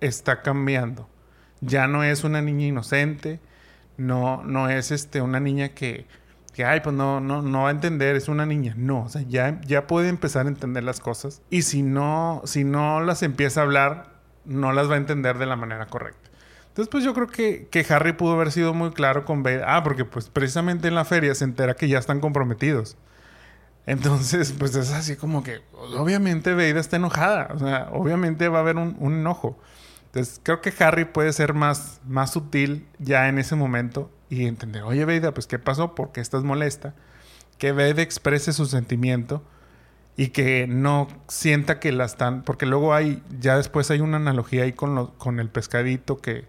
está 0.00 0.40
cambiando. 0.42 1.08
Ya 1.62 1.88
no 1.88 2.04
es 2.04 2.22
una 2.22 2.42
niña 2.42 2.66
inocente, 2.68 3.40
no, 3.96 4.44
no 4.44 4.70
es 4.70 4.92
este, 4.92 5.20
una 5.20 5.40
niña 5.40 5.70
que 5.70 6.06
que, 6.56 6.64
ay, 6.64 6.80
pues 6.80 6.96
no, 6.96 7.20
no, 7.20 7.42
no 7.42 7.64
va 7.64 7.68
a 7.68 7.70
entender, 7.70 8.16
es 8.16 8.28
una 8.28 8.46
niña. 8.46 8.72
No, 8.78 9.02
o 9.02 9.08
sea, 9.10 9.20
ya, 9.28 9.60
ya 9.66 9.86
puede 9.86 10.08
empezar 10.08 10.46
a 10.46 10.48
entender 10.48 10.84
las 10.84 11.00
cosas. 11.00 11.42
Y 11.50 11.62
si 11.62 11.82
no, 11.82 12.40
si 12.46 12.64
no 12.64 13.02
las 13.02 13.22
empieza 13.22 13.60
a 13.60 13.64
hablar, 13.64 14.14
no 14.46 14.72
las 14.72 14.88
va 14.88 14.94
a 14.94 14.96
entender 14.96 15.36
de 15.36 15.44
la 15.44 15.56
manera 15.56 15.84
correcta. 15.84 16.30
Entonces, 16.68 16.88
pues 16.90 17.04
yo 17.04 17.12
creo 17.12 17.26
que, 17.26 17.68
que 17.70 17.84
Harry 17.90 18.14
pudo 18.14 18.32
haber 18.32 18.52
sido 18.52 18.72
muy 18.72 18.92
claro 18.92 19.26
con 19.26 19.42
Beda. 19.42 19.76
Ah, 19.76 19.82
porque 19.84 20.06
pues 20.06 20.30
precisamente 20.30 20.88
en 20.88 20.94
la 20.94 21.04
feria 21.04 21.34
se 21.34 21.44
entera 21.44 21.74
que 21.74 21.88
ya 21.88 21.98
están 21.98 22.20
comprometidos. 22.20 22.96
Entonces, 23.84 24.54
pues 24.58 24.74
es 24.76 24.92
así 24.92 25.14
como 25.14 25.42
que, 25.42 25.60
obviamente 25.74 26.54
Veida 26.54 26.80
está 26.80 26.96
enojada. 26.96 27.50
O 27.54 27.58
sea, 27.58 27.90
obviamente 27.92 28.48
va 28.48 28.58
a 28.58 28.60
haber 28.62 28.76
un, 28.76 28.96
un, 28.98 29.12
enojo. 29.12 29.58
Entonces, 30.06 30.40
creo 30.42 30.62
que 30.62 30.72
Harry 30.82 31.04
puede 31.04 31.34
ser 31.34 31.52
más, 31.52 32.00
más 32.06 32.32
sutil 32.32 32.88
ya 32.98 33.28
en 33.28 33.38
ese 33.38 33.56
momento 33.56 34.10
y 34.28 34.46
entender, 34.46 34.82
oye 34.82 35.04
Veida, 35.04 35.32
pues 35.32 35.46
¿qué 35.46 35.58
pasó? 35.58 35.94
¿Por 35.94 36.12
qué 36.12 36.20
estás 36.20 36.42
molesta? 36.42 36.94
Que 37.58 37.72
Veida 37.72 38.02
exprese 38.02 38.52
su 38.52 38.66
sentimiento 38.66 39.42
y 40.16 40.28
que 40.28 40.66
no 40.66 41.08
sienta 41.28 41.78
que 41.78 41.92
la 41.92 42.04
están, 42.04 42.42
porque 42.42 42.66
luego 42.66 42.94
hay, 42.94 43.22
ya 43.38 43.56
después 43.56 43.90
hay 43.90 44.00
una 44.00 44.16
analogía 44.16 44.64
ahí 44.64 44.72
con, 44.72 44.94
lo, 44.94 45.14
con 45.18 45.40
el 45.40 45.48
pescadito 45.50 46.18
que, 46.18 46.46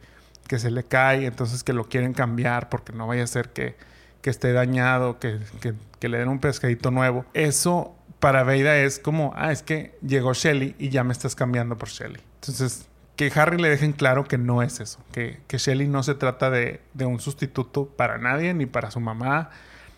que 0.47 0.57
se 0.57 0.71
le 0.71 0.83
cae, 0.83 1.25
entonces 1.25 1.63
que 1.63 1.73
lo 1.73 1.85
quieren 1.89 2.13
cambiar 2.13 2.69
porque 2.69 2.93
no 2.93 3.07
vaya 3.07 3.23
a 3.23 3.27
ser 3.27 3.49
que, 3.49 3.75
que 4.21 4.29
esté 4.29 4.53
dañado, 4.53 5.19
que, 5.19 5.39
que, 5.61 5.73
que, 5.99 6.09
le 6.09 6.17
den 6.17 6.29
un 6.29 6.39
pescadito 6.39 6.91
nuevo. 6.91 7.25
Eso 7.33 7.93
para 8.19 8.43
Veida 8.43 8.77
es 8.77 8.99
como, 8.99 9.33
ah, 9.35 9.51
es 9.51 9.63
que 9.63 9.97
llegó 10.01 10.33
Shelly 10.33 10.75
y 10.79 10.89
ya 10.89 11.03
me 11.03 11.11
estás 11.11 11.35
cambiando 11.35 11.77
por 11.77 11.89
Shelly. 11.89 12.21
Entonces, 12.35 12.87
que 13.17 13.31
Harry 13.35 13.57
le 13.57 13.67
dejen 13.67 13.93
claro 13.93 14.25
que 14.25 14.37
no 14.37 14.61
es 14.61 14.79
eso, 14.79 14.99
que, 15.11 15.41
que 15.47 15.57
Shelly 15.57 15.87
no 15.87 16.03
se 16.03 16.13
trata 16.13 16.51
de, 16.51 16.81
de, 16.93 17.05
un 17.05 17.19
sustituto 17.19 17.87
para 17.87 18.19
nadie, 18.19 18.53
ni 18.53 18.67
para 18.67 18.91
su 18.91 18.99
mamá, 18.99 19.49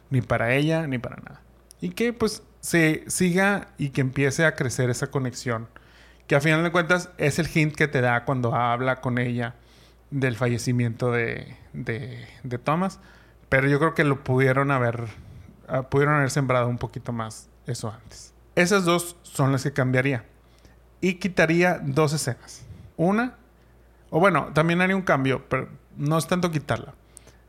ni 0.09 0.21
para 0.21 0.53
ella, 0.55 0.87
ni 0.87 0.97
para 0.97 1.17
nada. 1.17 1.41
Y 1.81 1.89
que 1.89 2.13
pues 2.13 2.43
se 2.61 3.03
siga 3.07 3.67
y 3.77 3.89
que 3.89 4.01
empiece 4.01 4.45
a 4.45 4.55
crecer 4.55 4.89
esa 4.89 5.07
conexión, 5.07 5.67
que 6.27 6.37
a 6.37 6.41
final 6.41 6.63
de 6.63 6.71
cuentas 6.71 7.09
es 7.17 7.39
el 7.39 7.49
hint 7.53 7.75
que 7.75 7.89
te 7.89 7.99
da 7.99 8.23
cuando 8.23 8.55
habla 8.55 9.01
con 9.01 9.17
ella 9.17 9.55
del 10.11 10.37
fallecimiento 10.37 11.11
de, 11.11 11.57
de, 11.73 12.25
de 12.43 12.57
Thomas, 12.57 13.01
pero 13.49 13.67
yo 13.67 13.79
creo 13.79 13.95
que 13.95 14.05
lo 14.05 14.23
pudieron 14.23 14.71
haber, 14.71 15.07
uh, 15.67 15.83
pudieron 15.89 16.15
haber 16.15 16.31
sembrado 16.31 16.69
un 16.69 16.77
poquito 16.77 17.11
más 17.11 17.49
eso 17.67 17.91
antes. 17.91 18.33
Esas 18.55 18.85
dos 18.85 19.17
son 19.23 19.51
las 19.51 19.63
que 19.63 19.73
cambiaría. 19.73 20.23
Y 21.01 21.15
quitaría 21.15 21.79
dos 21.83 22.13
escenas. 22.13 22.68
Una, 22.99 23.35
o 24.09 24.19
bueno, 24.19 24.49
también 24.53 24.81
haría 24.81 24.93
un 24.93 25.03
cambio, 25.03 25.45
pero 25.47 25.69
no 25.95 26.17
es 26.17 26.27
tanto 26.27 26.51
quitarla. 26.51 26.95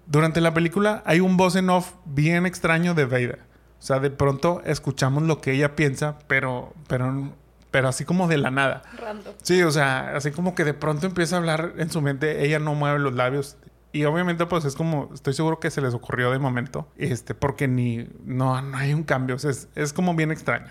Durante 0.07 0.41
la 0.41 0.55
película 0.55 1.03
hay 1.05 1.19
un 1.19 1.37
voz 1.37 1.57
en 1.57 1.69
off 1.71 1.95
bien 2.05 2.47
extraño 2.47 2.95
de 2.95 3.05
Vader. 3.05 3.41
O 3.81 3.83
sea, 3.83 3.99
de 3.99 4.13
pronto 4.13 4.63
escuchamos 4.65 5.25
lo 5.25 5.41
que 5.41 5.51
ella 5.51 5.75
piensa, 5.75 6.21
pero, 6.29 6.73
pero, 6.87 7.33
pero 7.73 7.89
así 7.89 8.05
como 8.05 8.29
de 8.29 8.39
la 8.39 8.53
nada. 8.53 8.83
Random. 8.97 9.35
Sí, 9.43 9.61
o 9.65 9.73
sea, 9.73 10.15
así 10.15 10.31
como 10.31 10.55
que 10.55 10.63
de 10.63 10.73
pronto 10.73 11.09
empieza 11.09 11.35
a 11.35 11.41
hablar 11.41 11.73
en 11.79 11.91
su 11.91 12.01
mente, 12.01 12.45
ella 12.45 12.61
no 12.61 12.77
mueve 12.77 13.01
los 13.01 13.15
labios. 13.15 13.57
Y 13.91 14.05
obviamente, 14.05 14.47
pues 14.47 14.65
es 14.65 14.77
como, 14.77 15.11
estoy 15.13 15.35
seguro 15.35 15.59
que 15.59 15.73
se 15.73 15.81
les 15.81 15.95
ocurrió 15.95 16.31
de 16.31 16.39
momento, 16.39 16.87
este, 16.97 17.35
porque 17.35 17.67
ni, 17.67 18.09
no, 18.25 18.63
no 18.63 18.77
hay 18.77 18.95
un 18.95 19.03
cambio. 19.03 19.35
O 19.35 19.39
sea, 19.41 19.51
es, 19.51 19.69
es 19.75 19.93
como 19.93 20.15
bien 20.15 20.31
extraño. 20.31 20.71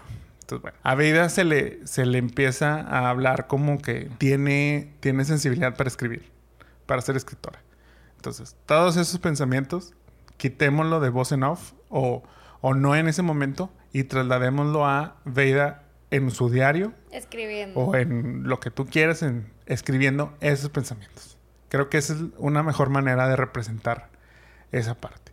Entonces, 0.50 0.64
bueno, 0.64 0.78
a 0.82 0.96
Veida 0.96 1.30
se 1.30 1.44
le, 1.44 1.86
se 1.86 2.08
le 2.08 2.18
empieza 2.18 2.82
a 2.82 3.12
hablar 3.12 3.46
como 3.46 3.78
que 3.78 4.10
tiene, 4.18 4.96
tiene 5.00 5.24
sensibilidad 5.24 5.76
para 5.76 5.90
escribir, 5.90 6.24
para 6.88 7.04
ser 7.04 7.16
escritora. 7.16 7.62
Entonces, 8.16 8.56
todos 8.66 8.98
esos 8.98 9.20
pensamientos, 9.20 9.94
quitémoslo 10.38 11.00
de 11.02 11.10
voz 11.10 11.32
en 11.34 11.44
off 11.44 11.74
o, 11.90 12.24
o 12.62 12.74
no 12.74 12.96
en 12.96 13.08
ese 13.08 13.22
momento 13.22 13.72
y 13.94 14.06
trasladémoslo 14.06 14.88
a 14.88 15.18
Veida 15.24 15.84
en 16.10 16.32
su 16.32 16.50
diario. 16.50 16.94
Escribiendo. 17.12 17.80
O 17.80 17.96
en 17.96 18.48
lo 18.48 18.60
que 18.60 18.72
tú 18.72 18.88
quieras, 18.88 19.22
en, 19.22 19.52
escribiendo 19.68 20.36
esos 20.42 20.72
pensamientos. 20.72 21.38
Creo 21.70 21.92
que 21.92 22.00
esa 22.00 22.14
es 22.14 22.22
una 22.40 22.64
mejor 22.64 22.90
manera 22.90 23.28
de 23.28 23.36
representar 23.36 24.10
esa 24.72 24.96
parte. 24.96 25.32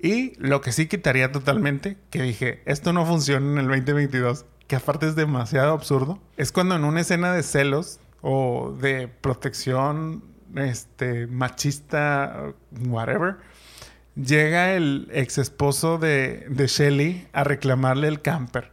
Y 0.00 0.32
lo 0.38 0.62
que 0.62 0.72
sí 0.72 0.86
quitaría 0.86 1.32
totalmente, 1.32 1.98
que 2.08 2.22
dije, 2.22 2.62
esto 2.64 2.94
no 2.94 3.04
funciona 3.04 3.52
en 3.52 3.58
el 3.58 3.66
2022, 3.68 4.46
que 4.66 4.76
aparte 4.76 5.06
es 5.06 5.16
demasiado 5.16 5.72
absurdo, 5.72 6.18
es 6.36 6.52
cuando 6.52 6.76
en 6.76 6.84
una 6.84 7.00
escena 7.00 7.32
de 7.32 7.42
celos 7.42 8.00
o 8.22 8.74
de 8.80 9.08
protección 9.08 10.24
este, 10.56 11.26
machista, 11.26 12.52
whatever, 12.86 13.36
llega 14.14 14.72
el 14.72 15.08
ex 15.12 15.38
esposo 15.38 15.98
de, 15.98 16.46
de 16.48 16.66
Shelly 16.66 17.26
a 17.32 17.44
reclamarle 17.44 18.08
el 18.08 18.22
camper. 18.22 18.72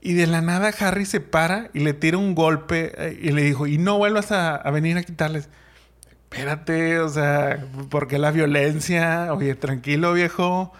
Y 0.00 0.14
de 0.14 0.26
la 0.26 0.40
nada 0.40 0.72
Harry 0.80 1.06
se 1.06 1.20
para 1.20 1.70
y 1.72 1.80
le 1.80 1.94
tira 1.94 2.18
un 2.18 2.34
golpe 2.34 3.18
y 3.22 3.30
le 3.30 3.42
dijo, 3.42 3.68
y 3.68 3.78
no 3.78 3.98
vuelvas 3.98 4.32
a, 4.32 4.56
a 4.56 4.70
venir 4.72 4.98
a 4.98 5.04
quitarles. 5.04 5.48
Espérate, 6.32 6.98
o 6.98 7.08
sea, 7.08 7.66
¿por 7.88 8.08
qué 8.08 8.18
la 8.18 8.32
violencia? 8.32 9.32
Oye, 9.32 9.54
tranquilo 9.54 10.12
viejo. 10.12 10.72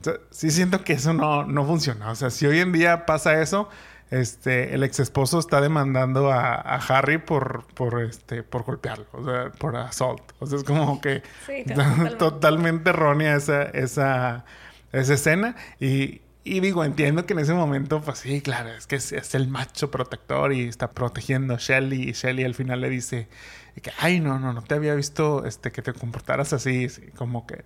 O 0.00 0.04
sea, 0.04 0.14
sí 0.30 0.50
siento 0.50 0.84
que 0.84 0.92
eso 0.92 1.12
no, 1.12 1.44
no 1.44 1.66
funciona. 1.66 2.10
O 2.10 2.14
sea, 2.14 2.30
si 2.30 2.46
hoy 2.46 2.60
en 2.60 2.72
día 2.72 3.04
pasa 3.04 3.42
eso, 3.42 3.68
este, 4.10 4.74
el 4.74 4.82
ex 4.84 5.00
esposo 5.00 5.38
está 5.38 5.60
demandando 5.60 6.30
a, 6.32 6.54
a, 6.54 6.76
Harry 6.76 7.18
por, 7.18 7.64
por, 7.74 8.02
este, 8.02 8.42
por 8.42 8.62
golpearlo, 8.64 9.06
o 9.12 9.24
sea, 9.24 9.50
por 9.52 9.76
assault. 9.76 10.22
O 10.38 10.46
sea, 10.46 10.58
es 10.58 10.64
como 10.64 11.00
que 11.00 11.22
Sí, 11.46 11.64
to- 11.66 11.74
totalmente. 11.74 12.16
totalmente 12.16 12.90
errónea 12.90 13.36
esa, 13.36 13.62
esa, 13.64 14.44
esa 14.92 15.14
escena. 15.14 15.56
Y, 15.78 16.22
y 16.44 16.60
digo, 16.60 16.84
entiendo 16.84 17.26
que 17.26 17.34
en 17.34 17.40
ese 17.40 17.52
momento, 17.52 18.00
pues 18.00 18.20
sí, 18.20 18.40
claro, 18.40 18.70
es 18.70 18.86
que 18.86 18.96
es, 18.96 19.12
es 19.12 19.34
el 19.34 19.48
macho 19.48 19.90
protector 19.90 20.52
y 20.54 20.62
está 20.68 20.90
protegiendo 20.92 21.54
a 21.54 21.58
Shelly. 21.58 22.08
Y 22.08 22.12
Shelly 22.12 22.44
al 22.44 22.54
final 22.54 22.80
le 22.80 22.88
dice 22.88 23.28
que, 23.82 23.92
ay, 23.98 24.20
no, 24.20 24.38
no, 24.38 24.52
no 24.54 24.62
te 24.62 24.74
había 24.74 24.94
visto 24.94 25.44
este, 25.44 25.70
que 25.72 25.82
te 25.82 25.92
comportaras 25.92 26.54
así. 26.54 26.88
Sí, 26.88 27.02
como 27.16 27.46
que, 27.46 27.64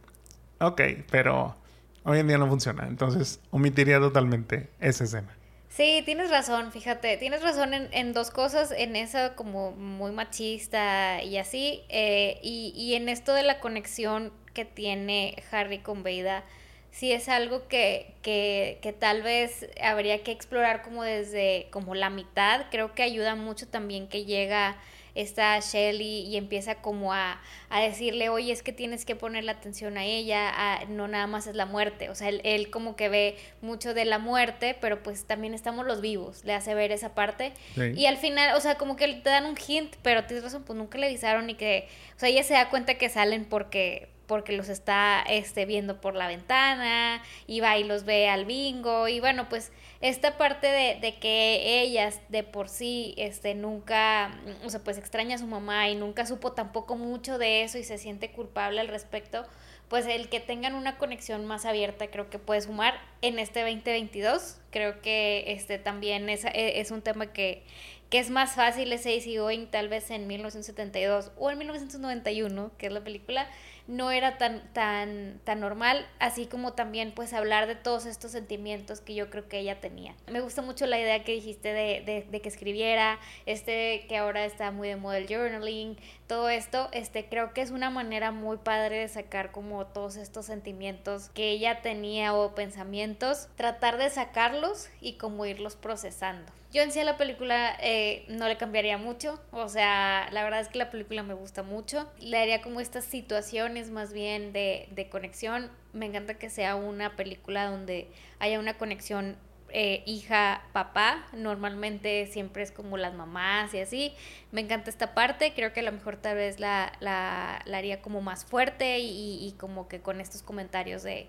ok, 0.59 0.80
pero 1.11 1.55
hoy 2.03 2.18
en 2.18 2.26
día 2.26 2.38
no 2.38 2.49
funciona. 2.49 2.88
Entonces, 2.88 3.38
omitiría 3.51 4.01
totalmente 4.01 4.68
esa 4.80 5.05
escena. 5.05 5.28
Sí, 5.74 6.02
tienes 6.04 6.28
razón, 6.30 6.70
fíjate, 6.70 7.16
tienes 7.16 7.42
razón 7.42 7.72
en, 7.72 7.88
en 7.92 8.12
dos 8.12 8.30
cosas, 8.30 8.72
en 8.76 8.94
esa 8.94 9.34
como 9.34 9.72
muy 9.72 10.12
machista 10.12 11.22
y 11.22 11.38
así, 11.38 11.82
eh, 11.88 12.38
y, 12.42 12.74
y 12.76 12.94
en 12.94 13.08
esto 13.08 13.32
de 13.32 13.42
la 13.42 13.58
conexión 13.58 14.32
que 14.52 14.66
tiene 14.66 15.42
Harry 15.50 15.78
con 15.78 16.02
Veida, 16.02 16.44
sí 16.90 17.10
es 17.10 17.30
algo 17.30 17.68
que, 17.68 18.12
que, 18.20 18.80
que 18.82 18.92
tal 18.92 19.22
vez 19.22 19.66
habría 19.82 20.22
que 20.22 20.30
explorar 20.32 20.82
como 20.82 21.04
desde 21.04 21.68
como 21.70 21.94
la 21.94 22.10
mitad, 22.10 22.66
creo 22.70 22.94
que 22.94 23.02
ayuda 23.02 23.34
mucho 23.34 23.66
también 23.66 24.08
que 24.08 24.26
llega 24.26 24.76
esta 25.14 25.58
Shelly 25.60 26.20
y 26.26 26.36
empieza 26.36 26.76
como 26.76 27.12
a, 27.12 27.40
a 27.68 27.80
decirle, 27.80 28.28
oye, 28.28 28.52
es 28.52 28.62
que 28.62 28.72
tienes 28.72 29.04
que 29.04 29.14
ponerle 29.16 29.50
atención 29.50 29.98
a 29.98 30.04
ella, 30.04 30.50
a- 30.54 30.84
no 30.86 31.08
nada 31.08 31.26
más 31.26 31.46
es 31.46 31.54
la 31.54 31.66
muerte, 31.66 32.08
o 32.10 32.14
sea, 32.14 32.28
él, 32.28 32.40
él 32.44 32.70
como 32.70 32.96
que 32.96 33.08
ve 33.08 33.36
mucho 33.60 33.94
de 33.94 34.04
la 34.04 34.18
muerte, 34.18 34.76
pero 34.80 35.02
pues 35.02 35.24
también 35.24 35.54
estamos 35.54 35.86
los 35.86 36.00
vivos, 36.00 36.44
le 36.44 36.54
hace 36.54 36.74
ver 36.74 36.92
esa 36.92 37.14
parte. 37.14 37.52
Sí. 37.74 37.92
Y 37.96 38.06
al 38.06 38.16
final, 38.16 38.56
o 38.56 38.60
sea, 38.60 38.76
como 38.76 38.96
que 38.96 39.06
te 39.08 39.30
dan 39.30 39.46
un 39.46 39.56
hint, 39.56 39.94
pero 40.02 40.24
tienes 40.24 40.44
razón, 40.44 40.64
pues 40.64 40.78
nunca 40.78 40.98
le 40.98 41.06
avisaron 41.06 41.50
y 41.50 41.54
que, 41.54 41.88
o 42.16 42.18
sea, 42.18 42.28
ella 42.28 42.42
se 42.42 42.54
da 42.54 42.70
cuenta 42.70 42.94
que 42.94 43.08
salen 43.08 43.44
porque 43.44 44.08
porque 44.26 44.52
los 44.52 44.70
está 44.70 45.22
este, 45.28 45.66
viendo 45.66 46.00
por 46.00 46.14
la 46.14 46.26
ventana 46.26 47.22
y 47.46 47.60
va 47.60 47.76
y 47.76 47.84
los 47.84 48.04
ve 48.04 48.28
al 48.30 48.46
bingo 48.46 49.06
y 49.08 49.20
bueno, 49.20 49.48
pues 49.50 49.72
esta 50.03 50.36
parte 50.36 50.66
de, 50.66 50.98
de 51.00 51.14
que 51.18 51.80
ellas 51.80 52.20
de 52.28 52.42
por 52.42 52.68
sí 52.68 53.14
este, 53.16 53.55
nunca, 53.55 54.36
o 54.64 54.68
sea, 54.68 54.80
pues 54.80 54.98
extraña 54.98 55.36
a 55.36 55.38
su 55.38 55.46
mamá 55.46 55.88
y 55.88 55.94
nunca 55.94 56.26
supo 56.26 56.53
tampoco 56.53 56.96
mucho 56.96 57.38
de 57.38 57.62
eso 57.62 57.78
y 57.78 57.84
se 57.84 57.98
siente 57.98 58.32
culpable 58.32 58.80
al 58.80 58.88
respecto, 58.88 59.46
pues 59.88 60.07
el 60.07 60.28
que 60.28 60.40
tengan 60.40 60.74
una 60.74 60.98
conexión 60.98 61.46
más 61.46 61.66
abierta 61.66 62.09
creo 62.09 62.30
que 62.30 62.40
puede 62.40 62.62
sumar 62.62 62.94
en 63.20 63.38
este 63.38 63.61
2022. 63.61 64.57
Creo 64.70 65.00
que 65.03 65.44
este 65.48 65.78
también 65.78 66.28
es, 66.28 66.46
e, 66.46 66.80
es 66.80 66.90
un 66.90 67.03
tema 67.03 67.32
que, 67.32 67.62
que 68.11 68.18
es 68.18 68.28
más 68.28 68.57
fácil 68.57 68.92
ese 68.92 69.14
easygoing 69.14 69.68
tal 69.68 69.88
vez 69.88 70.11
en 70.11 70.26
1972 70.26 71.30
o 71.36 71.50
en 71.50 71.59
1991, 71.59 72.72
que 72.76 72.86
es 72.86 72.92
la 72.92 73.05
película, 73.05 73.48
no 73.87 74.11
era 74.11 74.39
tan, 74.39 74.62
tan, 74.72 75.41
tan 75.45 75.61
normal, 75.61 76.07
así 76.18 76.47
como 76.47 76.72
también 76.72 77.12
pues 77.12 77.33
hablar 77.33 77.66
de 77.66 77.74
todos 77.74 78.07
estos 78.07 78.30
sentimientos 78.33 79.01
que 79.01 79.14
yo 79.14 79.30
creo 79.30 79.49
que 79.49 79.59
ella 79.59 79.80
tenía. 79.80 80.14
Me 80.30 80.41
gusta 80.41 80.62
mucho 80.62 80.87
la 80.87 80.99
idea 80.99 81.24
que 81.24 81.33
dijiste 81.33 81.72
de, 81.72 82.26
de, 82.30 82.41
que 82.41 82.49
escribiera, 82.49 83.18
este 83.47 84.07
que 84.09 84.16
ahora 84.16 84.45
está 84.45 84.70
muy 84.70 84.89
de 84.89 84.97
moda 84.97 85.18
el 85.18 85.26
journaling, 85.26 85.97
todo 86.26 86.49
esto, 86.49 86.89
este 86.93 87.28
creo 87.28 87.53
que 87.53 87.61
es 87.61 87.70
una 87.70 87.91
manera 87.91 88.30
muy 88.30 88.57
padre 88.57 89.01
de 89.01 89.09
sacar 89.09 89.53
como 89.53 89.87
todos 89.87 90.16
estos 90.16 90.47
sentimientos 90.47 91.30
que 91.35 91.51
ella 91.51 91.83
tenía 91.83 92.35
o 92.35 92.55
pensamientos, 92.55 93.49
tratar 93.57 93.99
de 93.99 94.11
sacarlos 94.11 94.89
y 95.01 95.14
como 95.14 95.45
irlos 95.47 95.76
procesando. 95.76 96.53
Yo 96.72 96.80
en 96.80 96.90
sí 96.90 97.00
a 97.00 97.04
la 97.04 97.18
película 97.18 97.76
eh, 97.80 98.24
no 98.28 98.48
le 98.48 98.56
cambiaría 98.56 98.96
mucho, 98.96 99.38
o 99.50 99.68
sea, 99.68 100.28
la 100.32 100.42
verdad 100.42 100.60
es 100.60 100.68
que 100.68 100.78
la 100.78 100.90
película 100.90 101.22
me 101.22 101.34
gusta 101.34 101.62
mucho. 101.62 102.10
Le 102.18 102.38
haría 102.38 102.62
como 102.62 102.80
estas 102.80 103.04
situaciones 103.04 103.90
más 103.90 104.14
bien 104.14 104.54
de, 104.54 104.88
de 104.92 105.10
conexión. 105.10 105.70
Me 105.92 106.06
encanta 106.06 106.38
que 106.38 106.48
sea 106.48 106.74
una 106.76 107.14
película 107.14 107.66
donde 107.66 108.08
haya 108.38 108.58
una 108.58 108.78
conexión 108.78 109.36
eh, 109.74 110.02
hija, 110.06 110.62
papá. 110.72 111.26
Normalmente 111.32 112.26
siempre 112.26 112.62
es 112.62 112.70
como 112.70 112.98
las 112.98 113.14
mamás 113.14 113.72
y 113.74 113.80
así. 113.80 114.14
Me 114.50 114.60
encanta 114.60 114.90
esta 114.90 115.14
parte. 115.14 115.54
Creo 115.54 115.72
que 115.72 115.80
a 115.80 115.82
lo 115.82 115.92
mejor 115.92 116.16
tal 116.16 116.36
vez 116.36 116.60
la, 116.60 116.92
la, 117.00 117.62
la 117.64 117.78
haría 117.78 118.02
como 118.02 118.20
más 118.20 118.44
fuerte 118.44 118.98
y, 118.98 119.46
y, 119.46 119.52
como 119.52 119.88
que 119.88 120.00
con 120.00 120.20
estos 120.20 120.42
comentarios 120.42 121.02
de, 121.02 121.26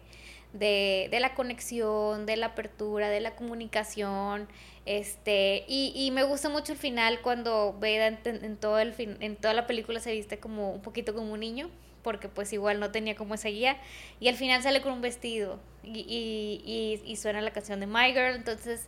de, 0.52 1.08
de, 1.10 1.20
la 1.22 1.36
conexión, 1.36 2.26
de 2.26 2.36
la 2.36 2.48
apertura, 2.48 3.10
de 3.10 3.22
la 3.22 3.36
comunicación. 3.36 4.48
Este, 4.86 5.64
y, 5.68 5.94
y 5.96 6.12
me 6.12 6.24
gusta 6.24 6.50
mucho 6.50 6.74
el 6.74 6.78
final 6.78 7.22
cuando 7.22 7.78
Veda 7.80 8.08
en, 8.08 8.20
en, 8.26 8.58
todo 8.58 8.80
el 8.80 8.94
fin, 8.94 9.16
en 9.22 9.38
toda 9.38 9.54
la 9.54 9.66
película 9.66 10.00
se 10.00 10.12
viste 10.12 10.40
como 10.40 10.72
un 10.72 10.82
poquito 10.82 11.14
como 11.14 11.32
un 11.32 11.40
niño, 11.40 11.70
porque 12.04 12.28
pues 12.28 12.52
igual 12.52 12.80
no 12.80 12.92
tenía 12.92 13.16
como 13.16 13.34
esa 13.36 13.50
guía. 13.50 13.78
Y 14.20 14.28
al 14.28 14.36
final 14.36 14.62
sale 14.62 14.82
con 14.82 14.94
un 14.94 15.02
vestido 15.02 15.60
y, 15.84 16.00
y, 16.00 17.02
y, 17.10 17.16
suena 17.16 17.42
la 17.42 17.52
canción 17.52 17.80
de 17.80 17.88
My 17.88 18.12
Girl. 18.12 18.36
Entonces, 18.36 18.88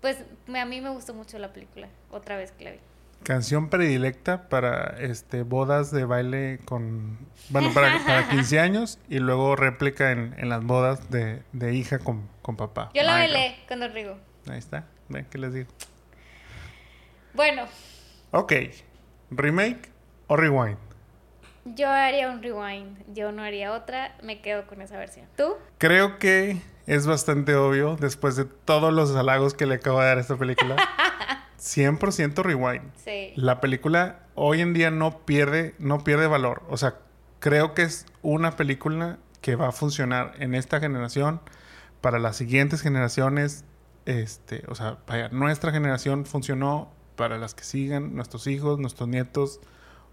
pues 0.00 0.18
a 0.54 0.64
mí 0.66 0.80
me 0.80 0.90
gustó 0.90 1.14
mucho 1.14 1.38
la 1.38 1.52
película, 1.52 1.88
otra 2.10 2.36
vez 2.36 2.52
que 2.52 2.64
la 2.64 2.70
vi. 2.72 2.78
Canción 3.22 3.68
predilecta 3.68 4.48
para 4.48 4.96
este 4.98 5.42
bodas 5.42 5.90
de 5.90 6.06
baile 6.06 6.58
con. 6.64 7.18
Bueno, 7.50 7.70
para, 7.74 7.98
para 8.06 8.28
15 8.28 8.60
años 8.60 8.98
y 9.10 9.18
luego 9.18 9.56
réplica 9.56 10.10
en, 10.10 10.34
en 10.38 10.48
las 10.48 10.64
bodas 10.64 11.10
de, 11.10 11.42
de 11.52 11.74
hija 11.74 11.98
con, 11.98 12.28
con, 12.40 12.56
papá. 12.56 12.90
Yo 12.94 13.02
la 13.02 13.12
bailé 13.12 13.56
con 13.68 13.80
Rodrigo. 13.80 14.16
Ahí 14.48 14.58
está. 14.58 14.86
Ven, 15.08 15.26
¿qué 15.30 15.38
les 15.38 15.52
digo? 15.54 15.68
Bueno. 17.34 17.66
Ok. 18.30 18.52
¿Remake 19.30 19.90
o 20.26 20.36
rewind? 20.36 20.78
Yo 21.64 21.88
haría 21.88 22.30
un 22.30 22.42
rewind. 22.42 22.98
Yo 23.14 23.32
no 23.32 23.42
haría 23.42 23.72
otra. 23.72 24.16
Me 24.22 24.40
quedo 24.40 24.66
con 24.66 24.82
esa 24.82 24.96
versión. 24.96 25.26
¿Tú? 25.36 25.54
Creo 25.78 26.18
que 26.18 26.60
es 26.86 27.06
bastante 27.06 27.54
obvio 27.54 27.96
después 27.96 28.36
de 28.36 28.44
todos 28.44 28.92
los 28.92 29.14
halagos 29.14 29.54
que 29.54 29.66
le 29.66 29.76
acabo 29.76 30.00
de 30.00 30.06
dar 30.06 30.18
a 30.18 30.20
esta 30.20 30.36
película. 30.36 30.76
100% 31.60 32.42
rewind. 32.42 32.90
Sí. 32.96 33.32
La 33.36 33.60
película 33.60 34.20
hoy 34.34 34.62
en 34.62 34.72
día 34.72 34.90
no 34.90 35.18
pierde, 35.26 35.74
no 35.78 36.02
pierde 36.02 36.26
valor. 36.26 36.62
O 36.68 36.76
sea, 36.76 36.96
creo 37.38 37.74
que 37.74 37.82
es 37.82 38.06
una 38.22 38.56
película 38.56 39.18
que 39.40 39.56
va 39.56 39.68
a 39.68 39.72
funcionar 39.72 40.32
en 40.38 40.54
esta 40.54 40.80
generación, 40.80 41.40
para 42.00 42.18
las 42.18 42.36
siguientes 42.36 42.80
generaciones. 42.80 43.64
Este, 44.06 44.64
o 44.68 44.74
sea, 44.74 44.98
nuestra 45.30 45.72
generación 45.72 46.26
funcionó 46.26 46.90
para 47.16 47.38
las 47.38 47.54
que 47.54 47.64
sigan, 47.64 48.14
nuestros 48.14 48.46
hijos, 48.46 48.78
nuestros 48.78 49.08
nietos. 49.08 49.60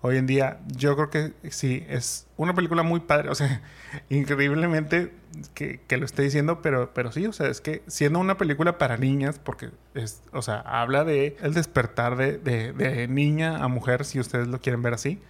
Hoy 0.02 0.18
en 0.18 0.28
día, 0.28 0.60
yo 0.68 0.96
creo 0.96 1.10
que 1.10 1.52
sí, 1.52 1.86
es 1.88 2.28
una 2.36 2.54
película 2.54 2.84
muy 2.84 3.00
padre. 3.00 3.30
O 3.30 3.36
sea, 3.36 3.62
increíblemente 4.10 5.14
que, 5.54 5.80
que, 5.88 5.98
lo 5.98 6.06
esté 6.06 6.24
diciendo, 6.24 6.62
pero, 6.62 6.94
pero 6.94 7.12
sí, 7.12 7.26
o 7.26 7.34
sea, 7.34 7.48
es 7.48 7.62
que 7.62 7.82
siendo 7.88 8.20
una 8.20 8.38
película 8.38 8.78
para 8.78 8.98
niñas, 8.98 9.40
porque 9.40 9.72
es, 9.96 10.22
o 10.34 10.42
sea, 10.42 10.60
habla 10.60 11.04
de 11.04 11.38
el 11.42 11.54
despertar 11.54 12.18
de, 12.18 12.38
de, 12.38 12.74
de 12.74 13.08
niña 13.08 13.64
a 13.64 13.68
mujer, 13.68 14.06
si 14.06 14.20
ustedes 14.20 14.48
lo 14.48 14.60
quieren 14.60 14.82
ver 14.82 14.94
así, 14.94 15.22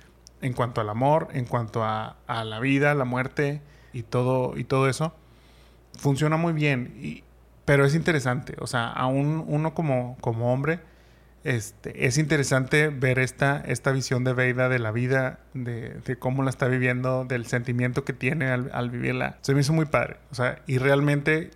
en 0.41 0.53
cuanto 0.53 0.81
al 0.81 0.89
amor, 0.89 1.27
en 1.31 1.45
cuanto 1.45 1.83
a, 1.83 2.17
a 2.27 2.43
la 2.43 2.59
vida, 2.59 2.93
la 2.95 3.05
muerte 3.05 3.61
y 3.93 4.03
todo, 4.03 4.57
y 4.57 4.63
todo 4.63 4.89
eso, 4.89 5.13
funciona 5.97 6.37
muy 6.37 6.53
bien. 6.53 6.97
Y, 6.99 7.23
pero 7.67 7.85
es 7.85 7.93
interesante, 7.93 8.55
o 8.59 8.65
sea, 8.65 8.87
aún 8.87 9.43
uno 9.45 9.75
como, 9.75 10.17
como 10.21 10.51
hombre 10.53 10.79
este, 11.43 12.07
es 12.07 12.17
interesante 12.17 12.89
ver 12.89 13.19
esta, 13.19 13.61
esta 13.65 13.91
visión 13.91 14.23
de 14.23 14.33
Veida 14.33 14.69
de 14.69 14.79
la 14.79 14.91
vida, 14.91 15.39
de, 15.53 15.91
de, 16.05 16.17
cómo 16.17 16.43
la 16.43 16.49
está 16.49 16.67
viviendo, 16.67 17.25
del 17.25 17.45
sentimiento 17.45 18.03
que 18.03 18.13
tiene 18.13 18.47
al, 18.47 18.69
al, 18.73 18.89
vivirla. 18.89 19.37
Se 19.41 19.53
me 19.53 19.61
hizo 19.61 19.71
muy 19.71 19.85
padre. 19.85 20.17
O 20.31 20.35
sea, 20.35 20.61
y 20.67 20.77
realmente, 20.77 21.51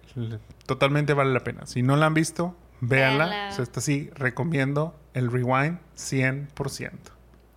totalmente 0.65 1.13
vale 1.13 1.33
la 1.33 1.41
pena. 1.41 1.65
Si 1.65 1.81
no 1.81 1.97
la 1.97 2.05
han 2.05 2.13
visto, 2.13 2.55
véanla. 2.79 3.49
O 3.49 3.51
sea, 3.53 3.63
está 3.63 3.81
así, 3.81 4.09
recomiendo 4.15 4.97
el 5.13 5.31
rewind 5.31 5.79
100%. 5.97 6.91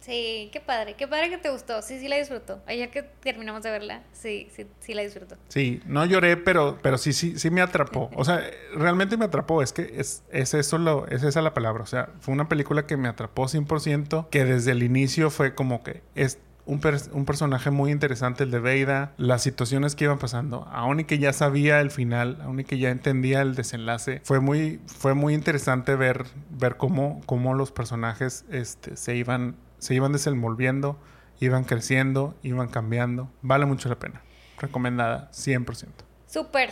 Sí, 0.04 0.50
qué 0.52 0.60
padre, 0.60 0.94
qué 0.94 1.08
padre 1.08 1.30
que 1.30 1.38
te 1.38 1.48
gustó. 1.48 1.80
Sí, 1.80 1.98
sí 1.98 2.08
la 2.08 2.16
disfruto. 2.16 2.60
Ya 2.68 2.90
que 2.90 3.02
terminamos 3.02 3.62
de 3.62 3.70
verla, 3.70 4.02
sí, 4.12 4.48
sí, 4.54 4.66
sí 4.80 4.92
la 4.92 5.00
disfruto. 5.00 5.36
Sí, 5.48 5.80
no 5.86 6.04
lloré, 6.04 6.36
pero, 6.36 6.78
pero 6.82 6.98
sí, 6.98 7.14
sí, 7.14 7.38
sí 7.38 7.50
me 7.50 7.62
atrapó. 7.62 8.10
O 8.16 8.24
sea, 8.24 8.42
realmente 8.74 9.16
me 9.16 9.24
atrapó. 9.24 9.62
Es 9.62 9.72
que 9.72 9.94
es, 9.96 10.22
es 10.30 10.52
eso 10.54 10.78
lo, 10.78 11.06
es 11.08 11.22
esa 11.22 11.40
la 11.40 11.54
palabra. 11.54 11.82
O 11.82 11.86
sea, 11.86 12.10
fue 12.20 12.34
una 12.34 12.48
película 12.48 12.86
que 12.86 12.96
me 12.98 13.08
atrapó 13.08 13.44
100%, 13.44 14.28
que 14.28 14.44
desde 14.44 14.72
el 14.72 14.82
inicio 14.82 15.30
fue 15.30 15.54
como 15.54 15.82
que 15.82 16.02
es 16.14 16.38
un, 16.66 16.80
per 16.80 16.96
un, 17.12 17.24
personaje 17.24 17.70
muy 17.70 17.90
interesante, 17.90 18.44
el 18.44 18.50
de 18.50 18.60
Veida, 18.60 19.14
las 19.16 19.42
situaciones 19.42 19.94
que 19.94 20.04
iban 20.04 20.18
pasando, 20.18 20.66
aún 20.72 21.00
y 21.00 21.04
que 21.04 21.18
ya 21.18 21.32
sabía 21.32 21.80
el 21.80 21.90
final, 21.90 22.38
aún 22.42 22.60
y 22.60 22.64
que 22.64 22.78
ya 22.78 22.90
entendía 22.90 23.42
el 23.42 23.54
desenlace, 23.54 24.20
fue 24.24 24.40
muy, 24.40 24.80
fue 24.86 25.14
muy 25.14 25.34
interesante 25.34 25.94
ver, 25.94 26.24
ver 26.50 26.76
cómo, 26.76 27.20
cómo 27.26 27.54
los 27.54 27.70
personajes 27.72 28.44
este, 28.50 28.96
se 28.96 29.16
iban 29.16 29.56
se 29.84 29.94
iban 29.94 30.12
desenvolviendo, 30.12 30.98
iban 31.40 31.64
creciendo, 31.64 32.34
iban 32.42 32.68
cambiando. 32.68 33.30
Vale 33.42 33.66
mucho 33.66 33.90
la 33.90 33.98
pena. 33.98 34.22
Recomendada 34.58 35.30
100%. 35.32 35.88
Súper. 36.26 36.70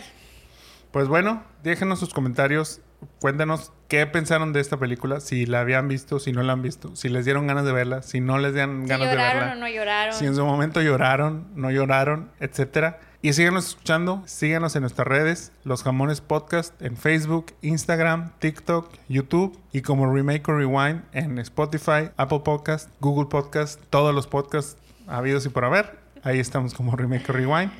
Pues 0.89 1.07
bueno, 1.07 1.43
déjenos 1.61 1.99
sus 1.99 2.11
comentarios. 2.11 2.81
Cuéntanos 3.19 3.71
qué 3.87 4.07
pensaron 4.07 4.51
de 4.51 4.61
esta 4.61 4.77
película, 4.77 5.19
si 5.19 5.45
la 5.45 5.59
habían 5.59 5.87
visto, 5.89 6.17
si 6.17 6.31
no 6.31 6.41
la 6.41 6.53
han 6.53 6.63
visto, 6.63 6.95
si 6.95 7.07
les 7.07 7.23
dieron 7.25 7.45
ganas 7.45 7.65
de 7.65 7.71
verla, 7.71 8.01
si 8.01 8.19
no 8.19 8.39
les 8.39 8.55
dieron 8.55 8.87
ganas 8.87 9.07
si 9.07 9.13
lloraron 9.13 9.33
de 9.33 9.39
verla. 9.39 9.53
o 9.53 9.59
no 9.59 9.67
lloraron. 9.67 10.15
Si 10.15 10.25
en 10.25 10.35
su 10.35 10.43
momento 10.43 10.81
lloraron, 10.81 11.51
no 11.53 11.69
lloraron, 11.69 12.31
etcétera. 12.39 12.99
Y 13.25 13.31
síganos 13.31 13.67
escuchando, 13.67 14.21
síganos 14.25 14.75
en 14.75 14.81
nuestras 14.81 15.07
redes, 15.07 15.53
Los 15.63 15.81
Jamones 15.81 16.19
Podcast 16.19 16.79
en 16.81 16.97
Facebook, 16.97 17.53
Instagram, 17.61 18.33
TikTok, 18.39 18.93
YouTube 19.07 19.57
y 19.71 19.81
como 19.81 20.13
Remake 20.13 20.45
or 20.49 20.57
Rewind 20.57 21.03
en 21.13 21.39
Spotify, 21.39 22.09
Apple 22.17 22.41
Podcast, 22.43 22.89
Google 22.99 23.29
Podcast, 23.29 23.79
todos 23.89 24.13
los 24.13 24.27
podcasts 24.27 24.75
habidos 25.07 25.45
y 25.45 25.49
por 25.49 25.63
haber. 25.63 25.97
Ahí 26.21 26.41
estamos 26.41 26.73
como 26.73 26.97
Remake 26.97 27.29
or 27.29 27.37
Rewind. 27.37 27.71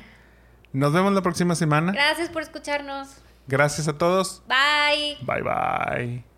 Nos 0.72 0.94
vemos 0.94 1.12
la 1.12 1.20
próxima 1.20 1.54
semana. 1.54 1.92
Gracias 1.92 2.30
por 2.30 2.40
escucharnos. 2.40 3.18
Gracias 3.46 3.86
a 3.86 3.98
todos. 3.98 4.42
Bye. 4.48 5.18
Bye 5.26 5.42
bye. 5.42 6.33